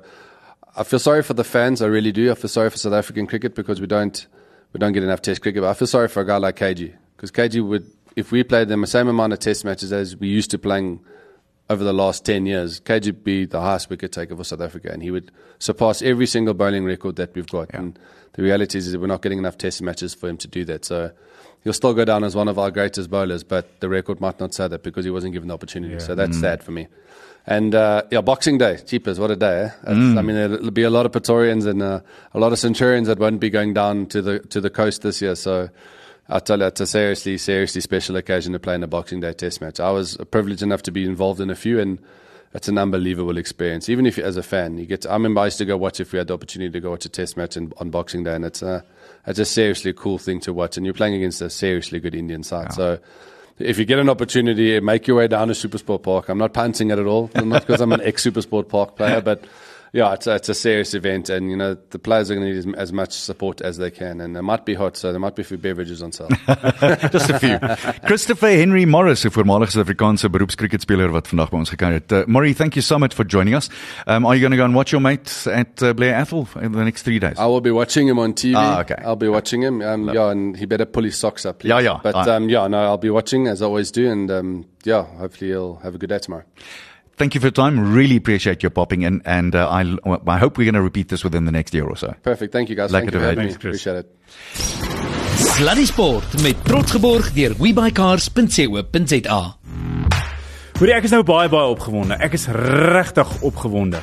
I 0.77 0.85
feel 0.85 1.01
sorry 1.01 1.23
for 1.23 1.35
the 1.35 1.45
fans. 1.45 1.83
I 1.83 1.87
really 1.87 2.13
do. 2.13 2.31
I 2.31 2.35
feel 2.35 2.49
sorry 2.49 2.71
for 2.71 2.79
South 2.79 2.95
African 2.95 3.27
cricket 3.27 3.55
because 3.55 3.81
we 3.81 3.89
don't 3.89 4.27
we 4.73 4.79
don't 4.79 4.93
get 4.93 5.03
enough 5.03 5.23
Test 5.23 5.43
cricket. 5.43 5.63
But 5.63 5.71
I 5.71 5.75
feel 5.75 5.89
sorry 5.89 6.09
for 6.09 6.23
a 6.23 6.27
guy 6.27 6.37
like 6.37 6.57
KG 6.57 6.95
because 7.17 7.31
KG 7.31 7.67
would, 7.67 7.91
if 8.15 8.31
we 8.33 8.43
played 8.45 8.69
them 8.69 8.81
the 8.83 8.87
same 8.87 9.09
amount 9.09 9.33
of 9.33 9.39
Test 9.39 9.65
matches 9.65 9.93
as 9.93 10.17
we 10.17 10.29
used 10.29 10.51
to 10.53 10.59
playing 10.59 11.01
over 11.69 11.83
the 11.83 11.93
last 11.93 12.25
10 12.25 12.47
years, 12.47 12.81
KG 12.81 13.07
would 13.07 13.25
be 13.25 13.45
the 13.45 13.61
highest 13.61 13.91
wicket 13.91 14.13
taker 14.13 14.37
for 14.37 14.45
South 14.45 14.61
Africa, 14.61 14.91
and 14.93 15.03
he 15.03 15.11
would 15.11 15.31
surpass 15.59 16.01
every 16.03 16.27
single 16.27 16.55
bowling 16.55 16.85
record 16.85 17.17
that 17.17 17.35
we've 17.35 17.49
got. 17.49 17.69
And 17.75 17.99
the 18.35 18.43
reality 18.43 18.79
is, 18.79 18.87
is 18.87 18.93
that 18.93 19.01
we're 19.01 19.07
not 19.09 19.23
getting 19.23 19.39
enough 19.39 19.59
Test 19.59 19.83
matches 19.83 20.15
for 20.15 20.29
him 20.29 20.37
to 20.39 20.49
do 20.49 20.65
that. 20.67 20.85
So 20.85 21.11
he'll 21.65 21.73
still 21.73 21.95
go 21.95 22.05
down 22.05 22.23
as 22.23 22.37
one 22.37 22.47
of 22.49 22.59
our 22.59 22.71
greatest 22.71 23.11
bowlers, 23.11 23.43
but 23.43 23.81
the 23.81 23.89
record 23.89 24.21
might 24.21 24.39
not 24.39 24.55
say 24.55 24.69
that 24.69 24.83
because 24.85 25.05
he 25.05 25.11
wasn't 25.11 25.33
given 25.33 25.49
the 25.49 25.55
opportunity. 25.55 25.95
So 25.99 26.15
that's 26.15 26.39
sad 26.41 26.63
for 26.63 26.71
me. 26.71 26.87
And 27.49 27.75
uh, 27.77 28.03
yeah, 28.11 28.21
Boxing 28.23 28.59
Day, 28.59 28.77
cheapers, 28.85 29.21
what 29.21 29.31
a 29.31 29.37
day! 29.37 29.47
Eh? 29.65 29.71
That's- 29.85 30.17
I 30.19 30.23
mean, 30.23 30.35
there'll 30.37 30.71
be 30.73 30.83
a 30.83 30.91
lot 30.91 31.07
of 31.07 31.13
Pretorians 31.13 31.65
and 31.65 31.81
uh, 31.81 32.01
a 32.35 32.41
lot 32.41 32.53
of 32.53 32.59
Centurions 32.59 33.07
that 33.07 33.19
won't 33.21 33.39
be 33.41 33.51
going 33.51 33.73
down 33.73 34.07
to 34.07 34.21
the 34.21 34.39
to 34.41 34.61
the 34.61 34.69
coast 34.71 35.03
this 35.03 35.23
year. 35.23 35.37
So 35.37 35.69
I 36.29 36.41
tell 36.41 36.59
you, 36.59 36.67
it's 36.67 36.81
a 36.81 36.87
seriously, 36.87 37.39
seriously 37.39 37.81
special 37.81 38.17
occasion 38.17 38.53
to 38.53 38.59
play 38.59 38.75
in 38.75 38.83
a 38.83 38.89
Boxing 38.89 39.21
Day 39.21 39.33
Test 39.33 39.61
match. 39.61 39.79
I 39.79 39.91
was 39.91 40.17
privileged 40.31 40.63
enough 40.63 40.83
to 40.83 40.91
be 40.91 41.05
involved 41.05 41.41
in 41.41 41.51
a 41.51 41.55
few, 41.55 41.79
and 41.79 42.01
it's 42.53 42.67
an 42.67 42.79
unbelievable 42.79 43.39
experience. 43.39 43.89
Even 43.89 44.07
if, 44.07 44.19
as 44.19 44.37
a 44.37 44.43
fan, 44.43 44.77
you 44.77 44.87
get. 44.87 45.03
To, 45.03 45.11
I 45.11 45.13
remember 45.15 45.41
I 45.41 45.45
used 45.45 45.59
to 45.59 45.65
go 45.65 45.77
watch 45.77 46.01
if 46.01 46.13
we 46.13 46.19
had 46.19 46.27
the 46.27 46.35
opportunity 46.35 46.73
to 46.73 46.81
go 46.81 46.91
watch 46.91 47.05
a 47.05 47.09
Test 47.09 47.37
match 47.37 47.57
in, 47.57 47.73
on 47.79 47.91
Boxing 47.91 48.25
Day, 48.25 48.35
and 48.35 48.45
it's 48.45 48.63
a, 48.63 48.85
it's 49.27 49.39
a 49.39 49.45
seriously 49.45 49.93
cool 49.93 50.19
thing 50.19 50.41
to 50.41 50.53
watch. 50.53 50.77
And 50.77 50.85
you're 50.85 50.95
playing 50.95 51.15
against 51.15 51.41
a 51.43 51.51
seriously 51.51 52.01
good 52.01 52.15
Indian 52.15 52.43
side, 52.43 52.73
so. 52.73 52.99
If 53.59 53.79
you 53.79 53.87
get 53.87 53.99
an 53.99 54.11
opportunity, 54.11 54.79
make 54.81 55.07
your 55.07 55.17
way 55.17 55.29
down 55.29 55.49
to 55.49 55.55
Supersport 55.55 56.03
Park. 56.03 56.29
I'm 56.29 56.37
not 56.37 56.53
punting 56.53 56.91
it 56.91 56.99
at 56.99 57.07
all, 57.07 57.31
not 57.35 57.67
because 57.67 57.81
I'm 57.81 57.91
an 57.93 58.03
ex 58.03 58.23
Supersport 58.23 58.69
Park 58.69 58.97
player, 58.97 59.21
but 59.23 59.47
yeah, 59.93 60.13
it's 60.13 60.27
a, 60.27 60.35
it's 60.35 60.49
a 60.49 60.55
serious 60.55 60.95
event, 60.95 61.31
and 61.31 61.51
you 61.51 61.57
know 61.57 61.77
the 61.91 61.99
players 61.99 62.31
are 62.31 62.35
going 62.35 62.47
to 62.47 62.53
need 62.53 62.75
as, 62.77 62.81
as 62.81 62.93
much 62.93 63.13
support 63.13 63.61
as 63.61 63.79
they 63.79 63.91
can, 63.91 64.21
and 64.21 64.37
it 64.37 64.43
might 64.43 64.65
be 64.65 64.75
hot, 64.75 64.97
so 64.97 65.11
there 65.11 65.21
might 65.21 65.35
be 65.37 65.43
a 65.43 65.45
few 65.45 65.59
beverages 65.59 66.03
on 66.03 66.13
sale. 66.13 66.29
Just 67.11 67.31
a 67.31 67.39
few. 67.39 67.59
Christopher 68.07 68.51
Henry 68.51 68.85
Morris, 68.85 69.07
Morris, 69.07 69.25
'n 69.25 69.31
voormalige 69.31 69.71
Suid-Afrikaanse 69.71 70.29
beroepskriketspeler 70.29 71.11
wat 71.15 71.29
vandag 71.29 71.51
by 71.53 71.57
ons 71.57 71.71
gekuier 71.71 71.93
het. 71.93 72.13
Uh, 72.13 72.25
Murray, 72.27 72.53
thank 72.55 72.75
you 72.75 72.83
so 72.83 72.99
much 72.99 73.15
for 73.15 73.25
joining 73.25 73.55
us. 73.55 73.69
Um, 74.07 74.27
are 74.27 74.35
you 74.35 74.41
going 74.41 74.51
to 74.51 74.57
go 74.57 74.65
and 74.65 74.75
watch 74.75 74.91
your 74.93 75.01
mate 75.01 75.31
at 75.47 75.83
uh, 75.83 75.93
Blair 75.95 76.15
Atholl 76.15 76.47
in 76.61 76.73
the 76.73 76.85
next 76.85 77.03
three 77.03 77.19
days? 77.19 77.39
I 77.39 77.47
will 77.47 77.61
be 77.61 77.71
watching 77.71 78.09
him 78.09 78.19
on 78.19 78.33
TV. 78.35 78.55
Ah, 78.57 78.81
okay. 78.81 78.97
I'll 79.05 79.17
be 79.17 79.29
watching 79.29 79.63
him. 79.63 79.81
Um, 79.81 80.09
yeah, 80.13 80.31
and 80.31 80.57
he 80.57 80.67
better 80.67 80.87
pull 80.87 81.05
his 81.05 81.17
socks 81.17 81.47
up. 81.47 81.61
Please. 81.61 81.71
Yeah, 81.71 81.81
yeah. 81.81 82.01
But 82.03 82.27
um, 82.29 82.49
yeah, 82.49 82.67
no, 82.69 82.79
I'll 82.79 82.99
be 82.99 83.11
watching 83.11 83.47
as 83.47 83.63
I 83.63 83.67
always 83.67 83.93
do, 83.93 84.11
and 84.11 84.31
um, 84.31 84.65
yeah, 84.85 85.05
hopefully 85.19 85.51
he'll 85.51 85.77
have 85.83 85.95
a 85.95 85.99
good 85.99 86.09
day 86.11 86.19
tomorrow. 86.19 86.45
Thank 87.17 87.35
you 87.35 87.41
for 87.41 87.47
your 87.47 87.53
time. 87.53 87.95
Really 87.95 88.17
appreciate 88.17 88.63
your 88.63 88.71
popping 88.71 89.03
in, 89.03 89.23
and 89.25 89.55
uh, 89.55 89.69
I, 89.71 89.97
I 90.27 90.37
hope 90.37 90.59
we're 90.59 90.71
going 90.71 90.75
to 90.75 90.83
repeat 90.83 91.09
this 91.09 91.25
within 91.25 91.47
the 91.47 91.53
next 91.53 91.73
year 91.73 91.87
or 91.87 91.97
so. 91.97 92.15
Perfect. 92.23 92.53
Thank 92.53 92.69
you 92.69 92.77
guys. 92.77 92.91
Lekker 92.91 93.11
Thank 93.11 93.13
you 93.15 93.21
for 93.21 93.25
having 93.25 93.39
me. 93.39 93.53
Thanks. 93.53 93.57
Appreciate 93.57 93.97
it. 93.97 94.07
Sluddy 95.37 95.87
Sport 95.87 96.43
met 96.43 96.61
trots 96.65 96.93
geborg 96.93 97.33
deur 97.33 97.57
webycars.co.za. 97.57 99.41
Hoorie, 100.77 100.93
ek 100.93 101.07
is 101.09 101.13
nou 101.17 101.23
baie 101.25 101.49
baie 101.49 101.73
opgewonde. 101.73 102.19
Ek 102.21 102.37
is 102.37 102.45
regtig 102.53 103.31
opgewonde. 103.49 104.03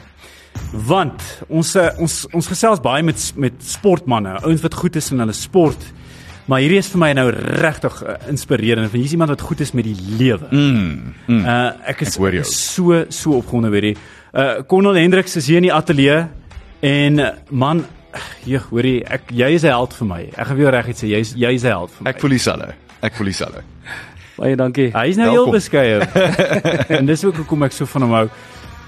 Want 0.90 1.22
ons 1.54 1.76
eh, 1.78 1.92
ons 2.02 2.16
ons 2.34 2.50
gesels 2.50 2.82
baie 2.82 3.06
met 3.06 3.28
met 3.38 3.62
sportmense, 3.62 4.40
ouens 4.42 4.66
wat 4.66 4.78
goed 4.82 4.98
is 4.98 5.12
in 5.14 5.22
hulle 5.22 5.38
sport. 5.38 5.86
Maar 6.46 6.60
hierdie 6.60 6.78
is 6.82 6.90
vir 6.92 7.00
my 7.00 7.12
nou 7.16 7.30
regtig 7.32 8.02
uh, 8.04 8.16
inspirerend. 8.28 8.90
Want 8.92 9.00
hier's 9.00 9.14
iemand 9.16 9.30
wat 9.30 9.42
goed 9.42 9.62
is 9.64 9.72
met 9.72 9.86
die 9.88 9.96
lewe. 10.20 10.48
Mm, 10.52 11.14
mm. 11.28 11.46
Uh 11.46 11.72
ek 11.88 12.02
is, 12.04 12.18
Ek 12.20 12.34
is 12.42 12.54
so 12.76 13.06
so 13.10 13.38
opgewonde 13.40 13.70
weer 13.72 13.82
hier. 13.94 13.98
Uh 14.34 14.64
Cornel 14.68 14.96
Hendriks 15.00 15.36
is 15.40 15.48
hier 15.48 15.58
in 15.62 15.70
die 15.70 15.74
ateljee 15.74 16.26
en 16.84 17.22
man, 17.50 17.86
jy 18.44 18.60
hoorie, 18.70 19.04
ek 19.08 19.32
jy 19.32 19.54
is 19.56 19.64
'n 19.64 19.72
held 19.72 19.94
vir 19.94 20.08
my. 20.08 20.22
Ek 20.36 20.48
gaan 20.48 20.58
vir 20.58 20.66
jou 20.66 20.72
reguit 20.76 20.98
sê 21.00 21.08
jy's 21.08 21.34
jy's 21.34 21.64
'n 21.64 21.72
held 21.72 21.92
vir 21.92 22.04
my. 22.04 22.10
Ek 22.10 22.20
voel 22.20 22.30
dieselfde. 22.36 22.74
Ek 23.02 23.14
voel 23.16 23.26
dieselfde. 23.26 23.62
Baie 24.38 24.56
dankie. 24.56 24.90
Hy 24.92 25.08
is 25.08 25.16
nou 25.18 25.30
heel 25.30 25.46
Welkom. 25.46 25.54
beskeie. 25.54 26.00
en 27.00 27.06
dis 27.06 27.24
ook 27.24 27.36
hoekom 27.36 27.64
ek 27.64 27.72
so 27.72 27.86
van 27.86 28.02
hom 28.02 28.12
hou. 28.12 28.28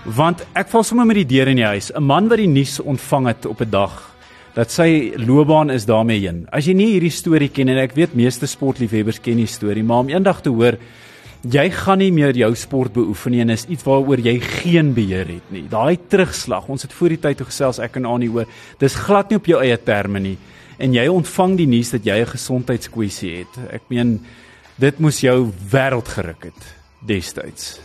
Want 0.06 0.44
ek 0.54 0.68
val 0.68 0.84
sommer 0.84 1.06
met 1.06 1.16
die 1.16 1.26
deur 1.38 1.48
in 1.48 1.56
die 1.56 1.66
huis. 1.66 1.92
'n 1.96 2.04
Man 2.04 2.28
wat 2.28 2.38
die 2.38 2.48
nuus 2.52 2.80
ontvang 2.80 3.28
het 3.28 3.46
op 3.46 3.62
'n 3.62 3.70
dag 3.70 4.15
dat 4.56 4.72
sy 4.72 5.14
loopbaan 5.20 5.70
is 5.70 5.86
daarmee 5.86 6.20
heen. 6.24 6.46
As 6.52 6.66
jy 6.66 6.74
nie 6.74 6.94
hierdie 6.94 7.12
storie 7.12 7.50
ken 7.52 7.70
en 7.70 7.78
ek 7.78 7.96
weet 7.98 8.16
meeste 8.16 8.48
sportliefhebbers 8.48 9.20
ken 9.20 9.38
die 9.38 9.50
storie, 9.52 9.84
maar 9.84 10.06
om 10.06 10.10
eendag 10.14 10.42
te 10.42 10.54
hoor 10.54 10.80
jy 11.46 11.66
gaan 11.70 12.00
nie 12.02 12.12
meer 12.14 12.34
jou 12.38 12.50
sport 12.58 12.94
beoefen 12.96 13.36
nie 13.36 13.42
en 13.44 13.54
is 13.54 13.68
iets 13.70 13.86
waaroor 13.86 14.22
jy 14.24 14.40
geen 14.42 14.94
beheer 14.98 15.28
het 15.30 15.52
nie. 15.54 15.66
Daai 15.70 15.98
terugslag, 16.10 16.70
ons 16.72 16.86
het 16.88 16.94
voor 16.96 17.14
die 17.14 17.22
tyd 17.22 17.38
toe 17.38 17.50
gesels 17.50 17.80
ek 17.84 18.00
en 18.00 18.08
Annie 18.10 18.32
oor, 18.34 18.50
dis 18.82 18.98
glad 19.06 19.30
nie 19.30 19.38
op 19.38 19.50
jou 19.50 19.60
eie 19.62 19.78
terme 19.78 20.22
nie. 20.24 20.38
En 20.82 20.96
jy 20.96 21.06
ontvang 21.12 21.56
die 21.60 21.70
nuus 21.70 21.94
dat 21.94 22.06
jy 22.06 22.18
'n 22.22 22.34
gesondheidskwessie 22.34 23.36
het. 23.38 23.54
Ek 23.72 23.84
meen 23.90 24.20
dit 24.78 25.00
moes 25.00 25.22
jou 25.22 25.52
wêreld 25.72 26.08
geruk 26.08 26.44
het 26.44 26.62
destyds. 27.06 27.80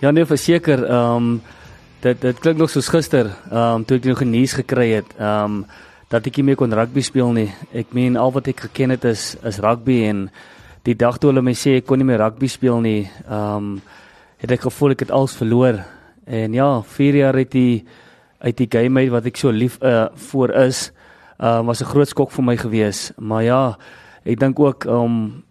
Ja 0.00 0.10
nee, 0.10 0.24
verseker, 0.24 0.84
ehm 0.84 1.16
um, 1.16 1.40
dit 2.00 2.20
dit 2.20 2.38
klink 2.40 2.58
nog 2.58 2.70
soos 2.70 2.88
gister, 2.88 3.28
ehm 3.50 3.80
um, 3.80 3.84
toe 3.84 3.98
ek 3.98 4.22
'n 4.24 4.30
nuus 4.30 4.52
gekry 4.52 4.90
het, 4.90 5.06
ehm 5.18 5.44
um, 5.44 5.66
dat 6.08 6.26
ek 6.26 6.36
nie 6.36 6.44
meer 6.44 6.56
kon 6.56 6.72
rugby 6.72 7.00
speel 7.00 7.32
nie. 7.32 7.52
Ek 7.72 7.92
meen 7.92 8.16
al 8.16 8.32
wat 8.32 8.48
ek 8.48 8.60
geken 8.60 8.90
het 8.90 9.04
is 9.04 9.36
is 9.44 9.58
rugby 9.58 10.04
en 10.08 10.30
die 10.82 10.94
dag 10.94 11.18
toe 11.18 11.30
hulle 11.30 11.42
my 11.42 11.52
sê 11.52 11.76
ek 11.76 11.86
kon 11.86 11.98
nie 11.98 12.04
meer 12.04 12.18
rugby 12.18 12.46
speel 12.46 12.80
nie, 12.80 13.10
ehm 13.28 13.56
um, 13.56 13.82
het 14.38 14.50
ek 14.50 14.60
gevoel 14.60 14.90
ek 14.90 15.00
het 15.00 15.10
alles 15.10 15.36
verloor. 15.36 15.84
En 16.26 16.52
ja, 16.52 16.82
4 16.82 17.14
jaar 17.14 17.34
het 17.34 17.50
die 17.50 17.84
uit 18.38 18.56
die 18.56 18.68
game 18.70 19.00
uit 19.00 19.10
wat 19.10 19.26
ek 19.26 19.36
so 19.36 19.50
lief 19.50 19.78
uh 19.82 20.08
voor 20.14 20.50
is, 20.50 20.92
ehm 21.38 21.58
um, 21.58 21.66
was 21.66 21.80
'n 21.82 21.92
groot 21.92 22.08
skok 22.08 22.30
vir 22.30 22.44
my 22.44 22.56
gewees. 22.56 23.12
Maar 23.18 23.42
ja, 23.42 23.78
ek 24.24 24.40
dink 24.40 24.58
ook 24.58 24.84
om 24.86 25.04
um, 25.04 25.44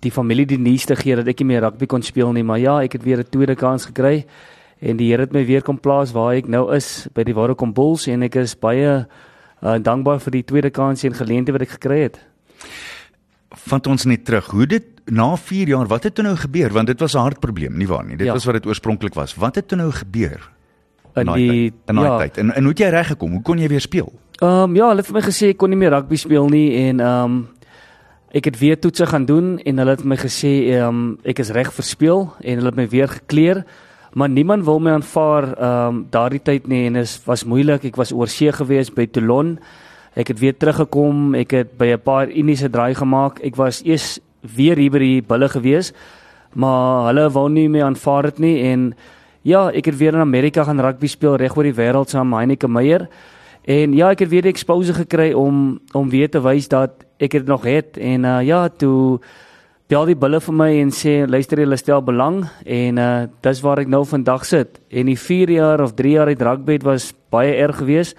die 0.00 0.10
familie 0.10 0.46
die 0.46 0.58
nuus 0.58 0.84
te 0.84 0.96
gee 0.96 1.16
dat 1.16 1.26
ek 1.26 1.38
nie 1.38 1.46
meer 1.46 1.60
rugby 1.60 1.86
kon 1.86 2.02
speel 2.02 2.32
nie, 2.32 2.42
maar 2.42 2.58
ja, 2.58 2.82
ek 2.82 2.92
het 2.92 3.04
weer 3.04 3.18
'n 3.18 3.30
tweede 3.30 3.54
kans 3.54 3.86
gekry 3.86 4.26
en 4.82 4.98
die 4.98 5.10
Here 5.12 5.22
het 5.26 5.32
my 5.34 5.44
weer 5.46 5.62
kom 5.62 5.78
plaas 5.78 6.12
waar 6.12 6.34
ek 6.34 6.48
nou 6.50 6.64
is 6.74 7.06
by 7.14 7.24
die 7.28 7.34
Waterkom 7.36 7.72
Bulls 7.76 8.08
en 8.10 8.24
ek 8.26 8.40
is 8.42 8.56
baie 8.58 9.04
uh, 9.62 9.76
dankbaar 9.78 10.18
vir 10.24 10.38
die 10.38 10.42
tweede 10.48 10.70
kans 10.74 11.04
en 11.06 11.14
geleentheid 11.14 11.54
wat 11.56 11.66
ek 11.68 11.76
gekry 11.78 12.00
het. 12.08 12.18
Vat 13.68 13.86
ons 13.86 14.06
net 14.08 14.24
terug. 14.26 14.48
Hoe 14.50 14.66
dit 14.66 14.88
na 15.12 15.36
4 15.36 15.68
jaar, 15.68 15.86
wat 15.90 16.08
het 16.08 16.14
toe 16.16 16.24
nou 16.24 16.34
gebeur? 16.36 16.72
Want 16.72 16.86
dit 16.90 17.00
was 17.00 17.14
'n 17.14 17.18
hartprobleem, 17.26 17.76
nie 17.78 17.86
waar 17.86 18.04
nie? 18.04 18.16
Dit 18.16 18.26
Ja. 18.26 18.32
was 18.32 18.44
wat 18.44 18.54
dit 18.54 18.66
oorspronklik 18.66 19.14
was. 19.14 19.34
Wat 19.34 19.54
het 19.54 19.68
toe 19.68 19.78
nou 19.78 19.90
gebeur? 19.90 20.40
In 21.14 21.26
die 21.26 21.72
in 21.86 21.94
daai 21.94 22.06
ja, 22.08 22.18
tyd. 22.18 22.38
En 22.38 22.54
en 22.54 22.62
hoe 22.62 22.70
het 22.72 22.78
jy 22.78 22.88
reg 22.88 23.06
gekom? 23.06 23.30
Hoe 23.30 23.42
kon 23.42 23.58
jy 23.58 23.68
weer 23.68 23.80
speel? 23.80 24.12
Ehm 24.40 24.50
um, 24.50 24.76
ja, 24.76 24.88
hulle 24.88 24.96
het 24.96 25.06
vir 25.06 25.14
my 25.14 25.20
gesê 25.20 25.48
ek 25.48 25.56
kon 25.56 25.70
nie 25.70 25.76
meer 25.78 25.90
rugby 25.90 26.16
speel 26.16 26.48
nie 26.48 26.88
en 26.88 27.00
ehm 27.00 27.24
um, 27.24 27.48
ek 28.32 28.44
het 28.44 28.58
weer 28.58 28.78
toetse 28.80 29.06
gaan 29.06 29.24
doen 29.24 29.58
en 29.58 29.78
hulle 29.78 29.90
het 29.90 30.04
my 30.04 30.16
gesê 30.16 30.72
ehm 30.72 30.88
um, 30.88 31.18
ek 31.24 31.38
is 31.38 31.50
reg 31.50 31.72
vir 31.72 31.84
speel 31.84 32.32
en 32.40 32.54
hulle 32.56 32.70
het 32.70 32.76
my 32.76 32.88
weer 32.88 33.08
gekleer. 33.08 33.64
Maar 34.12 34.28
niemand 34.28 34.64
wil 34.64 34.80
my 34.80 34.90
aanvaar 34.90 35.54
ehm 35.56 35.86
um, 35.88 36.06
daardie 36.10 36.42
tyd 36.42 36.66
nie 36.68 36.86
en 36.86 36.92
dit 36.92 37.20
was 37.24 37.44
moeilik. 37.44 37.84
Ek 37.84 37.96
was 37.96 38.12
oorsee 38.12 38.52
gewees 38.52 38.90
by 38.92 39.06
Toulon. 39.06 39.58
Ek 40.14 40.28
het 40.28 40.38
weer 40.38 40.56
teruggekom. 40.56 41.34
Ek 41.34 41.50
het 41.50 41.78
by 41.78 41.94
'n 41.96 42.02
paar 42.02 42.28
Indiese 42.28 42.70
draai 42.70 42.94
gemaak. 42.94 43.40
Ek 43.40 43.56
was 43.56 43.82
eers 43.84 44.20
weer 44.40 44.76
hier 44.76 44.90
by 44.90 44.98
die 44.98 45.22
bulle 45.22 45.48
gewees. 45.48 45.92
Maar 46.52 47.06
hulle 47.06 47.30
wou 47.30 47.48
nie 47.48 47.68
meer 47.68 47.84
aanvaar 47.84 48.22
dit 48.22 48.38
nie 48.38 48.62
en 48.68 48.94
ja, 49.42 49.70
ek 49.70 49.86
het 49.90 49.96
weer 49.98 50.14
in 50.14 50.20
Amerika 50.20 50.64
gaan 50.64 50.80
rugby 50.80 51.06
speel 51.06 51.36
reg 51.36 51.56
oor 51.56 51.66
die 51.66 51.74
wêreld 51.74 52.10
saam 52.10 52.28
met 52.28 52.38
Heineke 52.38 52.68
Meyer. 52.68 53.08
En 53.64 53.94
ja, 53.94 54.10
ek 54.10 54.24
het 54.24 54.28
weer 54.28 54.42
die 54.42 54.52
exposure 54.52 54.94
gekry 55.04 55.32
om 55.32 55.80
om 55.92 56.10
weer 56.10 56.30
te 56.30 56.40
wys 56.42 56.68
dat 56.68 57.04
ek 57.18 57.30
dit 57.30 57.46
nog 57.46 57.64
het 57.64 57.96
en 57.96 58.24
uh 58.24 58.40
ja, 58.42 58.68
toe 58.68 59.20
bel 59.92 60.06
die 60.08 60.16
bulle 60.16 60.38
vir 60.40 60.54
my 60.56 60.68
en 60.80 60.90
sê 60.94 61.26
luister 61.28 61.60
jy 61.60 61.76
stel 61.76 62.00
belang 62.00 62.38
en 62.64 62.98
uh 62.98 63.26
dis 63.44 63.58
waar 63.60 63.82
ek 63.82 63.90
nou 63.92 64.06
vandag 64.08 64.46
sit. 64.48 64.78
En 64.88 65.10
die 65.10 65.18
4 65.20 65.50
jaar 65.52 65.82
of 65.84 65.92
3 65.98 66.12
jaar 66.14 66.30
uit 66.32 66.40
rugby 66.40 66.78
was 66.80 67.10
baie 67.30 67.52
erg 67.60 67.76
geweest. 67.76 68.16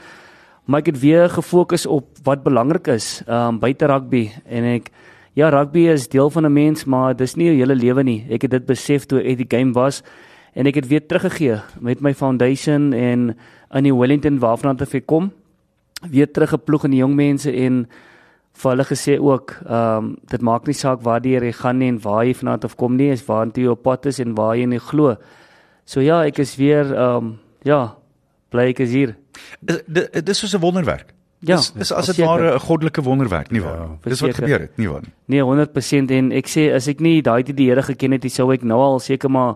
Maar 0.67 0.83
ek 0.83 0.91
het 0.91 0.99
weer 1.01 1.33
gefokus 1.33 1.87
op 1.89 2.05
wat 2.27 2.43
belangrik 2.45 2.91
is 2.93 3.23
um 3.25 3.57
buite 3.57 3.89
rugby 3.89 4.29
en 4.45 4.69
ek 4.75 4.91
ja, 5.33 5.49
rugby 5.49 5.87
is 5.89 6.05
deel 6.07 6.29
van 6.29 6.45
'n 6.45 6.53
mens, 6.53 6.85
maar 6.85 7.17
dis 7.17 7.35
nie 7.35 7.49
jou 7.49 7.57
hele 7.57 7.75
lewe 7.75 8.03
nie. 8.03 8.25
Ek 8.29 8.43
het 8.43 8.51
dit 8.51 8.65
besef 8.65 9.07
toe 9.07 9.23
ek 9.23 9.37
die 9.37 9.57
game 9.57 9.73
was 9.73 10.03
en 10.53 10.67
ek 10.67 10.75
het 10.75 10.87
weer 10.87 11.01
teruggegee 11.01 11.57
met 11.81 12.01
my 12.01 12.13
foundation 12.13 12.93
en 12.93 13.35
in 13.73 13.83
die 13.83 13.95
Wellington 13.95 14.39
waarvan 14.39 14.77
ek 14.77 15.07
kom 15.07 15.31
weer 16.07 16.27
teruggeploeg 16.27 16.85
in 16.85 16.91
die 16.91 17.01
jong 17.01 17.15
mense 17.15 17.49
en 17.51 17.87
vir 18.53 18.71
hulle 18.71 18.85
gesê 18.85 19.17
ook 19.19 19.55
ehm 19.65 19.97
um, 19.97 20.15
dit 20.29 20.41
maak 20.41 20.67
nie 20.67 20.77
saak 20.77 21.01
waar 21.01 21.25
jy 21.25 21.51
gaan 21.51 21.79
nie 21.79 21.89
en 21.89 21.99
waar 22.01 22.25
jy 22.25 22.33
vanaand 22.33 22.63
of 22.63 22.75
kom 22.75 22.95
nie 22.95 23.11
is 23.11 23.25
waar 23.25 23.47
jy 23.53 23.67
op 23.67 23.83
pad 23.83 24.05
is 24.05 24.19
en 24.19 24.35
waar 24.35 24.55
jy 24.55 24.65
nie 24.65 24.79
glo. 24.79 25.15
So 25.85 26.01
ja, 26.01 26.23
ek 26.25 26.39
is 26.39 26.55
weer 26.55 26.93
ehm 26.93 27.17
um, 27.17 27.39
ja, 27.63 27.95
bly 28.49 28.69
ek 28.69 28.79
is 28.79 28.91
hier. 28.91 29.15
Dit 29.61 30.29
is 30.29 30.39
so 30.39 30.57
'n 30.57 30.61
wonderwerk. 30.61 31.13
Ja, 31.43 31.57
dis, 31.57 31.71
dis 31.75 31.91
as 31.91 32.05
dit 32.05 32.17
ware 32.23 32.53
'n 32.55 32.59
goddelike 32.59 33.01
wonderwerk, 33.01 33.51
nie 33.51 33.61
waar? 33.61 33.77
Ja, 33.77 33.97
dis 34.01 34.21
wat 34.21 34.35
gebeur 34.35 34.59
het, 34.59 34.77
nie 34.77 34.89
waar 34.89 35.01
nie. 35.01 35.11
Nee, 35.25 35.41
100% 35.43 36.11
en 36.11 36.31
ek 36.31 36.47
sê 36.47 36.73
as 36.73 36.87
ek 36.87 36.99
nie 36.99 37.21
daai 37.21 37.43
tyd 37.43 37.57
die 37.57 37.67
Here 37.67 37.83
geken 37.83 38.11
het, 38.11 38.31
sou 38.31 38.53
ek 38.53 38.63
nou 38.63 38.79
al 38.79 38.99
seker 38.99 39.29
maar 39.29 39.55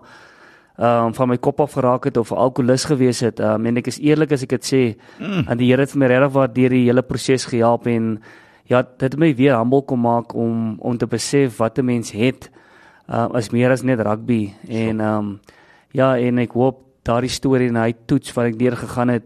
ehm 0.78 1.06
um, 1.06 1.14
van 1.14 1.28
my 1.28 1.36
kop 1.36 1.60
af 1.60 1.72
geraak 1.72 2.04
het 2.04 2.16
of 2.16 2.30
'n 2.30 2.36
alkolikus 2.36 2.84
gewees 2.84 3.20
het. 3.20 3.40
Ehm 3.40 3.54
um, 3.54 3.66
en 3.66 3.76
ek 3.76 3.86
is 3.86 3.98
eerlik 3.98 4.32
as 4.32 4.42
ek 4.42 4.48
dit 4.48 4.64
sê, 4.64 4.96
mm. 5.20 5.48
aan 5.48 5.56
die 5.56 5.70
Here 5.70 5.80
het 5.82 5.94
my 5.94 6.06
regtig 6.06 6.32
waar 6.32 6.52
deur 6.52 6.68
die 6.70 6.84
hele 6.84 7.02
proses 7.02 7.44
gehelp 7.44 7.86
en 7.86 8.20
ja, 8.68 8.82
dit 8.82 9.06
het 9.08 9.18
my 9.18 9.32
weer 9.36 9.56
humble 9.56 9.82
kom 9.88 10.00
maak 10.04 10.34
om 10.36 10.76
om 10.78 10.96
te 10.98 11.06
besef 11.06 11.56
wat 11.56 11.78
'n 11.78 11.84
mens 11.84 12.12
het 12.12 12.50
uh, 13.08 13.28
as 13.32 13.50
meer 13.50 13.70
as 13.70 13.82
net 13.82 14.00
rugby. 14.00 14.52
En 14.68 15.00
ehm 15.00 15.18
um, 15.18 15.40
ja, 15.90 16.16
en 16.16 16.38
ek 16.38 16.52
hoop 16.52 16.84
daardie 17.02 17.32
storie 17.32 17.68
en 17.68 17.76
hy 17.80 17.94
toets 18.06 18.32
wat 18.36 18.44
ek 18.52 18.58
deur 18.58 18.76
gegaan 18.76 19.08
het, 19.08 19.24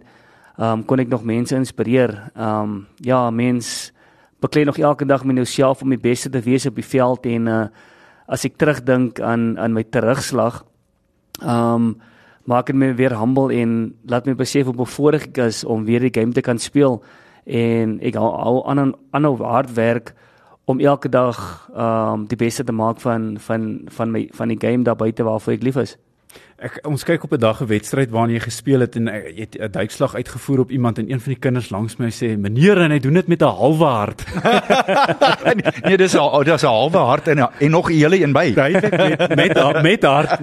ehm 0.58 0.78
um, 0.78 0.84
kon 0.84 0.98
ek 0.98 1.08
nog 1.08 1.24
mense 1.24 1.56
inspireer. 1.56 2.30
Ehm 2.34 2.62
um, 2.62 2.86
ja, 2.96 3.30
mens 3.30 3.92
beklei 4.40 4.64
nog 4.64 4.78
elke 4.78 5.06
dag 5.06 5.24
met 5.24 5.36
jouself 5.36 5.82
om 5.82 5.88
die 5.88 5.98
beste 5.98 6.30
te 6.30 6.40
wees 6.40 6.66
op 6.66 6.74
die 6.74 6.86
veld 6.86 7.26
en 7.26 7.46
uh, 7.46 7.66
as 8.26 8.44
ek 8.44 8.56
terugdink 8.58 9.20
aan 9.20 9.58
aan 9.58 9.72
my 9.72 9.82
terugslag 9.82 10.64
ehm 11.42 11.74
um, 11.74 11.94
maak 12.44 12.66
dit 12.66 12.76
my 12.76 12.88
weer 12.98 13.14
humble 13.14 13.54
en 13.54 13.94
laat 14.10 14.26
my 14.26 14.34
besef 14.34 14.66
hoe 14.66 14.74
bevoorreg 14.74 15.28
ek 15.28 15.36
is 15.44 15.62
om 15.64 15.84
weer 15.86 16.02
die 16.02 16.10
game 16.10 16.34
te 16.34 16.42
kan 16.42 16.58
speel 16.58 16.98
en 17.44 17.98
ek 18.00 18.14
hou, 18.14 18.30
hou 18.30 18.62
aan 18.70 18.94
aanhou 19.10 19.36
hard 19.42 19.72
werk 19.74 20.14
om 20.64 20.80
elke 20.80 21.08
dag 21.08 21.38
ehm 21.74 22.12
um, 22.12 22.26
die 22.26 22.38
beste 22.38 22.64
te 22.64 22.72
maak 22.72 23.00
van 23.00 23.36
van 23.38 23.80
van 23.86 24.10
my 24.10 24.28
van 24.32 24.48
die 24.48 24.60
game 24.60 24.84
daar 24.84 24.96
buite 24.96 25.22
waarvoor 25.22 25.52
ek 25.52 25.62
lief 25.62 25.76
is. 25.76 25.96
Ek 26.62 26.76
ons 26.86 27.02
kyk 27.02 27.24
op 27.26 27.32
'n 27.34 27.40
dag 27.42 27.60
'n 27.60 27.66
wedstryd 27.66 28.10
waarin 28.10 28.34
jy 28.34 28.40
gespeel 28.40 28.80
het 28.80 28.94
en 28.96 29.06
jy 29.06 29.34
het 29.50 29.58
'n 29.58 29.70
duikslag 29.70 30.14
uitgevoer 30.14 30.60
op 30.60 30.70
iemand 30.70 30.98
en 30.98 31.10
een 31.10 31.20
van 31.20 31.32
die 31.32 31.40
kinders 31.40 31.70
langs 31.70 31.96
my 31.96 32.10
sê 32.10 32.38
meneer 32.38 32.78
en 32.78 32.90
hy 32.90 32.98
doen 32.98 33.14
dit 33.14 33.26
met 33.26 33.42
'n 33.42 33.44
halwe 33.44 33.84
hart. 33.84 34.24
nee, 35.84 35.96
dis 35.96 36.14
al 36.14 36.44
dis 36.44 36.62
'n 36.62 36.66
halwe 36.66 36.98
hart 36.98 37.28
en 37.28 37.38
en 37.38 37.70
nog 37.70 37.90
'n 37.90 37.94
hele 37.94 38.22
een 38.22 38.32
by. 38.32 38.54
Duidelik 38.54 38.96
met 39.36 39.36
met 39.36 39.82
met 39.82 40.02
hart. 40.02 40.40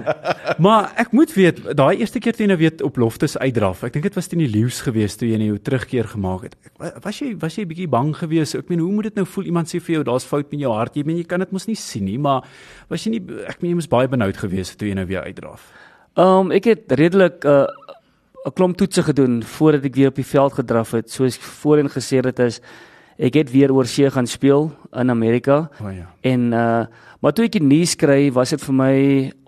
Maar 0.58 0.92
ek 0.96 1.12
moet 1.12 1.32
weet 1.34 1.76
daai 1.76 1.96
eerste 1.96 2.18
keer 2.18 2.32
toe 2.32 2.46
jy 2.46 2.52
nou 2.52 2.58
weet 2.58 2.82
op 2.82 2.96
loftes 2.96 3.38
uitdraf. 3.38 3.82
Ek 3.82 3.92
dink 3.92 4.04
dit 4.04 4.14
was 4.14 4.26
teen 4.26 4.38
die 4.38 4.48
leeu's 4.48 4.80
gewees 4.80 5.16
toe 5.16 5.28
jy 5.28 5.36
nou 5.36 5.58
terugkeer 5.58 6.04
gemaak 6.04 6.42
het. 6.42 6.56
Was 7.02 7.18
jy 7.18 7.36
was 7.38 7.56
jy 7.56 7.66
bietjie 7.66 7.88
bang 7.88 8.16
geweest? 8.16 8.54
Ek 8.54 8.68
meen 8.68 8.78
hoe 8.78 8.92
moet 8.92 9.04
dit 9.04 9.14
nou 9.14 9.26
voel 9.26 9.44
iemand 9.44 9.68
sê 9.68 9.80
vir 9.80 9.94
jou 9.94 10.04
daar's 10.04 10.24
fout 10.24 10.50
met 10.50 10.60
jou 10.60 10.72
hart. 10.72 10.94
Jy 10.96 11.02
meen 11.04 11.16
jy 11.16 11.24
kan 11.24 11.38
dit 11.38 11.50
mos 11.50 11.66
nie 11.66 11.76
sien 11.76 12.04
nie, 12.04 12.18
maar 12.18 12.44
was 12.88 13.04
jy 13.04 13.10
nie 13.10 13.22
ek 13.48 13.62
meen 13.62 13.70
jy 13.70 13.74
moes 13.74 13.88
baie 13.88 14.08
benoud 14.08 14.36
geweest 14.36 14.78
toe 14.78 14.88
jy 14.88 14.94
nou 14.94 15.06
weer 15.06 15.22
uitdraf. 15.22 15.72
Ehm 16.14 16.46
um, 16.46 16.50
ek 16.50 16.64
het 16.64 16.92
redelik 16.92 17.44
'n 17.44 17.48
uh, 17.48 17.66
'n 18.46 18.52
klomp 18.52 18.76
toetse 18.76 19.02
gedoen 19.02 19.42
voordat 19.42 19.84
ek 19.84 19.94
weer 19.94 20.08
op 20.08 20.14
die 20.16 20.26
veld 20.26 20.52
gedraf 20.52 20.90
het. 20.90 21.10
Soos 21.10 21.36
voorheen 21.36 21.90
gesê 21.90 22.24
het 22.24 22.38
is 22.38 22.60
ek 23.18 23.34
het 23.34 23.50
weer 23.52 23.72
oor 23.72 23.86
see 23.86 24.10
gaan 24.10 24.26
speel 24.26 24.70
in 24.96 25.10
Amerika. 25.10 25.68
Oh, 25.80 25.92
ja. 25.92 26.08
En 26.20 26.52
uh 26.52 26.84
maar 27.20 27.34
toe 27.36 27.44
ek 27.44 27.52
die 27.52 27.62
nuus 27.62 27.92
kry, 28.00 28.30
was 28.32 28.48
dit 28.48 28.62
vir 28.64 28.74
my 28.74 28.94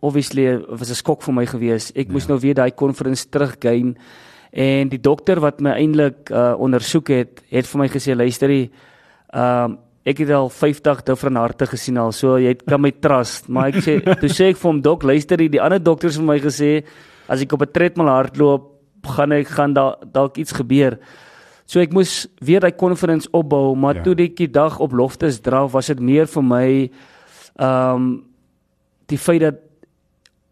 obviously 0.05 0.59
was 0.69 0.91
'n 0.91 0.95
skok 0.95 1.23
vir 1.23 1.35
my 1.35 1.47
gewees. 1.47 1.91
Ek 1.97 2.07
ja. 2.07 2.13
moes 2.13 2.29
nou 2.29 2.39
weer 2.39 2.55
daai 2.55 2.71
konferens 2.71 3.25
teruggain 3.25 3.97
en 4.53 4.89
die 4.89 5.01
dokter 5.01 5.41
wat 5.41 5.61
my 5.61 5.71
eintlik 5.71 6.31
uh 6.31 6.53
ondersoek 6.59 7.09
het, 7.09 7.43
het 7.49 7.67
vir 7.67 7.81
my 7.81 7.89
gesê 7.89 8.15
luisterie, 8.15 8.71
ehm 9.33 9.65
um, 9.65 9.79
ek 10.05 10.19
het 10.25 10.31
al 10.35 10.49
50 10.51 11.03
different 11.07 11.39
harte 11.39 11.67
gesien 11.71 11.99
al. 11.99 12.13
So 12.13 12.37
jy 12.43 12.55
kan 12.65 12.81
my 12.83 12.91
trust, 12.91 13.49
maar 13.49 13.71
ek 13.71 13.83
sê 13.85 13.99
toe 14.21 14.31
sê 14.31 14.51
ek 14.51 14.59
vir 14.59 14.71
hom 14.71 14.83
dok, 14.83 15.07
luister 15.07 15.39
hier, 15.39 15.53
die 15.53 15.63
ander 15.63 15.83
dokters 15.83 16.19
het 16.19 16.27
my 16.27 16.39
gesê 16.43 16.83
as 17.29 17.43
ek 17.43 17.53
op 17.53 17.63
'n 17.63 17.73
treadmill 17.73 18.11
hardloop, 18.11 18.69
gaan 19.03 19.33
ek 19.33 19.49
gaan 19.49 19.75
daar 19.75 19.97
dalk 20.13 20.39
iets 20.39 20.53
gebeur. 20.53 20.99
So 21.67 21.81
ek 21.81 21.93
moes 21.93 22.27
weer 22.41 22.61
daai 22.61 22.75
konferens 22.75 23.31
opbou, 23.31 23.75
maar 23.77 23.97
ja. 23.97 24.03
toe 24.03 24.15
die 24.15 24.51
dag 24.51 24.79
op 24.79 24.93
Loftus 24.93 25.41
draf, 25.41 25.73
was 25.73 25.87
dit 25.87 26.01
meer 26.01 26.27
vir 26.27 26.43
my 26.43 26.91
ehm 27.57 27.95
um, 27.95 28.25
die 29.07 29.19
feit 29.19 29.41
dat 29.41 29.59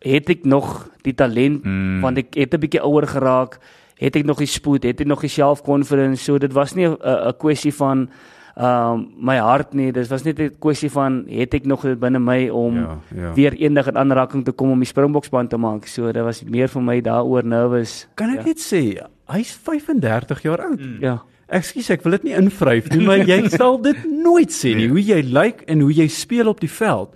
het 0.00 0.28
ek 0.28 0.44
nog 0.44 0.88
die 1.04 1.14
talent 1.14 1.64
mm. 1.64 2.00
want 2.00 2.18
ek 2.18 2.34
het 2.34 2.54
'n 2.54 2.60
bietjie 2.60 2.82
ouer 2.82 3.06
geraak, 3.06 3.58
het 3.96 4.16
ek 4.16 4.24
nog 4.24 4.38
die 4.38 4.46
spoed, 4.46 4.84
het 4.84 5.00
ek 5.00 5.06
nog 5.06 5.20
die 5.20 5.32
self-confidence, 5.32 6.24
so 6.24 6.38
dit 6.38 6.52
was 6.52 6.74
nie 6.74 6.88
'n 6.88 7.34
kwessie 7.38 7.72
van 7.72 8.08
um, 8.56 9.06
my 9.16 9.36
hart 9.38 9.74
nie. 9.74 9.90
Dit 9.92 10.08
was 10.08 10.22
net 10.22 10.38
'n 10.38 10.56
kwessie 10.58 10.90
van 10.90 11.24
het 11.28 11.54
ek 11.54 11.66
nog 11.66 11.82
dit 11.82 11.98
binne 11.98 12.18
my 12.18 12.48
om 12.48 12.76
ja, 12.76 12.98
ja. 13.14 13.32
weer 13.34 13.52
eendag 13.52 13.86
in 13.86 13.98
aanraking 13.98 14.44
te 14.44 14.52
kom 14.52 14.70
om 14.70 14.78
die 14.78 14.88
Springbokspan 14.88 15.48
te 15.48 15.56
maak. 15.56 15.86
So 15.86 16.12
dit 16.12 16.22
was 16.22 16.42
meer 16.44 16.68
vir 16.68 16.82
my 16.82 17.00
daaroor 17.00 17.44
nervous. 17.44 18.06
Kan 18.14 18.30
ek 18.30 18.36
ja. 18.36 18.44
net 18.44 18.58
sê 18.58 18.82
hy's 19.30 19.52
35 19.52 20.42
jaar 20.42 20.60
oud. 20.60 20.80
Mm. 20.80 20.98
Ja. 21.00 21.22
Ekskuus, 21.50 21.90
ek 21.90 22.04
wil 22.06 22.12
dit 22.12 22.28
nie 22.28 22.36
invryf 22.38 22.90
nie, 22.90 23.02
maar 23.06 23.24
jy 23.32 23.48
sal 23.48 23.80
dit 23.82 24.04
nooit 24.06 24.52
sê 24.54 24.74
nie 24.78 24.88
hoe 24.88 25.02
jy 25.02 25.22
lyk 25.22 25.64
en 25.66 25.80
hoe 25.80 25.92
jy 25.92 26.06
speel 26.08 26.46
op 26.48 26.60
die 26.60 26.70
veld. 26.70 27.10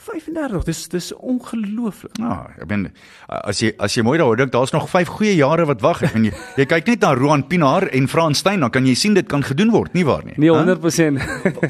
35, 0.00 0.64
dis 0.64 0.88
dis 0.88 1.08
ongelooflik. 1.14 2.16
Ja, 2.18 2.46
ek 2.56 2.68
ben 2.70 2.86
as 3.28 3.60
jy 3.60 3.72
as 3.78 3.94
jy 3.96 4.04
mooi 4.06 4.16
daaroor 4.20 4.38
dink, 4.40 4.52
daar's 4.54 4.72
nog 4.72 4.88
5 4.90 5.12
goeie 5.18 5.34
jare 5.36 5.66
wat 5.68 5.82
wag. 5.84 6.02
Ek 6.08 6.16
meen 6.16 6.30
jy, 6.30 6.34
jy 6.62 6.66
kyk 6.70 6.88
net 6.94 7.04
na 7.04 7.12
Roan 7.18 7.44
Pinaar 7.50 7.88
en 7.92 8.08
Frans 8.08 8.40
Steyn, 8.40 8.64
dan 8.64 8.72
kan 8.72 8.88
jy 8.88 8.96
sien 8.96 9.14
dit 9.18 9.28
kan 9.28 9.44
gedoen 9.44 9.72
word, 9.74 9.94
nie 9.94 10.06
waar 10.08 10.24
nie? 10.24 10.36
Nee, 10.40 10.50
100%. 10.50 11.20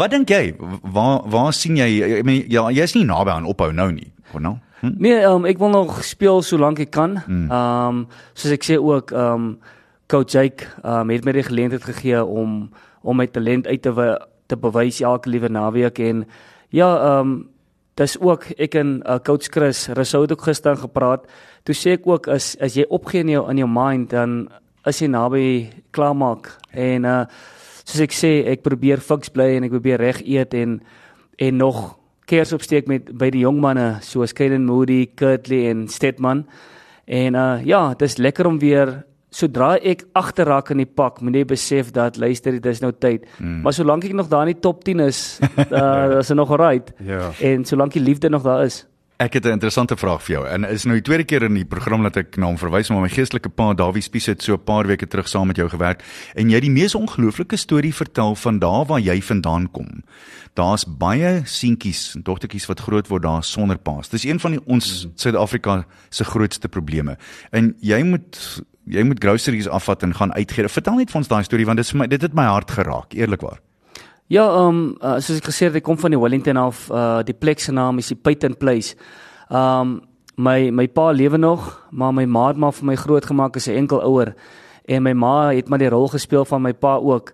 wat 0.00 0.14
dink 0.14 0.30
jy? 0.30 0.54
Waar 0.58 1.26
waar 1.30 1.52
sien 1.56 1.80
jy 1.80 1.90
ek 2.20 2.26
meen 2.28 2.46
ja, 2.52 2.68
jy's 2.74 2.94
nie 2.98 3.06
naby 3.08 3.34
aan 3.34 3.50
ophou 3.50 3.72
nou 3.74 3.90
nie. 3.94 4.12
Hoor 4.30 4.46
nou. 4.46 4.56
Hm? 4.80 4.94
Nee, 4.96 5.20
um, 5.28 5.44
ek 5.44 5.58
wil 5.60 5.74
nog 5.74 6.00
speel 6.06 6.42
solank 6.46 6.80
ek 6.86 6.94
kan. 6.94 7.20
Ehm 7.26 7.36
mm. 7.36 7.52
um, 7.52 8.02
soos 8.32 8.56
ek 8.56 8.66
sê 8.66 8.78
ook 8.80 9.12
ehm 9.12 9.50
um, 9.50 9.52
coach 10.10 10.32
Jake 10.34 10.66
um, 10.82 11.10
het 11.10 11.24
my 11.24 11.34
die 11.36 11.46
geleentheid 11.46 11.84
gegee 11.86 12.24
om 12.24 12.70
om 13.02 13.16
my 13.16 13.26
talent 13.26 13.66
uit 13.66 13.82
te 13.82 13.92
te 14.50 14.58
bewys 14.58 15.00
elke 15.00 15.30
liewe 15.30 15.48
naweek 15.48 15.98
en 15.98 16.26
ja, 16.70 16.90
ehm 16.96 17.20
um, 17.20 17.40
dis 18.00 18.16
ook 18.20 18.46
ek 18.56 18.78
en 18.80 18.96
uh, 19.04 19.18
coach 19.24 19.50
Chris 19.52 19.86
Rousseau 19.92 20.24
het 20.24 20.32
ook 20.32 20.46
gister 20.48 20.78
gepraat. 20.80 21.26
Toe 21.68 21.76
sê 21.76 21.98
ek 21.98 22.08
ook 22.08 22.30
as 22.32 22.54
as 22.62 22.78
jy 22.78 22.86
opgee 22.88 23.24
in 23.24 23.34
jou 23.34 23.44
in 23.52 23.60
jou 23.60 23.68
mind 23.68 24.10
dan 24.14 24.40
as 24.88 25.02
jy 25.02 25.10
naby 25.12 25.44
klaarmaak 25.92 26.54
en 26.72 27.08
uh 27.08 27.22
soos 27.90 28.04
ek 28.04 28.14
sê 28.14 28.30
ek 28.52 28.62
probeer 28.62 29.00
fiks 29.02 29.32
bly 29.34 29.56
en 29.56 29.64
ek 29.66 29.72
probeer 29.74 30.00
reg 30.00 30.20
eet 30.22 30.54
en 30.54 30.78
en 31.40 31.56
nog 31.58 31.80
kers 32.30 32.52
opsteek 32.54 32.86
met 32.86 33.08
by 33.18 33.32
die 33.34 33.42
jong 33.42 33.58
manne 33.60 33.98
soos 34.06 34.32
Kaden 34.36 34.62
Moody, 34.68 35.08
Kurtley 35.18 35.66
en 35.72 35.88
Stedman. 35.88 36.44
En 37.06 37.34
uh 37.34 37.58
ja, 37.66 37.94
dis 37.98 38.18
lekker 38.18 38.46
om 38.46 38.60
weer 38.62 39.00
sodra 39.30 39.76
ek 39.78 40.04
agterraak 40.18 40.70
in 40.74 40.82
die 40.82 40.90
pak, 40.90 41.20
moet 41.20 41.40
jy 41.40 41.44
besef 41.44 41.90
dat 41.94 42.18
luister, 42.20 42.52
dit 42.58 42.66
is 42.66 42.82
nou 42.82 42.92
tyd. 42.92 43.26
Mm. 43.38 43.60
Maar 43.64 43.72
solank 43.72 44.04
ek 44.04 44.14
nog 44.18 44.28
daar 44.28 44.48
in 44.48 44.54
die 44.54 44.62
top 44.62 44.84
10 44.84 45.00
is, 45.06 45.38
uh, 45.70 46.18
is 46.18 46.26
dit 46.26 46.36
nog 46.36 46.50
alright. 46.50 46.92
Ja. 46.98 47.30
En 47.40 47.64
solank 47.64 47.92
die 47.92 48.02
liefde 48.02 48.28
nog 48.28 48.42
daar 48.42 48.64
is. 48.64 48.84
Ek 49.20 49.32
het 49.32 49.44
'n 49.44 49.52
interessante 49.52 49.96
vraag 49.96 50.22
vir 50.22 50.34
jou. 50.34 50.48
En 50.48 50.64
is 50.64 50.84
nou 50.84 50.94
die 50.96 51.04
tweede 51.04 51.24
keer 51.24 51.42
in 51.42 51.54
die 51.54 51.64
program 51.64 52.02
dat 52.02 52.16
ek 52.16 52.36
na 52.36 52.46
hom 52.46 52.56
verwys, 52.58 52.88
maar 52.88 53.00
my 53.00 53.08
geestelike 53.08 53.48
pa 53.48 53.74
Dawie 53.74 54.02
Spies 54.02 54.26
het 54.26 54.42
so 54.42 54.54
'n 54.54 54.64
paar 54.64 54.86
weke 54.86 55.06
terug 55.06 55.28
saam 55.28 55.46
met 55.46 55.56
jou 55.56 55.68
gewerk 55.68 56.02
en 56.34 56.48
jy 56.48 56.54
het 56.54 56.62
die 56.62 56.70
mees 56.70 56.94
ongelooflike 56.94 57.56
storie 57.56 57.94
vertel 57.94 58.34
van 58.34 58.58
daar 58.58 58.86
waar 58.86 59.00
jy 59.00 59.20
vandaan 59.20 59.70
kom. 59.70 60.02
Daar's 60.54 60.84
baie 60.98 61.42
seentjies 61.44 62.14
en 62.14 62.22
dogtertjies 62.22 62.66
wat 62.66 62.80
groot 62.80 63.08
word 63.08 63.22
daar 63.22 63.44
sonder 63.44 63.78
paas. 63.78 64.08
Dis 64.08 64.24
een 64.24 64.40
van 64.40 64.50
die 64.50 64.60
ons 64.64 65.04
mm. 65.04 65.12
Suid-Afrika 65.14 65.84
se 66.08 66.24
grootste 66.24 66.68
probleme. 66.68 67.18
En 67.50 67.76
jy 67.80 68.02
moet 68.02 68.62
jy 68.90 69.04
moet 69.06 69.22
groceries 69.22 69.68
afvat 69.68 70.02
en 70.02 70.14
gaan 70.14 70.34
uitgee. 70.34 70.68
Vertel 70.68 71.00
net 71.00 71.10
vir 71.10 71.20
ons 71.22 71.28
daai 71.30 71.42
storie 71.44 71.66
want 71.66 71.80
dit 71.80 71.86
is 71.86 71.94
my 71.94 72.06
dit 72.10 72.22
het 72.22 72.34
my 72.34 72.44
hart 72.50 72.70
geraak, 72.70 73.14
eerlikwaar. 73.14 73.60
Ja, 74.30 74.44
ehm 74.46 74.68
um, 74.68 74.84
uh, 75.02 75.18
soos 75.18 75.40
ek 75.40 75.50
gesê 75.50 75.66
het, 75.66 75.80
ek 75.80 75.86
kom 75.86 75.98
van 75.98 76.14
die 76.14 76.20
Wellington 76.20 76.56
af. 76.56 76.88
Uh 76.90 77.22
die 77.26 77.34
plek 77.34 77.60
se 77.60 77.72
naam 77.72 77.98
is 77.98 78.12
die 78.12 78.18
Peyton 78.18 78.56
Place. 78.56 78.96
Ehm 79.50 79.80
um, 79.80 80.00
my 80.40 80.70
my 80.70 80.86
pa 80.88 81.10
lewe 81.12 81.36
nog, 81.36 81.88
maar 81.90 82.14
my 82.14 82.24
ma 82.24 82.48
het 82.48 82.56
maar 82.56 82.72
vir 82.72 82.86
my 82.86 82.96
groot 82.96 83.26
gemaak 83.26 83.56
as 83.56 83.68
'n 83.68 83.76
enkel 83.76 84.02
ouer. 84.02 84.34
en 84.90 85.02
my 85.02 85.12
ma 85.12 85.50
het 85.54 85.68
maar 85.68 85.78
die 85.78 85.90
rol 85.90 86.08
gespeel 86.10 86.44
van 86.44 86.62
my 86.62 86.72
pa 86.72 86.96
ook. 86.96 87.32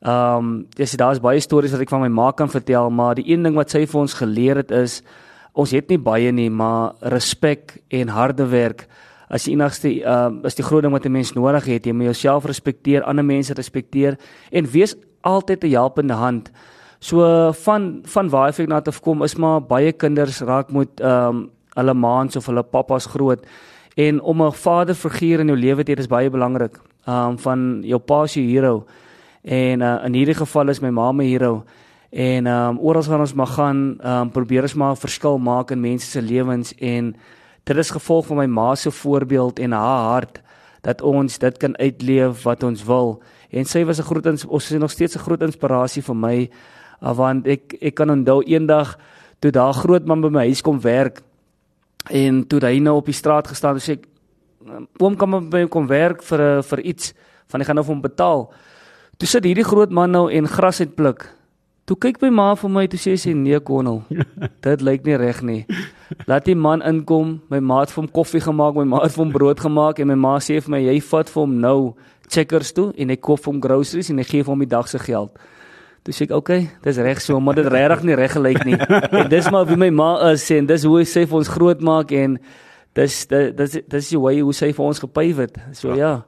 Ehm 0.00 0.36
um, 0.36 0.66
dis 0.76 0.92
daar's 0.92 1.20
baie 1.20 1.40
stories 1.40 1.72
wat 1.74 1.80
ek 1.80 1.90
van 1.90 2.04
my 2.04 2.08
ma 2.08 2.30
kan 2.30 2.50
vertel, 2.50 2.90
maar 2.90 3.14
die 3.14 3.26
een 3.32 3.42
ding 3.42 3.56
wat 3.56 3.70
sy 3.70 3.86
vir 3.86 4.00
ons 4.00 4.14
geleer 4.14 4.56
het 4.56 4.70
is 4.70 5.02
ons 5.58 5.72
het 5.74 5.88
nie 5.90 5.98
baie 5.98 6.30
nie, 6.32 6.50
maar 6.50 6.94
respek 7.00 7.80
en 7.90 8.08
harde 8.14 8.46
werk 8.46 8.86
as 9.28 9.44
die 9.44 9.52
enigste 9.52 9.92
uh, 10.00 10.30
is 10.44 10.54
die 10.54 10.64
groot 10.64 10.82
ding 10.82 10.92
wat 10.92 11.04
'n 11.04 11.12
mens 11.12 11.32
nodig 11.32 11.64
het. 11.64 11.86
Jy 11.86 11.92
moet 11.92 12.04
jouself 12.04 12.44
respekteer, 12.44 13.02
ander 13.02 13.24
mense 13.24 13.54
respekteer 13.54 14.16
en 14.50 14.64
wees 14.66 14.96
altyd 15.22 15.64
'n 15.64 15.70
helpende 15.70 16.14
hand. 16.14 16.50
So 17.00 17.52
van 17.52 18.00
van 18.04 18.28
waar 18.28 18.48
ek 18.48 18.68
na 18.68 18.80
te 18.80 18.92
kom 19.00 19.22
is 19.22 19.36
maar 19.36 19.60
baie 19.60 19.92
kinders 19.92 20.40
raak 20.40 20.72
met 20.72 21.00
ehm 21.00 21.28
um, 21.28 21.50
hulle 21.74 21.94
maans 21.94 22.36
of 22.36 22.46
hulle 22.46 22.62
pappas 22.62 23.06
groot 23.06 23.46
en 23.96 24.20
om 24.20 24.42
'n 24.42 24.52
vaderfiguur 24.52 25.40
in 25.40 25.46
jou 25.46 25.58
lewe 25.58 25.84
te 25.84 25.92
hê 25.92 25.98
is 25.98 26.06
baie 26.06 26.30
belangrik. 26.30 26.80
Ehm 27.06 27.28
um, 27.28 27.38
van 27.38 27.82
jou 27.82 27.98
pa 27.98 28.26
se 28.26 28.40
hero. 28.40 28.86
En 29.42 29.80
uh, 29.80 30.04
in 30.04 30.14
hierdie 30.14 30.34
geval 30.34 30.68
is 30.68 30.80
my 30.80 30.90
ma 30.90 31.12
my 31.12 31.24
hero. 31.24 31.64
En 32.10 32.46
ehm 32.46 32.68
um, 32.68 32.78
oral 32.78 33.02
waar 33.02 33.20
ons 33.20 33.34
mag 33.34 33.54
gaan, 33.54 33.98
ehm 34.00 34.20
um, 34.20 34.30
probeer 34.30 34.62
ons 34.62 34.74
maar 34.74 34.92
'n 34.92 34.96
verskil 34.96 35.38
maak 35.38 35.70
in 35.70 35.80
mense 35.80 36.06
se 36.06 36.22
lewens 36.22 36.74
en 36.74 37.16
dit 37.76 37.84
is 37.84 37.90
gevolg 37.90 38.26
van 38.26 38.36
my 38.36 38.46
ma 38.46 38.74
se 38.74 38.90
voorbeeld 38.90 39.58
en 39.58 39.72
haar 39.72 40.04
hart 40.12 40.40
dat 40.82 41.02
ons 41.02 41.38
dit 41.38 41.56
kan 41.58 41.76
uitleef 41.76 42.42
wat 42.42 42.62
ons 42.62 42.84
wil. 42.84 43.18
En 43.50 43.64
sy 43.64 43.84
was 43.84 43.98
'n 43.98 44.08
groot 44.08 44.26
ons 44.26 44.70
is 44.70 44.78
nog 44.78 44.90
steeds 44.90 45.16
'n 45.16 45.24
groot 45.26 45.42
inspirasie 45.42 46.02
vir 46.02 46.16
my 46.16 46.50
uh, 47.02 47.12
want 47.14 47.46
ek 47.46 47.76
ek 47.80 47.94
kan 47.94 48.10
onthou 48.10 48.42
eendag 48.42 48.98
toe 49.40 49.50
daar 49.50 49.74
groot 49.74 50.06
man 50.06 50.20
by 50.20 50.28
my 50.28 50.44
huis 50.46 50.62
kom 50.62 50.80
werk 50.80 51.22
en 52.10 52.46
toe 52.46 52.60
hy 52.60 52.78
nou 52.78 52.96
op 52.96 53.06
die 53.06 53.14
straat 53.14 53.48
gestaan 53.48 53.74
het 53.74 53.82
sê 53.82 53.92
ek 53.92 54.06
oom 54.98 55.16
kan 55.16 55.50
by 55.50 55.66
kom 55.66 55.86
werk 55.86 56.22
vir 56.22 56.40
'n 56.40 56.62
vir 56.62 56.80
iets 56.80 57.14
van 57.48 57.60
ek 57.60 57.66
gaan 57.66 57.76
nou 57.76 57.84
vir 57.84 57.94
hom 57.94 58.02
betaal. 58.02 58.52
Toe 59.18 59.28
sit 59.28 59.44
hierdie 59.44 59.64
groot 59.64 59.90
man 59.90 60.10
nou 60.10 60.30
en 60.30 60.46
gras 60.46 60.80
uitpluk. 60.80 61.37
Toe 61.88 61.96
kyk 61.96 62.18
my 62.20 62.28
ma 62.28 62.46
vir 62.60 62.68
my 62.68 62.82
toe 62.92 62.98
sê 63.00 63.14
sy 63.16 63.30
nee 63.32 63.56
Konel. 63.64 64.02
Dit 64.64 64.82
lyk 64.84 65.06
nie 65.06 65.16
reg 65.16 65.38
nie. 65.40 65.62
Laat 66.28 66.44
die 66.44 66.56
man 66.56 66.82
inkom. 66.84 67.38
My 67.48 67.62
ma 67.64 67.78
het 67.80 67.94
vir 67.94 68.02
hom 68.02 68.10
koffie 68.12 68.42
gemaak, 68.44 68.76
my 68.76 68.84
ma 68.90 69.00
het 69.06 69.14
vir 69.14 69.22
hom 69.22 69.32
brood 69.32 69.62
gemaak 69.64 70.02
en 70.04 70.10
my 70.10 70.16
ma 70.20 70.34
sê 70.44 70.58
vir 70.60 70.74
my 70.74 70.82
jy 70.84 70.98
vat 71.08 71.32
vir 71.32 71.40
hom 71.40 71.54
nou 71.62 71.78
checkers 72.28 72.74
toe 72.76 72.90
en 72.92 73.14
ek 73.16 73.22
koop 73.24 73.40
vir 73.40 73.54
hom 73.54 73.62
groceries 73.64 74.12
en 74.12 74.20
ek 74.20 74.28
gee 74.34 74.44
vir 74.44 74.52
hom 74.52 74.66
die 74.66 74.68
dag 74.68 74.92
se 74.92 75.00
geld. 75.00 75.40
Toe 76.04 76.12
sê 76.12 76.28
ek, 76.28 76.36
"Oké, 76.36 76.36
okay, 76.36 76.70
dis 76.84 77.00
reg 77.08 77.24
so, 77.24 77.40
maar 77.40 77.54
dit 77.54 77.66
regtig 77.66 78.04
nie 78.04 78.14
reg 78.20 78.36
gelyk 78.36 78.64
nie." 78.68 78.76
En 79.24 79.28
dis 79.28 79.50
maar 79.50 79.64
wie 79.64 79.80
my 79.80 79.88
ma 79.88 80.30
is 80.32 80.44
en 80.50 80.66
dis 80.66 80.84
hoe 80.84 81.04
sy 81.04 81.24
vir 81.24 81.38
ons 81.38 81.48
groot 81.48 81.80
maak 81.80 82.12
en 82.12 82.38
dis 82.92 83.26
dis 83.26 83.80
dis 83.88 84.08
die 84.10 84.20
way 84.20 84.40
hoe 84.40 84.52
sy 84.52 84.72
vir 84.72 84.84
ons 84.84 85.00
gepyf 85.00 85.36
het. 85.36 85.56
So 85.72 85.96
ja. 85.96 86.24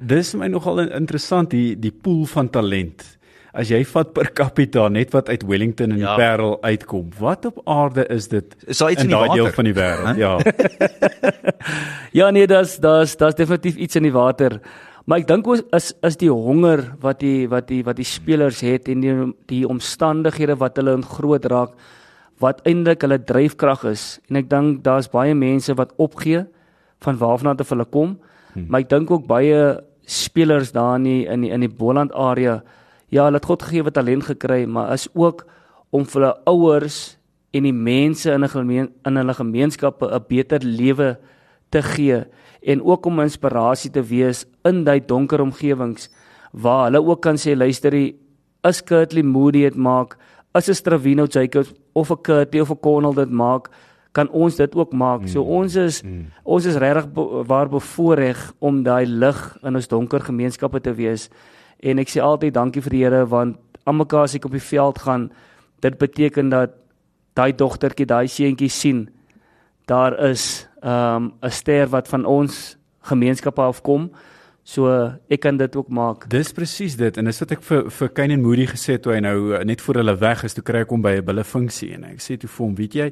dis 0.00 0.34
my 0.34 0.46
nogal 0.46 0.86
interessant 0.86 1.50
die 1.50 1.74
die 1.74 1.90
pool 1.90 2.26
van 2.26 2.48
talent. 2.48 3.17
As 3.58 3.72
jy 3.72 3.80
vat 3.90 4.12
per 4.14 4.28
capita 4.38 4.84
net 4.92 5.10
wat 5.16 5.30
uit 5.32 5.42
Wellington 5.42 5.96
en 5.96 5.98
ja. 5.98 6.12
die 6.12 6.22
Parel 6.22 6.52
uitkom, 6.62 7.08
wat 7.18 7.48
op 7.48 7.58
aarde 7.66 8.04
is 8.14 8.28
dit? 8.30 8.54
Is 8.70 8.78
daar 8.78 8.94
iets 8.94 9.02
in, 9.02 9.10
in 9.10 9.16
daai 9.16 9.34
deel 9.34 9.50
van 9.56 9.66
die 9.66 9.74
wêreld? 9.74 10.20
Ja. 10.20 10.36
ja 12.20 12.28
nee, 12.30 12.46
dis 12.46 12.76
dis 12.84 13.16
dis 13.18 13.40
definitief 13.40 13.80
iets 13.82 13.98
in 13.98 14.06
die 14.06 14.14
water. 14.14 14.60
Maar 15.08 15.24
ek 15.24 15.28
dink 15.30 15.50
ons 15.50 15.64
is 15.74 15.90
is 16.06 16.20
die 16.20 16.30
honger 16.30 16.84
wat 17.02 17.18
die 17.24 17.48
wat 17.50 17.66
die 17.72 17.80
wat 17.82 17.98
die 17.98 18.06
spelers 18.06 18.62
het 18.62 18.86
en 18.92 19.02
die 19.02 19.16
die 19.50 19.64
omstandighede 19.66 20.58
wat 20.62 20.78
hulle 20.78 20.94
in 21.00 21.06
groot 21.16 21.50
raak 21.50 21.74
wat 22.38 22.62
eintlik 22.68 23.02
hulle 23.02 23.18
dryfkrag 23.18 23.88
is. 23.90 24.06
En 24.30 24.38
ek 24.38 24.50
dink 24.52 24.84
daar's 24.86 25.10
baie 25.10 25.34
mense 25.34 25.74
wat 25.74 25.96
opgee 25.98 26.46
van 27.02 27.18
waarvan 27.18 27.56
af 27.58 27.74
hulle 27.74 27.90
kom. 27.90 28.18
Hmm. 28.54 28.70
Maar 28.70 28.86
ek 28.86 28.90
dink 28.94 29.10
ook 29.10 29.26
baie 29.26 29.80
spelers 30.06 30.70
daar 30.72 30.96
in 30.96 31.04
die, 31.04 31.22
in 31.26 31.42
die, 31.42 31.50
in 31.50 31.66
die 31.66 31.72
Boland 31.72 32.14
area 32.14 32.60
ja, 33.08 33.24
hulle 33.24 33.38
het 33.40 33.48
God 33.48 33.62
gegee 33.62 33.82
wat 33.82 33.94
talent 33.94 34.24
gekry, 34.24 34.64
maar 34.66 34.92
is 34.92 35.08
ook 35.14 35.46
om 35.90 36.04
vir 36.04 36.20
hulle 36.20 36.34
ouers 36.46 37.16
en 37.56 37.64
die 37.64 37.72
mense 37.72 38.30
in 38.32 38.44
'n 38.44 38.48
gemeen 38.48 38.88
in 39.04 39.16
hulle 39.16 39.34
gemeenskappe 39.34 40.06
'n 40.06 40.24
beter 40.28 40.60
lewe 40.60 41.18
te 41.70 41.82
gee 41.82 42.24
en 42.62 42.82
ook 42.82 43.06
om 43.06 43.20
inspirasie 43.20 43.90
te 43.90 44.02
wees 44.02 44.44
in 44.64 44.84
daai 44.84 45.00
donker 45.00 45.40
omgewings 45.40 46.08
waar 46.52 46.84
hulle 46.84 47.00
ook 47.02 47.20
kan 47.22 47.36
sê 47.36 47.56
luister 47.56 47.94
jy 47.94 48.14
is 48.64 48.82
Kurtley 48.82 49.22
Moody 49.22 49.62
dit 49.62 49.76
maak 49.76 50.16
as 50.52 50.68
'n 50.68 50.74
Stravino 50.74 51.26
Jacobs 51.26 51.72
of 51.94 52.10
'n 52.10 52.22
Kurtley 52.22 52.60
of 52.60 52.70
'n 52.70 52.80
Connell 52.80 53.14
dit 53.14 53.30
maak 53.30 53.70
kan 54.12 54.30
ons 54.30 54.56
dit 54.56 54.74
ook 54.74 54.92
maak. 54.92 55.28
So 55.28 55.44
mm. 55.44 55.50
ons 55.60 55.76
is 55.76 56.02
mm. 56.02 56.26
ons 56.42 56.66
is 56.66 56.76
regtig 56.80 57.12
be, 57.12 57.44
waar 57.46 57.68
bevoorreg 57.68 58.40
om 58.58 58.82
daai 58.82 59.06
lig 59.06 59.38
in 59.62 59.78
ons 59.78 59.88
donker 59.88 60.20
gemeenskappe 60.20 60.80
te 60.80 60.94
wees. 60.94 61.28
En 61.80 61.98
ek 61.98 62.08
sê 62.08 62.20
altyd 62.20 62.54
dankie 62.54 62.82
vir 62.82 62.90
die 62.90 63.04
Here 63.04 63.26
want 63.26 63.56
almekaar 63.84 64.26
as 64.28 64.34
ek 64.34 64.44
op 64.44 64.52
die 64.52 64.60
veld 64.62 64.98
gaan, 64.98 65.30
dit 65.80 65.98
beteken 65.98 66.50
dat 66.50 66.74
daai 67.34 67.52
dogtertjie, 67.52 68.06
daai 68.06 68.26
seentjie 68.28 68.68
sien 68.68 69.08
daar 69.88 70.12
is 70.28 70.68
um, 70.84 71.32
'n 71.40 71.50
ster 71.50 71.88
wat 71.88 72.08
van 72.08 72.24
ons 72.24 72.76
gemeenskappe 73.00 73.60
afkom. 73.60 74.10
So 74.68 74.90
ek 75.32 75.40
kan 75.40 75.56
dit 75.56 75.76
ook 75.80 75.88
maak. 75.88 76.26
Dis 76.28 76.50
presies 76.52 76.98
dit 77.00 77.16
en 77.16 77.24
dis 77.24 77.38
wat 77.40 77.52
ek 77.54 77.62
vir 77.64 77.86
vir 77.88 78.08
Kane 78.12 78.34
en 78.36 78.42
Moody 78.44 78.66
gesê 78.68 78.98
het 78.98 79.02
toe 79.06 79.14
hy 79.14 79.22
nou 79.24 79.36
uh, 79.56 79.62
net 79.64 79.80
voor 79.80 80.02
hulle 80.02 80.14
weg 80.20 80.42
is, 80.44 80.52
toe 80.52 80.64
kry 80.66 80.82
ek 80.84 80.90
hom 80.92 81.00
by 81.00 81.14
'n 81.16 81.24
bulle 81.24 81.44
funksie 81.44 81.94
en 81.96 82.04
ek 82.04 82.20
sê 82.20 82.36
toe 82.36 82.50
vir 82.52 82.64
hom, 82.66 82.74
weet 82.76 82.96
jy, 82.98 83.06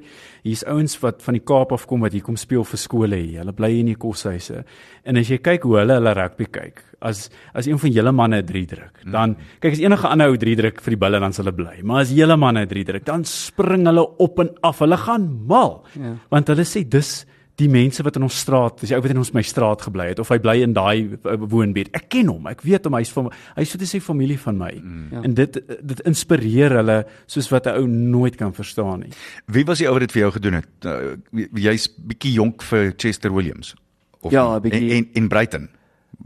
hier's 0.45 0.67
ouens 0.69 0.99
wat 1.01 1.23
van 1.25 1.39
die 1.39 1.41
Kaap 1.41 1.73
af 1.73 1.87
kom 1.89 2.05
wat 2.05 2.13
hier 2.13 2.27
kom 2.27 2.37
speel 2.37 2.61
vir 2.61 2.81
skole 2.83 3.17
hier. 3.17 3.41
Hulle 3.41 3.55
bly 3.57 3.71
in 3.73 3.89
die 3.89 3.97
koshuise. 3.97 4.67
En 5.05 5.17
as 5.17 5.31
jy 5.33 5.39
kyk 5.39 5.65
hoe 5.65 5.79
hulle 5.81 5.97
hulle 5.97 6.13
rugby 6.13 6.45
kyk, 6.45 6.83
as 7.01 7.31
as 7.55 7.67
een 7.67 7.81
van 7.81 7.93
julle 7.93 8.13
manne 8.13 8.43
'n 8.43 8.47
3 8.47 8.67
druk, 8.67 9.01
dan 9.09 9.31
mm. 9.31 9.57
kyk 9.61 9.73
as 9.73 9.81
enige 9.81 10.09
ander 10.09 10.29
ou 10.29 10.37
3 10.37 10.57
druk 10.57 10.81
vir 10.83 10.93
die 10.93 11.01
bulle 11.01 11.21
dan 11.21 11.33
sal 11.33 11.47
hulle 11.47 11.57
bly. 11.57 11.81
Maar 11.83 12.01
as 12.03 12.13
julle 12.13 12.37
manne 12.37 12.67
'n 12.67 12.69
3 12.69 12.85
druk, 12.85 13.05
dan 13.07 13.25
spring 13.25 13.87
hulle 13.87 14.05
op 14.05 14.39
en 14.41 14.51
af. 14.61 14.79
Hulle 14.85 14.97
gaan 14.97 15.47
mal. 15.47 15.87
Ja. 15.97 16.19
Want 16.29 16.49
hulle 16.49 16.69
sê 16.69 16.85
dis 16.85 17.25
die 17.57 17.69
mense 17.73 18.05
wat 18.05 18.19
in 18.19 18.27
ons 18.27 18.37
straat, 18.37 18.83
dis 18.83 18.93
ou 18.93 18.99
wat 19.01 19.13
in 19.15 19.21
ons 19.21 19.33
my 19.33 19.43
straat 19.47 19.85
gebly 19.87 20.11
het 20.11 20.21
of 20.21 20.29
hy 20.33 20.37
bly 20.45 20.57
in 20.65 20.75
daai 20.77 21.17
uh, 21.17 21.37
woonbuurt. 21.41 21.89
Ek 21.97 22.09
ken 22.13 22.29
hom. 22.29 22.49
Ek 22.51 22.61
weet 22.67 22.85
hom. 22.85 22.99
Hy's 22.99 23.13
van 23.15 23.31
hy's 23.57 23.73
so 23.73 23.81
te 23.81 23.89
sê 23.89 24.01
familie 24.05 24.37
van 24.43 24.61
my. 24.61 24.73
Mm. 24.77 25.07
Ja. 25.15 25.23
En 25.25 25.37
dit 25.39 25.59
dit 25.93 26.03
inspireer 26.11 26.77
hulle 26.81 26.99
soos 27.25 27.49
wat 27.55 27.69
'n 27.71 27.81
ou 27.81 27.87
nooit 27.89 28.37
kan 28.37 28.53
verstaan 28.53 29.07
nie. 29.07 29.13
Wie 29.47 29.65
was 29.65 29.81
die 29.81 29.89
ou 29.89 29.95
wat 29.97 30.05
dit 30.05 30.13
vir 30.13 30.27
jou 30.27 30.33
gedoen 30.37 30.61
het? 30.61 30.69
Uh, 30.85 31.17
Jy's 31.55 31.89
bietjie 31.97 32.33
jonk 32.37 32.63
vir 32.63 32.93
Chester 32.97 33.33
Williams. 33.33 33.75
Of 34.21 34.33
ja, 34.33 34.61
bietjie 34.61 34.91
in 34.91 35.09
in 35.15 35.29
Brighton. 35.29 35.69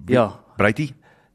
Ja. 0.06 0.40
Brighty? 0.56 0.90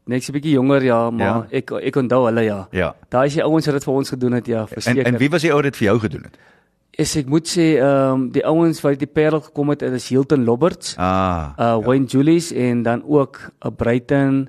Nee, 0.06 0.18
ek's 0.18 0.28
'n 0.28 0.32
bietjie 0.32 0.52
jonger 0.52 0.82
ja, 0.84 1.10
maar 1.10 1.26
ja. 1.26 1.46
ek 1.50 1.70
ek 1.70 1.96
onthou 1.96 2.26
hulle 2.26 2.42
ja. 2.44 2.68
Ja. 2.70 2.94
Daai 3.08 3.26
is 3.26 3.34
die 3.34 3.42
ouens 3.42 3.66
wat 3.66 3.74
dit 3.74 3.84
vir 3.84 3.94
ons 3.94 4.08
gedoen 4.08 4.32
het 4.32 4.46
ja, 4.46 4.66
verseker. 4.66 5.06
En, 5.06 5.14
en 5.14 5.18
wie 5.18 5.30
was 5.30 5.42
die 5.42 5.50
ou 5.50 5.56
wat 5.56 5.72
dit 5.72 5.76
vir 5.76 5.86
jou 5.88 5.98
gedoen 5.98 6.22
het? 6.22 6.36
Is 6.96 7.12
ek 7.20 7.28
moet 7.28 7.48
sê 7.48 7.76
ehm 7.76 8.12
um, 8.12 8.22
die 8.32 8.44
ouens 8.48 8.80
wat 8.80 9.00
die 9.00 9.10
Parel 9.10 9.42
gekom 9.44 9.74
het 9.74 9.82
is 9.84 10.08
Hilton 10.08 10.44
Lobberts. 10.48 10.94
Ah. 10.96 11.52
Uh 11.58 11.76
Wayne 11.84 12.08
ja. 12.08 12.16
Julius 12.16 12.52
en 12.52 12.82
dan 12.82 13.02
ook 13.04 13.40
'n 13.40 13.68
uh, 13.68 13.72
Brighton. 13.76 14.48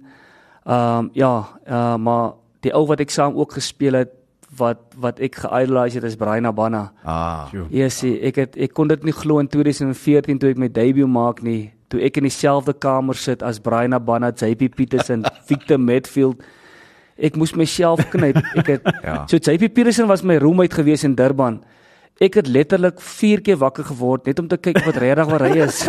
Ehm 0.63 0.97
um, 0.97 1.09
ja, 1.13 1.59
uh 1.67 1.95
maar 1.97 2.33
die 2.61 2.73
ou 2.73 2.85
wat 2.87 2.99
ek 2.99 3.09
saam 3.09 3.35
ook 3.35 3.53
gespeel 3.53 3.93
het 3.93 4.11
wat 4.57 4.79
wat 4.95 5.19
ek 5.19 5.35
geidolize 5.43 5.99
het 5.99 6.03
is 6.03 6.15
Brian 6.15 6.47
Abana. 6.47 6.91
Ah. 7.03 7.51
Ja, 7.69 7.89
sien, 7.89 8.19
ek 8.21 8.35
het 8.35 8.57
ek 8.57 8.73
kon 8.73 8.87
dit 8.87 9.03
nie 9.03 9.13
glo 9.13 9.39
in 9.39 9.47
2014 9.47 10.39
toe 10.39 10.49
ek 10.49 10.57
my 10.57 10.71
debut 10.71 11.07
maak 11.07 11.41
nie. 11.43 11.73
Toe 11.87 12.01
ek 12.03 12.17
in 12.17 12.23
dieselfde 12.27 12.73
kamer 12.73 13.15
sit 13.15 13.43
as 13.43 13.59
Brian 13.59 13.93
Abana, 13.93 14.31
JP 14.31 14.75
Peterson, 14.75 15.25
Victor 15.49 15.79
Medfield. 15.79 16.43
Ek 17.17 17.35
moes 17.35 17.55
myself 17.55 17.99
knyp. 18.09 18.37
Ek 18.55 18.67
het 18.67 18.83
ja. 19.03 19.25
so 19.27 19.37
JP 19.37 19.73
Peterson 19.73 20.07
was 20.07 20.23
my 20.23 20.37
roommate 20.37 20.75
gewees 20.75 21.03
in 21.03 21.15
Durban. 21.15 21.63
Ek 22.17 22.33
het 22.39 22.47
letterlik 22.49 22.97
4 22.97 23.41
keer 23.45 23.57
wakker 23.61 23.85
geword 23.85 24.25
net 24.25 24.39
om 24.41 24.47
te 24.49 24.57
kyk 24.57 24.79
wat 24.87 24.95
regtig 24.97 25.27
waar 25.29 25.43
hy 25.45 25.59
is. 25.67 25.83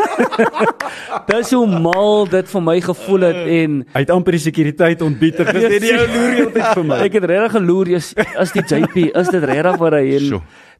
Dis 1.30 1.52
hoe 1.56 1.64
mal 1.80 2.26
dit 2.28 2.48
vir 2.52 2.64
my 2.64 2.74
gevoel 2.84 3.22
het 3.24 3.38
en 3.54 3.78
hy 3.94 4.02
het 4.02 4.10
amper 4.12 4.36
die 4.36 4.42
sekuriteit 4.44 5.04
ontbied. 5.04 5.38
Dis 5.40 5.68
net 5.72 5.84
die 5.84 5.94
ou 5.96 6.04
loer 6.04 6.34
heeltyd 6.36 6.66
vir 6.66 6.84
my. 6.90 6.98
Ek 7.06 7.16
het 7.16 7.28
regtig 7.32 7.54
geloer 7.56 7.92
as 7.96 8.10
as 8.44 8.52
die 8.52 8.64
JP 8.64 9.06
is 9.08 9.30
dit 9.32 9.46
regtig 9.50 9.78
waar 9.80 9.96
hy 9.96 10.02
en 10.18 10.26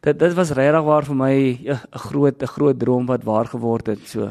dit 0.09 0.19
dit 0.21 0.37
was 0.37 0.53
regtig 0.59 0.85
waar 0.91 1.09
vir 1.09 1.19
my 1.23 1.33
'n 1.33 1.65
ja, 1.65 1.79
groot 2.09 2.43
'n 2.43 2.53
groot 2.57 2.79
droom 2.79 3.07
wat 3.07 3.25
waar 3.25 3.49
geword 3.49 3.87
het 3.87 4.05
so. 4.05 4.29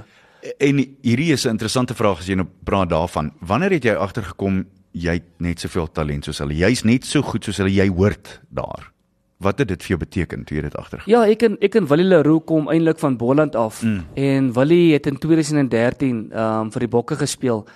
En 0.61 0.75
hierdie 1.01 1.33
is 1.33 1.45
'n 1.45 1.57
interessante 1.57 1.95
vraag 1.95 2.19
as 2.19 2.27
jy 2.27 2.35
nou 2.35 2.47
praat 2.63 2.89
daarvan. 2.89 3.31
Wanneer 3.41 3.71
het 3.71 3.83
jy 3.83 3.95
agtergekom 3.97 4.65
jy 4.93 5.13
het 5.13 5.39
net 5.39 5.59
soveel 5.59 5.87
talent 5.91 6.25
soos 6.25 6.37
hulle? 6.37 6.53
Jy's 6.53 6.83
net 6.83 7.05
so 7.05 7.21
goed 7.21 7.43
soos 7.43 7.57
hulle. 7.57 7.73
Jy 7.73 7.89
hoort 7.89 8.41
daar. 8.49 8.96
Wat 9.37 9.59
het 9.61 9.67
dit 9.67 9.83
vir 9.85 9.93
jou 9.93 9.99
beteken 10.01 10.43
toe 10.43 10.57
jy 10.57 10.63
dit 10.65 10.75
agtergekom? 10.75 11.11
Ja, 11.13 11.19
ek 11.29 11.43
en 11.45 11.57
ek 11.61 11.75
en 11.77 11.87
Willie 11.89 12.07
Leroux 12.07 12.41
kom 12.49 12.69
eintlik 12.73 12.97
van 12.99 13.17
Boland 13.21 13.55
af 13.55 13.83
mm. 13.85 13.99
en 14.17 14.47
Willie 14.53 14.95
het 14.95 15.05
in 15.05 15.19
2013 15.21 16.31
ehm 16.31 16.65
um, 16.65 16.71
vir 16.73 16.85
die 16.87 16.89
Bokke 16.89 17.15
gespeel. 17.15 17.67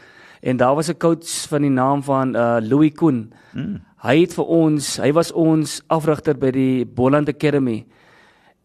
En 0.42 0.58
daar 0.58 0.76
was 0.76 0.90
'n 0.90 0.98
coach 0.98 1.48
van 1.48 1.62
die 1.62 1.70
naam 1.70 2.04
van 2.04 2.36
uh 2.36 2.58
Louis 2.62 2.94
Koen. 2.94 3.34
Mm. 3.54 3.82
Hy 4.02 4.20
het 4.22 4.34
vir 4.34 4.46
ons, 4.46 4.98
hy 4.98 5.12
was 5.14 5.32
ons 5.32 5.82
afrigter 5.88 6.38
by 6.38 6.52
die 6.52 6.86
Boland 6.86 7.30
Academy. 7.30 7.86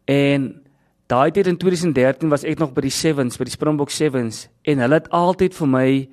En 0.04 0.62
daai 1.06 1.30
tyd 1.30 1.46
in 1.46 1.56
2013 1.56 2.28
was 2.28 2.44
ek 2.44 2.58
nog 2.58 2.72
by 2.72 2.80
die 2.80 2.90
Sevens, 2.90 3.36
by 3.36 3.44
die 3.44 3.52
Springbok 3.52 3.90
Sevens 3.90 4.48
en 4.62 4.78
hulle 4.78 4.94
het 4.94 5.10
altyd 5.10 5.54
vir 5.54 5.68
my 5.68 6.08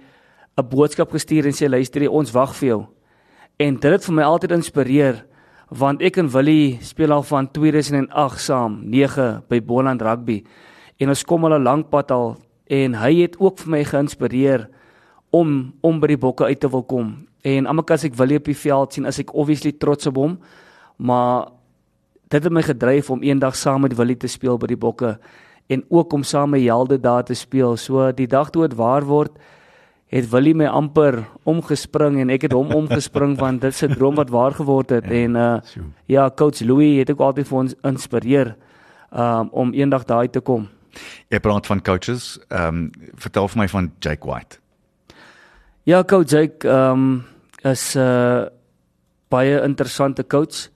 'n 0.57 0.69
boodskap 0.69 1.11
gestuur 1.11 1.45
en 1.45 1.53
sê 1.53 1.69
luister, 1.69 2.09
ons 2.09 2.31
wag 2.31 2.55
vir 2.55 2.67
jou. 2.67 2.85
En 3.57 3.75
dit 3.75 3.91
het 3.91 4.05
vir 4.05 4.13
my 4.13 4.23
altyd 4.23 4.51
inspireer 4.51 5.25
want 5.69 6.01
ek 6.01 6.17
en 6.17 6.29
Willie 6.29 6.77
speel 6.81 7.11
al 7.11 7.23
van 7.23 7.51
2008 7.51 8.39
saam, 8.39 8.81
9 8.89 9.43
by 9.49 9.61
Boland 9.61 10.01
Rugby. 10.01 10.43
En 10.99 11.09
ons 11.09 11.23
kom 11.23 11.45
al 11.45 11.57
'n 11.59 11.63
lank 11.63 11.89
pad 11.89 12.11
al 12.11 12.37
en 12.67 12.93
hy 12.93 13.21
het 13.21 13.39
ook 13.39 13.59
vir 13.59 13.69
my 13.69 13.83
geïnspireer 13.83 14.69
om 15.31 15.73
om 15.81 15.99
by 15.99 16.07
die 16.07 16.17
bokke 16.17 16.45
uit 16.45 16.59
te 16.59 16.69
wil 16.69 16.83
kom. 16.83 17.27
En 17.41 17.65
almekaar 17.65 17.97
as 17.97 18.03
ek 18.03 18.15
Willie 18.15 18.37
op 18.37 18.45
die 18.45 18.57
veld 18.57 18.93
sien, 18.93 19.05
is 19.05 19.19
ek 19.19 19.33
obviously 19.33 19.71
trots 19.71 20.07
op 20.07 20.15
hom, 20.15 20.39
maar 20.97 21.49
dit 22.29 22.43
het 22.43 22.53
my 22.53 22.61
gedryf 22.61 23.09
om 23.09 23.21
eendag 23.21 23.55
saam 23.55 23.81
met 23.81 23.95
Willie 23.95 24.17
te 24.17 24.27
speel 24.27 24.57
by 24.57 24.67
die 24.67 24.79
bokke 24.79 25.19
en 25.67 25.83
ook 25.89 26.13
om 26.13 26.23
saam 26.23 26.49
met 26.49 26.61
Helde 26.61 26.99
daar 26.99 27.23
te 27.23 27.33
speel. 27.33 27.77
So 27.77 28.11
die 28.11 28.27
dag 28.27 28.49
toe 28.49 28.67
dit 28.67 28.77
waar 28.77 29.05
word, 29.05 29.37
het 30.13 30.29
Willie 30.29 30.53
my 30.53 30.67
amper 30.69 31.23
omgespring 31.49 32.19
en 32.21 32.29
ek 32.33 32.45
het 32.45 32.53
hom 32.53 32.69
omgespring 32.75 33.33
want 33.39 33.63
dit 33.65 33.73
se 33.73 33.89
droom 33.89 34.19
wat 34.19 34.29
waar 34.33 34.53
geword 34.53 34.93
het 34.93 35.09
en 35.09 35.35
uh 35.39 35.57
ja, 36.05 36.29
coach 36.29 36.61
Louis 36.61 36.99
het 37.01 37.11
ook 37.11 37.23
altyd 37.25 37.49
vir 37.49 37.57
ons 37.57 37.75
inspireer 37.81 38.55
um 39.09 39.49
om 39.51 39.73
eendag 39.73 40.05
daar 40.05 40.27
uit 40.27 40.33
te 40.33 40.41
kom. 40.41 40.67
Jy 41.33 41.39
praat 41.41 41.65
van 41.65 41.81
coaches. 41.81 42.37
Ehm 42.49 42.67
um, 42.67 42.91
vertel 43.17 43.47
vir 43.47 43.61
my 43.63 43.67
van 43.67 43.91
Jake 43.99 44.27
White. 44.29 44.59
Ja, 45.83 46.03
coach 46.03 46.29
Jake 46.29 46.67
um 46.69 47.23
is 47.63 47.95
'n 47.95 47.99
uh, 47.99 48.45
baie 49.29 49.61
interessante 49.61 50.27
coach. 50.27 50.69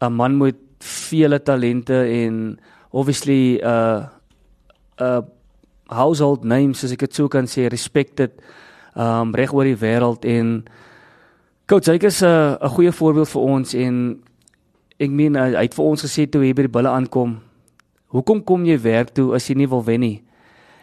'n 0.00 0.12
Man 0.12 0.38
met 0.38 0.56
vele 0.78 1.42
talente 1.42 2.04
en 2.04 2.58
obviously 2.90 3.60
'n 3.60 3.66
uh, 3.66 4.08
'n 4.96 5.04
uh, 5.04 5.20
household 5.86 6.44
name 6.44 6.74
soos 6.74 6.92
ek 6.92 6.98
dit 6.98 7.14
sou 7.14 7.28
kan 7.28 7.46
sê, 7.46 7.68
respected 7.68 8.30
um 8.94 9.34
reg 9.34 9.52
oor 9.52 9.64
die 9.64 9.78
wêreld 9.78 10.24
en 10.24 10.64
coach 11.66 11.86
Jake 11.86 12.06
is 12.06 12.22
'n 12.22 12.56
'n 12.60 12.68
goeie 12.68 12.92
voorbeeld 12.92 13.28
vir 13.28 13.42
ons 13.42 13.74
en 13.74 14.22
ek 14.98 15.10
meen 15.10 15.34
hy 15.34 15.62
het 15.62 15.74
vir 15.74 15.84
ons 15.84 16.02
gesê 16.02 16.28
toe 16.30 16.42
hy 16.42 16.52
by 16.52 16.62
die 16.62 16.76
bulle 16.76 16.88
aankom, 16.88 17.40
"Hoekom 18.06 18.44
kom 18.44 18.64
jy 18.64 18.78
werk 18.78 19.14
toe 19.14 19.34
as 19.34 19.48
jy 19.48 19.54
nie 19.56 19.68
wil 19.68 19.84
wen 19.84 20.00
nie?" 20.00 20.22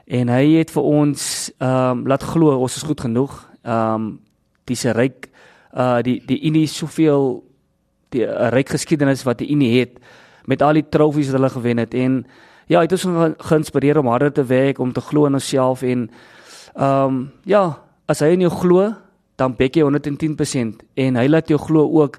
En 0.08 0.28
hy 0.28 0.58
het 0.58 0.72
vir 0.72 0.84
ons 0.84 1.51
um 1.60 2.08
laat 2.08 2.24
glo 2.24 2.58
ons 2.58 2.76
is 2.76 2.84
goed 2.84 3.01
genoeg. 3.01 3.49
Um 3.64 4.20
dis 4.66 4.86
'n 4.86 4.95
ryk 4.95 5.30
uh 5.74 6.01
die 6.01 6.22
die 6.26 6.41
Unie 6.47 6.68
soveel 6.68 7.43
die 8.10 8.26
'n 8.26 8.51
ryk 8.51 8.70
geskiedenis 8.70 9.24
wat 9.24 9.38
die 9.38 9.51
Unie 9.51 9.80
het 9.80 9.99
met 10.45 10.62
al 10.62 10.74
die 10.74 10.89
trofees 10.89 11.30
wat 11.30 11.36
hulle 11.36 11.49
gewen 11.49 11.78
het 11.78 11.93
en 11.93 12.26
ja, 12.68 12.82
het 12.82 12.91
ons 12.91 13.36
geïnspireer 13.38 13.97
om 13.97 14.08
harder 14.08 14.32
te 14.32 14.45
werk, 14.45 14.80
om 14.80 14.93
te 14.93 15.01
glo 15.01 15.26
in 15.26 15.34
onsself 15.34 15.82
en 15.82 16.10
ehm 16.76 17.05
um, 17.05 17.32
ja, 17.43 17.80
as 18.08 18.24
hy 18.24 18.34
in 18.34 18.45
jou 18.47 18.53
glo, 18.53 18.93
dan 19.38 19.53
bek 19.53 19.78
jy 19.78 19.86
110% 19.86 20.82
en 20.97 21.20
hy 21.20 21.28
laat 21.30 21.51
jou 21.51 21.60
glo 21.62 21.86
ook 22.01 22.18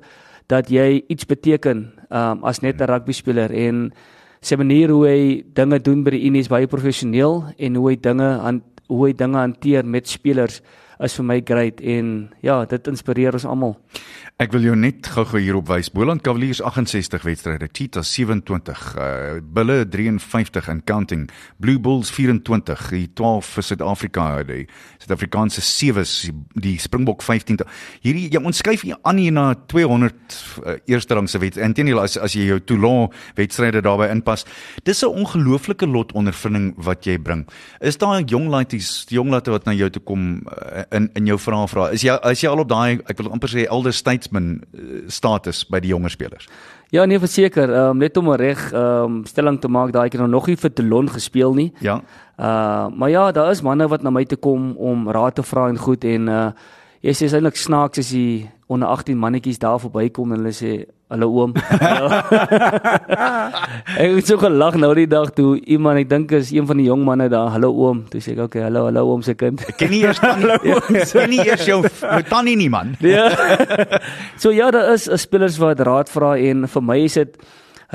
dat 0.48 0.70
jy 0.70 1.02
iets 1.10 1.26
beteken 1.28 1.88
um, 2.08 2.44
as 2.44 2.62
net 2.62 2.80
'n 2.80 2.86
rugby 2.88 3.12
speler 3.12 3.50
en 3.52 3.92
sy 4.40 4.56
manier 4.56 4.90
hoe 4.90 5.06
hy 5.06 5.44
dinge 5.52 5.78
doen 5.82 6.04
by 6.04 6.14
die 6.14 6.24
Unie 6.30 6.40
is 6.40 6.48
baie 6.48 6.66
professioneel 6.66 7.52
en 7.58 7.74
hoe 7.74 7.90
hy 7.90 7.96
dinge 7.96 8.28
aan 8.38 8.62
hoe 8.88 9.08
hy 9.08 9.12
dinge 9.12 9.36
hanteer 9.36 9.84
met 9.84 10.08
spelers 10.08 10.62
is 11.00 11.14
vir 11.14 11.24
my 11.24 11.40
great 11.44 11.80
en 11.80 12.28
ja, 12.42 12.64
dit 12.68 12.90
inspireer 12.90 13.36
ons 13.38 13.46
almal. 13.46 13.76
Ek 14.38 14.52
wil 14.54 14.68
jou 14.68 14.74
net 14.78 15.06
gou-gou 15.10 15.40
hierop 15.42 15.66
wys. 15.66 15.88
Boland 15.90 16.22
Cavaliers 16.22 16.60
68 16.62 17.24
wedstryde, 17.26 17.66
Cheetahs 17.74 18.10
27, 18.14 18.94
uh 18.94 19.40
Bulle 19.42 19.80
53 19.90 20.68
and 20.70 20.84
counting, 20.86 21.24
Blue 21.58 21.80
Bulls 21.82 22.12
24, 22.14 22.84
die 22.94 23.08
12 23.18 23.48
vir 23.56 23.66
Suid-Afrika, 23.66 24.26
die 24.46 24.66
Suid-Afrikaanse 25.02 25.64
sewes, 25.66 26.12
die 26.54 26.76
Springbok 26.78 27.24
15. 27.26 27.64
Hierdie 28.04 28.28
jy 28.30 28.42
ontskuif 28.42 28.84
hier 28.86 29.00
aan 29.02 29.18
hier 29.18 29.34
na 29.34 29.48
200 29.70 30.14
uh, 30.62 30.76
eerste 30.86 31.18
rangse 31.18 31.42
wet. 31.42 31.58
Inteendeel 31.58 31.98
as 32.02 32.14
as 32.18 32.38
jy 32.38 32.46
jou 32.52 32.60
Toulon 32.62 33.10
wedstryde 33.38 33.82
daarbey 33.82 34.12
inpas, 34.14 34.46
dis 34.86 35.02
'n 35.02 35.10
ongelooflike 35.10 35.86
lot 35.86 36.14
ondervinding 36.14 36.74
wat 36.76 37.06
jy 37.06 37.18
bring. 37.18 37.46
Is 37.80 37.98
daar 37.98 38.22
jong 38.22 38.48
laities, 38.48 39.06
die 39.10 39.18
jong 39.18 39.30
latte 39.34 39.50
wat 39.50 39.66
na 39.66 39.74
jou 39.74 39.90
toe 39.90 40.02
kom 40.02 40.46
uh, 40.46 40.86
in 40.92 41.10
in 41.14 41.26
jou 41.26 41.38
vrae 41.38 41.68
vra? 41.68 41.88
Is 41.92 42.02
jy 42.02 42.16
is 42.30 42.42
jy 42.42 42.50
al 42.50 42.62
op 42.64 42.68
daai 42.68 43.00
ek 43.06 43.18
wil 43.20 43.30
amper 43.32 43.50
sê 43.52 43.66
elder 43.66 43.92
statesman 43.92 44.60
uh, 44.72 45.04
status 45.08 45.64
by 45.68 45.80
die 45.84 45.92
jonger 45.92 46.10
spelers? 46.10 46.48
Ja, 46.90 47.04
nee, 47.04 47.20
verseker, 47.20 47.68
ehm 47.68 47.90
um, 47.90 47.98
net 48.00 48.16
om 48.16 48.30
reg 48.32 48.72
ehm 48.72 49.04
um, 49.04 49.20
stelling 49.28 49.60
te 49.60 49.68
maak, 49.68 49.92
daai 49.92 50.06
ek 50.06 50.16
het 50.16 50.26
nog 50.30 50.46
nie 50.48 50.56
vir 50.56 50.72
Toulon 50.72 51.08
gespeel 51.08 51.54
nie. 51.54 51.72
Ja. 51.80 52.00
Uh 52.38 52.88
maar 52.96 53.10
ja, 53.10 53.32
daar 53.32 53.50
is 53.50 53.62
manne 53.62 53.88
wat 53.88 54.02
na 54.02 54.10
my 54.10 54.24
toe 54.24 54.38
kom 54.38 54.76
om 54.76 55.08
raad 55.10 55.34
te 55.34 55.42
vra 55.42 55.68
en 55.68 55.78
goed 55.78 56.04
en 56.04 56.28
uh 56.28 56.50
jy 57.02 57.12
sê 57.14 57.28
eintlik 57.28 57.56
snaaks 57.56 57.98
as 57.98 58.12
jy 58.12 58.48
onder 58.66 58.88
18 58.88 59.18
mannetjies 59.18 59.58
daar 59.58 59.78
verbykom 59.80 60.32
en 60.32 60.40
hulle 60.40 60.54
sê 60.54 60.86
hallo 61.08 61.28
oom. 61.32 61.54
ek 64.02 64.16
het 64.18 64.28
so 64.28 64.36
gelag 64.40 64.76
nou 64.80 64.90
die 64.96 65.06
dag 65.08 65.30
toe 65.36 65.56
iemand 65.64 66.02
ek 66.02 66.08
dink 66.10 66.32
is 66.36 66.50
een 66.52 66.66
van 66.68 66.80
die 66.80 66.88
jong 66.88 67.04
manne 67.06 67.28
daar 67.32 67.48
hallo 67.54 67.70
oom. 67.72 68.02
Toe 68.12 68.20
sê 68.24 68.34
ek 68.34 68.42
okay, 68.48 68.62
hallo 68.66 68.84
hallo 68.88 69.02
oom 69.08 69.22
se 69.24 69.34
kind. 69.38 69.62
Ek 69.70 69.78
ken 69.80 69.90
nie 69.94 70.02
eers 70.04 70.20
tannie. 70.20 70.58
Ek 70.58 71.12
ken 71.12 71.30
nie 71.32 71.40
eers 71.46 71.64
jou 71.68 71.80
jou 71.84 72.22
tannie 72.28 72.58
nie 72.60 72.68
man. 72.72 72.88
Ja. 73.04 73.28
so 74.42 74.52
ja, 74.52 74.70
daar 74.74 74.92
is 74.94 75.08
spelers 75.22 75.56
wat 75.62 75.80
raad 75.88 76.08
vra 76.12 76.30
en 76.36 76.68
vir 76.68 76.82
my 76.84 76.98
is 77.06 77.16
dit 77.20 77.32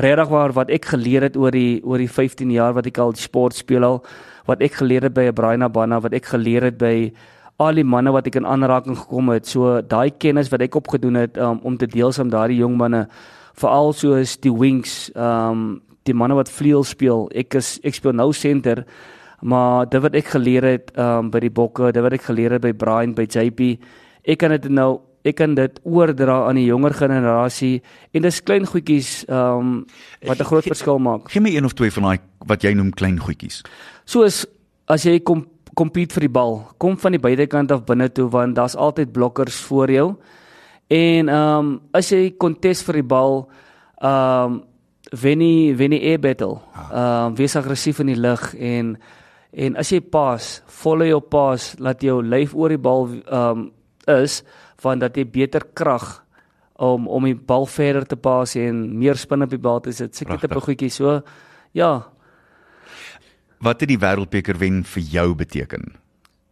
regtig 0.01 0.29
waar 0.33 0.51
wat 0.57 0.73
ek 0.73 0.89
geleer 0.95 1.23
het 1.29 1.37
oor 1.37 1.53
die 1.53 1.83
oor 1.85 2.01
die 2.01 2.09
15 2.09 2.49
jaar 2.49 2.73
wat 2.73 2.89
ek 2.89 2.97
al 2.97 3.13
sport 3.19 3.53
speel 3.53 3.85
al 3.85 4.01
wat 4.49 4.59
ek 4.65 4.81
geleer 4.81 5.05
het 5.05 5.13
by 5.13 5.29
Brian 5.37 5.61
Abana 5.63 6.01
wat 6.01 6.17
ek 6.17 6.25
geleer 6.33 6.65
het 6.71 6.81
by 6.81 7.13
al 7.63 7.79
die 7.79 7.87
manne 7.87 8.11
wat 8.13 8.27
ek 8.29 8.37
in 8.39 8.47
aanraking 8.49 8.97
gekom 8.97 9.31
het. 9.33 9.47
So 9.49 9.79
daai 9.81 10.11
kennis 10.11 10.51
wat 10.53 10.61
ek 10.65 10.75
opgedoen 10.79 11.15
het 11.21 11.37
um, 11.37 11.59
om 11.63 11.77
te 11.77 11.87
deel 11.87 12.11
saam 12.11 12.31
daardie 12.33 12.59
jong 12.61 12.77
manne 12.79 13.07
veral 13.59 13.93
soos 13.93 14.37
die 14.43 14.53
wings, 14.53 15.09
ehm 15.15 15.49
um, 15.51 15.65
die 16.03 16.15
manne 16.19 16.35
wat 16.35 16.49
vleuel 16.51 16.83
speel. 16.83 17.29
Ek 17.31 17.55
is 17.55 17.77
ek 17.87 17.95
speel 17.95 18.11
nou 18.11 18.33
center, 18.35 18.81
maar 19.39 19.85
dit 19.87 20.03
wat 20.03 20.17
ek 20.19 20.33
geleer 20.35 20.67
het 20.67 20.91
ehm 20.97 21.27
um, 21.27 21.31
by 21.31 21.39
die 21.45 21.53
bokke, 21.53 21.93
dit 21.95 22.03
wat 22.03 22.17
ek 22.19 22.27
geleer 22.27 22.57
het 22.57 22.65
by 22.65 22.73
Brian, 22.75 23.15
by 23.15 23.23
JP, 23.23 23.77
ek 24.27 24.41
kan 24.43 24.55
dit 24.57 24.67
nou 24.69 24.99
ek 25.23 25.37
kan 25.39 25.55
dit 25.55 25.79
oordra 25.87 26.41
aan 26.49 26.59
die 26.59 26.65
jonger 26.67 26.95
generasie 26.97 27.77
en 28.11 28.25
dis 28.25 28.41
klein 28.43 28.67
goedjies 28.67 29.23
ehm 29.29 29.59
um, 29.59 29.85
wat 30.27 30.39
'n 30.39 30.49
groot 30.51 30.67
verskil 30.67 30.99
maak. 30.99 31.31
Gee 31.31 31.41
my 31.41 31.55
een 31.55 31.65
of 31.65 31.73
twee 31.73 31.91
van 31.91 32.03
daai 32.03 32.19
wat 32.45 32.63
jy 32.63 32.73
noem 32.73 32.91
klein 32.91 33.19
goedjies. 33.19 33.61
Soos 34.05 34.45
as 34.87 35.03
jy 35.03 35.19
kom 35.19 35.47
compete 35.73 36.13
vir 36.17 36.27
die 36.27 36.33
bal, 36.33 36.59
kom 36.77 36.97
van 37.01 37.15
die 37.15 37.21
buitekant 37.21 37.71
af 37.71 37.85
binne 37.87 38.09
toe 38.13 38.27
want 38.31 38.55
daar's 38.55 38.75
altyd 38.75 39.13
blokkers 39.13 39.59
voor 39.67 39.91
jou. 39.91 40.07
En 40.93 41.29
ehm 41.29 41.59
um, 41.59 41.73
as 41.93 42.11
jy 42.11 42.35
kontes 42.37 42.83
vir 42.83 43.01
die 43.01 43.09
bal, 43.15 43.43
ehm 44.01 44.53
um, 44.53 44.61
wen 45.21 45.41
jy 45.41 45.75
wen 45.77 45.93
jy 45.93 46.01
air 46.13 46.19
battle. 46.19 46.59
Ehm 46.91 47.31
um, 47.31 47.37
wees 47.37 47.55
aggressief 47.55 47.99
in 47.99 48.13
die 48.13 48.19
lug 48.19 48.53
en 48.53 48.97
en 49.53 49.75
as 49.77 49.91
jy 49.93 50.01
pas, 50.01 50.63
follow 50.67 51.05
jou 51.05 51.21
pas, 51.21 51.75
laat 51.79 52.01
jou 52.01 52.21
lyf 52.21 52.55
oor 52.55 52.69
die 52.73 52.81
bal 52.81 53.07
ehm 53.07 53.49
um, 53.49 53.71
is 54.07 54.43
van 54.83 54.99
dat 54.99 55.17
jy 55.17 55.23
beter 55.25 55.63
krag 55.73 56.23
om 56.75 57.07
om 57.07 57.25
die 57.25 57.37
bal 57.37 57.65
verder 57.65 58.05
te 58.05 58.15
pas 58.15 58.55
en 58.59 58.83
meer 58.99 59.15
spin 59.15 59.45
op 59.45 59.49
die 59.49 59.61
bal 59.61 59.79
te 59.81 59.91
sit. 59.91 60.15
Seker 60.15 60.41
tipe 60.41 60.59
goedjie 60.59 60.91
so. 60.91 61.21
Ja, 61.73 62.12
Wat 63.63 63.79
het 63.79 63.89
die 63.89 63.99
wêreldbeker 63.99 64.57
wen 64.59 64.81
vir 64.83 65.03
jou 65.07 65.29
beteken? 65.39 65.93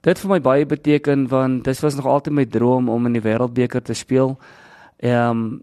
Dit 0.02 0.22
vir 0.22 0.30
my 0.32 0.40
baie 0.42 0.66
beteken 0.66 1.28
want 1.30 1.66
dit 1.68 1.80
was 1.84 1.96
nog 1.96 2.08
altyd 2.08 2.34
my 2.34 2.46
droom 2.46 2.90
om 2.90 3.06
in 3.10 3.18
die 3.18 3.26
wêreldbeker 3.26 3.84
te 3.84 3.94
speel. 3.98 4.38
Ehm 4.98 5.30
um, 5.30 5.62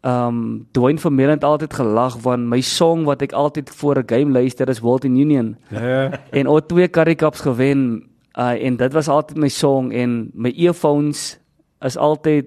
ehm 0.00 0.26
um, 0.26 0.66
Dwayne 0.72 0.98
Vermeulen 0.98 1.34
het 1.34 1.44
altyd 1.44 1.74
gelag 1.74 2.16
want 2.24 2.48
my 2.48 2.60
song 2.60 3.04
wat 3.04 3.22
ek 3.22 3.32
altyd 3.32 3.70
voor 3.70 3.98
'n 4.00 4.08
game 4.08 4.32
luister 4.32 4.68
is 4.68 4.80
World 4.80 5.04
in 5.04 5.16
Union. 5.16 5.56
Ja. 5.68 6.20
en 6.30 6.46
al 6.46 6.66
twee 6.66 6.88
Currie 6.88 7.14
Cups 7.14 7.40
gewen 7.40 8.08
uh, 8.38 8.64
en 8.66 8.76
dit 8.76 8.92
was 8.92 9.08
altyd 9.08 9.36
my 9.36 9.48
song 9.48 9.92
en 9.92 10.30
my 10.34 10.52
earphones 10.56 11.38
is 11.80 11.96
altyd 11.96 12.46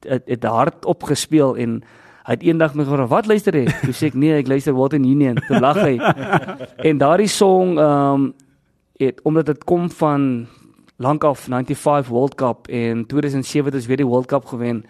het, 0.00 0.22
het 0.26 0.44
hard 0.44 0.84
opgespeel 0.84 1.56
en 1.56 1.82
Hy 2.26 2.36
het 2.36 2.42
eendag 2.42 2.74
my 2.74 2.84
gevra, 2.84 3.06
"Wat 3.06 3.26
luister 3.26 3.54
jy?" 3.56 3.64
Toe 3.64 3.92
sê 3.92 4.06
ek, 4.06 4.14
"Nee, 4.14 4.38
ek 4.38 4.48
luister 4.48 4.74
What 4.74 4.92
in 4.92 5.04
Union." 5.04 5.34
Toe 5.48 5.60
lag 5.60 5.76
hy. 5.76 5.96
en 6.88 6.98
daardie 6.98 7.28
song 7.28 7.78
ehm 7.78 8.14
um, 8.14 8.34
het 9.00 9.20
omdat 9.22 9.46
dit 9.46 9.64
kom 9.64 9.90
van 9.90 10.46
lank 10.96 11.24
af 11.24 11.38
95 11.48 12.08
World 12.08 12.34
Cup 12.34 12.68
en 12.68 13.06
2007 13.06 13.64
het 13.64 13.74
ons 13.74 13.86
weer 13.86 13.96
die 13.96 14.06
World 14.06 14.26
Cup 14.26 14.44
gewen. 14.44 14.84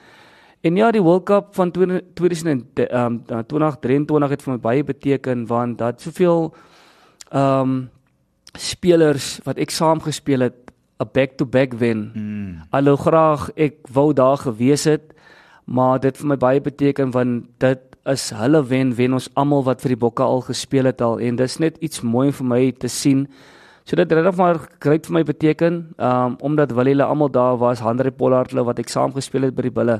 En 0.60 0.76
ja, 0.76 0.90
die 0.90 1.02
World 1.02 1.24
Cup 1.24 1.54
van 1.54 1.70
2000 1.70 2.66
ehm 2.74 3.20
um, 3.28 3.44
2023 3.46 4.30
het 4.30 4.42
vir 4.42 4.52
my 4.52 4.58
baie 4.58 4.84
beteken 4.84 5.46
want 5.46 5.78
dat 5.78 6.00
soveel 6.00 6.54
ehm 7.30 7.60
um, 7.60 7.90
spelers 8.58 9.38
wat 9.44 9.58
ek 9.62 9.70
saam 9.70 10.00
gespeel 10.00 10.40
het 10.40 10.72
'n 10.98 11.08
back-to-back 11.12 11.72
wen. 11.72 12.10
Mm. 12.14 12.62
Alhoewel 12.70 12.96
graag 12.96 13.50
ek 13.54 13.74
wou 13.92 14.12
daar 14.12 14.36
gewees 14.36 14.84
het 14.84 15.14
maar 15.70 16.02
dit 16.02 16.18
vir 16.18 16.32
my 16.32 16.36
baie 16.36 16.60
beteken 16.60 17.14
want 17.14 17.46
dit 17.62 17.86
is 18.10 18.26
hulle 18.34 18.64
wen 18.66 18.92
wen 18.98 19.14
ons 19.14 19.30
almal 19.38 19.64
wat 19.70 19.82
vir 19.84 19.94
die 19.94 20.02
bokke 20.04 20.26
al 20.26 20.44
gespeel 20.50 20.90
het 20.90 21.00
al 21.06 21.20
en 21.22 21.38
dis 21.38 21.58
net 21.62 21.78
iets 21.80 22.02
mooi 22.02 22.30
vir 22.32 22.52
my 22.54 22.62
te 22.72 22.90
sien 22.90 23.28
So 23.90 23.96
dit 23.98 24.06
het 24.06 24.12
regtig 24.18 24.36
maar 24.38 24.58
great 24.78 25.06
vir 25.08 25.14
my 25.16 25.22
beteken, 25.26 25.78
um 25.98 26.36
omdat 26.46 26.70
wil 26.78 26.86
hulle 26.86 27.02
almal 27.02 27.30
daar 27.34 27.56
was, 27.58 27.80
Andre 27.82 28.12
Pollard 28.14 28.52
hulle 28.52 28.62
wat 28.68 28.78
ek 28.78 28.92
saam 28.92 29.10
gespeel 29.10 29.48
het 29.48 29.56
by 29.56 29.64
die 29.66 29.72
Bulle. 29.74 29.96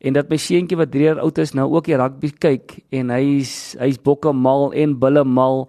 En 0.00 0.16
dat 0.16 0.32
my 0.32 0.38
seentjie 0.40 0.78
wat 0.80 0.90
3 0.90 1.04
jaar 1.04 1.20
oud 1.22 1.38
is 1.38 1.52
nou 1.54 1.68
ook 1.70 1.86
die 1.86 1.94
rugby 2.00 2.32
kyk 2.32 2.78
en 2.90 3.12
hy's 3.14 3.76
hy's 3.78 4.00
bokke 4.02 4.32
mal 4.32 4.72
en 4.72 4.96
bulle 4.98 5.22
mal. 5.24 5.68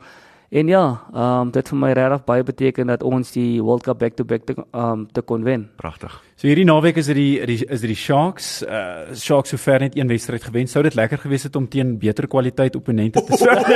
En 0.50 0.68
ja, 0.68 0.84
ehm 1.14 1.46
um, 1.46 1.52
dit 1.52 1.70
vir 1.70 1.80
my 1.84 1.92
regtig 1.94 2.26
baie 2.26 2.44
beteken 2.44 2.88
dat 2.88 3.04
ons 3.04 3.32
die 3.38 3.62
World 3.62 3.84
Cup 3.84 4.00
back 4.00 4.16
to 4.16 4.26
back 4.26 4.50
te 4.50 4.56
ehm 4.58 4.82
um, 4.82 5.08
te 5.12 5.22
kon 5.22 5.44
wen. 5.44 5.70
Pragtig. 5.78 6.18
So 6.42 6.50
hierdie 6.50 6.64
naweek 6.66 6.98
is 6.98 7.06
dit 7.06 7.20
die, 7.20 7.34
die 7.46 7.56
is 7.70 7.84
dit 7.84 7.92
die 7.92 7.96
Sharks. 8.02 8.64
Uh 8.66 9.14
Sharks 9.14 9.52
sover 9.54 9.84
net 9.84 9.94
een 9.94 10.10
wedstryd 10.10 10.42
gewen. 10.42 10.66
Sou 10.66 10.82
dit 10.82 10.96
lekker 10.98 11.20
gewees 11.22 11.44
het 11.46 11.54
om 11.60 11.68
teen 11.70 11.92
beter 12.02 12.26
kwaliteit 12.26 12.74
opponente 12.80 13.22
te 13.28 13.38
speel? 13.38 13.62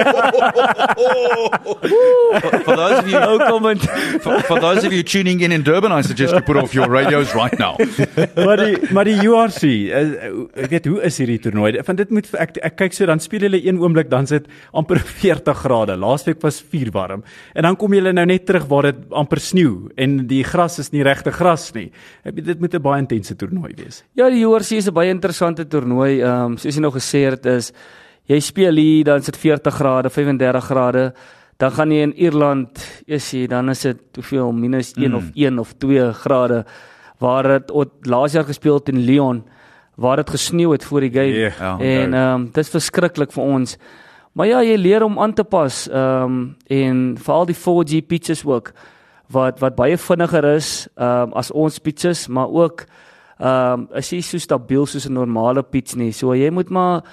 For 2.65 2.73
those 2.73 2.97
of 3.03 3.09
you 3.09 3.37
kom 3.45 3.67
dit. 3.69 3.85
for, 4.23 4.39
for 4.47 4.59
those 4.59 4.81
of 4.81 4.93
you 4.93 5.03
tuning 5.03 5.43
in 5.45 5.51
in 5.53 5.61
Durban, 5.61 5.93
I 5.93 6.01
suggest 6.01 6.33
you 6.33 6.41
put 6.41 6.57
off 6.57 6.73
your 6.73 6.89
radios 6.89 7.35
right 7.35 7.53
now. 7.59 7.77
maar 8.47 8.57
die 8.57 8.79
maar 8.93 9.05
die 9.05 9.15
URC, 9.21 9.61
uh, 9.61 10.63
ek 10.65 10.73
weet 10.73 10.89
hoe 10.89 11.03
is 11.05 11.21
hierdie 11.21 11.37
toernooi? 11.45 11.75
Want 11.85 12.01
dit 12.01 12.15
moet 12.17 12.31
ek 12.33 12.57
ek 12.65 12.79
kyk 12.81 12.97
so 12.97 13.05
dan 13.05 13.21
speel 13.21 13.45
hulle 13.45 13.61
een 13.61 13.77
oomblik 13.77 14.09
dan 14.09 14.25
sit 14.25 14.49
amper 14.73 15.03
40 15.21 15.61
grade. 15.61 15.99
Laasweek 16.01 16.41
was 16.41 16.63
4 16.73 16.89
warm. 16.97 17.21
En 17.53 17.69
dan 17.69 17.77
kom 17.77 17.93
julle 17.93 18.15
nou 18.15 18.25
net 18.25 18.49
terug 18.49 18.65
waar 18.73 18.89
dit 18.89 19.05
amper 19.13 19.43
sneeu 19.51 19.93
en 20.01 20.25
die 20.25 20.41
gras 20.43 20.81
is 20.81 20.89
nie 20.95 21.05
regte 21.05 21.29
gras 21.35 21.69
nie. 21.77 21.91
Ek 22.25 22.33
weet 22.33 22.54
dit 22.55 22.63
moet 22.63 22.73
'n 22.73 22.81
baie 22.81 23.01
intense 23.01 23.35
toernooi 23.35 23.73
wees. 23.75 24.03
Ja, 24.13 24.29
die 24.29 24.45
URC 24.45 24.71
is 24.71 24.87
'n 24.87 24.93
baie 24.93 25.09
interessante 25.09 25.67
toernooi. 25.67 26.21
Ehm 26.21 26.51
um, 26.51 26.57
soos 26.57 26.75
jy 26.75 26.81
nou 26.81 26.93
gesê 26.93 27.29
het 27.29 27.45
is 27.45 27.71
jy 28.25 28.39
speel 28.39 28.75
hier 28.75 29.03
dan 29.03 29.21
sit 29.21 29.37
40 29.37 29.73
grade, 29.73 30.09
35 30.09 30.65
grade. 30.65 31.13
Dan 31.57 31.71
gaan 31.71 31.91
jy 31.91 32.01
in 32.01 32.13
Ierland, 32.13 33.03
is 33.05 33.31
jy 33.31 33.47
dan 33.47 33.69
is 33.69 33.81
dit 33.81 33.97
hoeveel 34.15 34.51
minus 34.51 34.93
1 34.93 35.09
mm. 35.09 35.15
of 35.15 35.23
1 35.33 35.59
of 35.59 35.73
2 35.77 36.13
grade 36.13 36.65
waar 37.19 37.43
dit 37.43 37.71
laas 38.01 38.31
jaar 38.31 38.43
gespeel 38.43 38.73
het 38.73 38.89
in 38.89 39.05
Lyon 39.05 39.43
waar 39.95 40.15
dit 40.15 40.29
gesneeu 40.29 40.71
het 40.71 40.85
voor 40.85 40.99
die 40.99 41.11
game. 41.11 41.33
Ja, 41.33 41.51
ja, 41.59 41.79
en 41.79 42.13
ehm 42.13 42.33
um, 42.33 42.45
dit 42.45 42.57
is 42.57 42.69
verskriklik 42.69 43.31
vir 43.31 43.43
ons. 43.43 43.77
Maar 44.31 44.47
ja, 44.47 44.63
jy 44.63 44.75
leer 44.75 45.03
om 45.03 45.19
aan 45.19 45.33
te 45.33 45.43
pas. 45.43 45.89
Ehm 45.89 46.23
um, 46.23 46.55
en 46.67 47.17
veral 47.17 47.45
die 47.45 47.55
4G 47.55 48.05
pitches 48.07 48.45
ook 48.45 48.73
wat 49.33 49.59
wat 49.59 49.75
baie 49.75 49.97
vinniger 49.97 50.45
is 50.55 50.87
ehm 50.95 51.31
um, 51.31 51.33
as 51.33 51.51
ons 51.51 51.79
pitches, 51.79 52.27
maar 52.27 52.49
ook 52.49 52.85
ehm 53.39 53.73
um, 53.73 53.87
is 53.97 54.11
nie 54.11 54.21
so 54.21 54.37
stabiel 54.37 54.85
soos 54.85 55.07
'n 55.07 55.13
normale 55.13 55.63
pitch 55.63 55.95
nie. 55.95 56.11
So 56.11 56.33
jy 56.33 56.49
moet 56.49 56.69
maar 56.69 57.03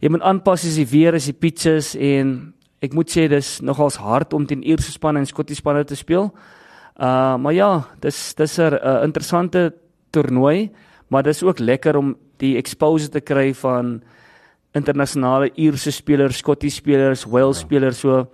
jy 0.00 0.08
moet 0.08 0.22
aanpas 0.22 0.64
as 0.64 0.76
die 0.76 0.86
weer 0.86 1.14
is 1.14 1.24
die 1.24 1.32
pitches 1.32 1.94
en 1.94 2.54
ek 2.82 2.92
moet 2.92 3.10
sê 3.10 3.28
dis 3.28 3.60
nogals 3.60 3.96
hard 3.96 4.32
om 4.32 4.46
teen 4.46 4.62
Ierse 4.62 4.92
spanne 4.92 5.18
en 5.18 5.26
Skottiese 5.26 5.60
spanne 5.60 5.84
te 5.84 5.96
speel. 5.96 6.32
Uh 7.00 7.36
maar 7.36 7.52
ja, 7.52 7.84
dis 8.00 8.34
dis 8.34 8.58
'n 8.58 8.74
uh, 8.74 9.02
interessante 9.04 9.74
toernooi, 10.10 10.70
maar 11.08 11.22
dis 11.22 11.42
ook 11.42 11.58
lekker 11.58 11.96
om 11.96 12.16
die 12.36 12.56
exposure 12.56 13.10
te 13.10 13.20
kry 13.20 13.54
van 13.54 14.02
internasionale 14.74 15.50
Ierse 15.54 15.90
spelers, 15.90 16.38
Skottiese 16.38 16.76
spelers, 16.76 17.24
Wales 17.24 17.58
spelers 17.58 17.98
so. 17.98 18.26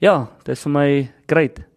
Ja, 0.00 0.28
dis 0.44 0.62
vir 0.62 0.70
my 0.72 1.12
great. 1.26 1.68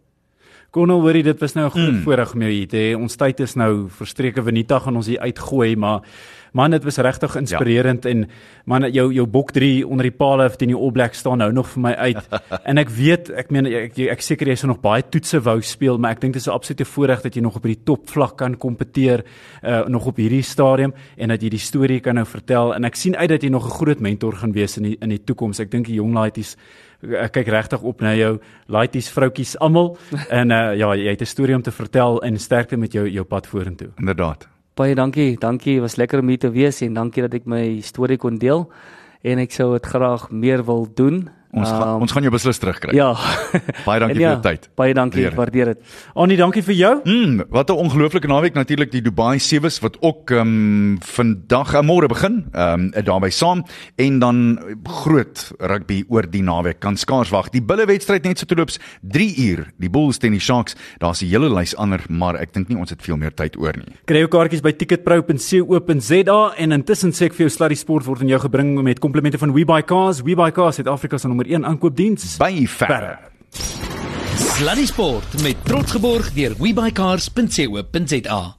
Konal 0.72 1.02
hoorie 1.04 1.20
dit 1.20 1.40
was 1.40 1.52
nou 1.52 1.66
'n 1.66 1.70
groot 1.70 1.92
mm. 1.92 2.02
voorreg 2.02 2.32
om 2.32 2.40
jou 2.40 2.50
hier 2.50 2.68
te 2.68 2.76
hê. 2.76 2.96
Ons 2.96 3.16
tyd 3.16 3.40
is 3.40 3.54
nou 3.54 3.88
verstreke 3.92 4.42
Venita 4.42 4.78
gaan 4.78 4.96
ons 4.96 5.06
hier 5.06 5.20
uitgooi, 5.20 5.76
maar 5.76 6.00
man 6.52 6.70
dit 6.70 6.84
was 6.84 6.96
regtig 6.96 7.36
inspirerend 7.36 8.04
ja. 8.04 8.10
en 8.10 8.28
man 8.64 8.90
jou 8.92 9.12
jou 9.12 9.26
bok 9.26 9.50
3 9.52 9.86
onder 9.86 10.08
die 10.08 10.16
palle 10.16 10.48
teen 10.56 10.68
die 10.72 10.76
All 10.76 10.90
Blacks 10.90 11.18
staan 11.18 11.38
nou 11.38 11.52
nog 11.52 11.68
vir 11.68 11.82
my 11.82 11.92
uit. 11.92 12.28
en 12.70 12.78
ek 12.78 12.88
weet, 12.88 13.28
ek 13.30 13.50
meen 13.50 13.66
ek 13.66 13.98
ek, 13.98 13.98
ek 14.16 14.24
seker 14.24 14.48
jy 14.48 14.56
sou 14.56 14.70
nog 14.70 14.80
baie 14.80 15.02
toetse 15.02 15.40
wou 15.44 15.60
speel, 15.60 15.98
maar 15.98 16.16
ek 16.16 16.20
dink 16.20 16.32
dit 16.32 16.42
is 16.42 16.48
'n 16.48 16.56
absolute 16.56 16.84
voorreg 16.84 17.20
dat 17.22 17.34
jy 17.36 17.42
nog 17.42 17.56
op 17.56 17.68
die 17.68 17.82
top 17.84 18.08
vlak 18.08 18.38
kan 18.38 18.56
kompeteer 18.56 19.24
uh, 19.62 19.84
nog 19.88 20.06
op 20.06 20.16
hierdie 20.16 20.42
stadium 20.42 20.94
en 21.16 21.28
dat 21.28 21.42
jy 21.42 21.50
die 21.50 21.60
storie 21.60 22.00
kan 22.00 22.14
nou 22.14 22.24
vertel 22.26 22.74
en 22.74 22.84
ek 22.84 22.96
sien 22.96 23.16
uit 23.16 23.28
dat 23.28 23.42
jy 23.42 23.50
nog 23.50 23.66
'n 23.66 23.76
groot 23.76 24.00
mentor 24.00 24.32
gaan 24.32 24.52
wees 24.52 24.78
in 24.78 24.84
die 24.84 24.96
in 25.02 25.08
die 25.08 25.20
toekoms. 25.24 25.60
Ek 25.60 25.70
dink 25.70 25.86
die 25.86 26.00
jong 26.00 26.14
laities 26.14 26.56
ek 27.02 27.32
kyk 27.32 27.48
regtig 27.48 27.82
op 27.82 28.00
na 28.00 28.14
jou 28.14 28.38
laities 28.66 29.10
vroutjies 29.10 29.56
almal 29.58 29.96
en 30.40 30.50
uh, 30.50 30.74
ja 30.78 30.94
jy 30.94 31.10
het 31.10 31.22
'n 31.22 31.26
storie 31.26 31.54
om 31.54 31.62
te 31.62 31.70
vertel 31.70 32.22
en 32.22 32.38
sterkte 32.38 32.76
met 32.76 32.92
jou 32.92 33.08
jou 33.08 33.24
pad 33.24 33.46
vorentoe. 33.46 33.90
Inderdaad. 33.98 34.48
Baie 34.74 34.94
dankie. 34.94 35.36
Dankie. 35.38 35.80
Was 35.80 35.96
lekker 35.96 36.20
om 36.20 36.28
hier 36.28 36.38
te 36.38 36.50
wees 36.50 36.80
en 36.80 36.94
dankie 36.94 37.22
dat 37.22 37.34
ek 37.34 37.46
my 37.46 37.80
storie 37.80 38.16
kon 38.16 38.38
deel 38.38 38.70
en 39.22 39.38
ek 39.38 39.52
sou 39.52 39.72
dit 39.72 39.86
graag 39.86 40.30
meer 40.30 40.64
wil 40.64 40.86
doen. 40.94 41.28
Ons 41.52 41.68
um, 41.68 41.76
gaan 41.76 42.00
ons 42.00 42.12
gaan 42.16 42.24
jou 42.24 42.32
beslis 42.32 42.56
terugkry. 42.56 42.94
Ja. 42.96 43.10
Baie 43.84 44.00
dankie 44.00 44.22
ja, 44.22 44.30
vir 44.30 44.38
jou 44.38 44.44
tyd. 44.46 44.68
Baie 44.78 44.94
dankie. 44.96 45.20
Waardeer. 45.20 45.36
Waardeer 45.36 45.70
dit. 45.74 45.96
Annie, 46.16 46.36
dankie 46.40 46.62
vir 46.64 46.74
jou. 46.78 46.92
Mm, 47.04 47.42
wat 47.52 47.68
'n 47.68 47.76
ongelooflike 47.76 48.28
naweek 48.30 48.54
natuurlik 48.56 48.88
die 48.90 49.02
Dubai 49.04 49.38
Sevens 49.38 49.76
wat 49.84 49.98
ook 50.00 50.30
ehm 50.32 50.40
um, 50.40 50.98
vandag 51.04 51.74
en 51.76 51.84
môre 51.84 52.08
begin. 52.08 52.46
Ehm 52.52 52.88
um, 52.96 53.04
daarby 53.04 53.28
saam 53.30 53.64
en 53.96 54.18
dan 54.18 54.38
groot 54.82 55.52
rugby 55.58 56.04
oor 56.08 56.24
die 56.30 56.42
naweek. 56.42 56.80
Kan 56.80 56.96
skaars 56.96 57.28
wag. 57.28 57.50
Die 57.52 57.62
bulle 57.62 57.84
wedstryd 57.84 58.24
net 58.24 58.38
so 58.38 58.46
te 58.46 58.56
loops 58.56 58.80
3 59.02 59.36
uur. 59.36 59.66
Die 59.76 59.90
Bulls 59.90 60.18
teen 60.18 60.32
die 60.32 60.40
Sharks. 60.40 60.74
Daar's 60.98 61.20
'n 61.20 61.28
hele 61.28 61.52
lys 61.52 61.76
ander, 61.76 62.00
maar 62.08 62.40
ek 62.40 62.52
dink 62.52 62.68
nie 62.68 62.78
ons 62.78 62.90
het 62.90 63.02
veel 63.02 63.16
meer 63.16 63.34
tyd 63.34 63.58
oor 63.58 63.76
nie. 63.76 63.92
Kry 64.06 64.24
jou 64.24 64.28
kaartjies 64.28 64.62
by 64.62 64.72
ticketpro.co.za 64.72 66.54
en 66.56 66.72
intussen 66.72 67.12
sê 67.12 67.24
ek 67.28 67.34
vir 67.34 67.46
jou 67.46 67.50
Sluddy 67.50 67.76
Sport 67.76 68.06
word 68.06 68.20
aan 68.20 68.28
jou 68.28 68.40
gebring 68.40 68.82
met 68.82 68.98
komplemente 68.98 69.38
van 69.38 69.52
WeBuyCars. 69.52 70.22
WeBuyCars 70.22 70.74
Suid-Afrika 70.76 71.18
se 71.18 71.28
nommer 71.28 71.41
1 71.46 71.64
aankoopdiens 71.64 72.36
By 72.36 72.66
verre. 72.66 73.18
Sluddy 74.36 74.86
Sport 74.86 75.42
met 75.42 75.64
trots 75.64 75.90
geborg 75.90 76.32
deur 76.32 76.54
webycars.co.za. 76.58 78.56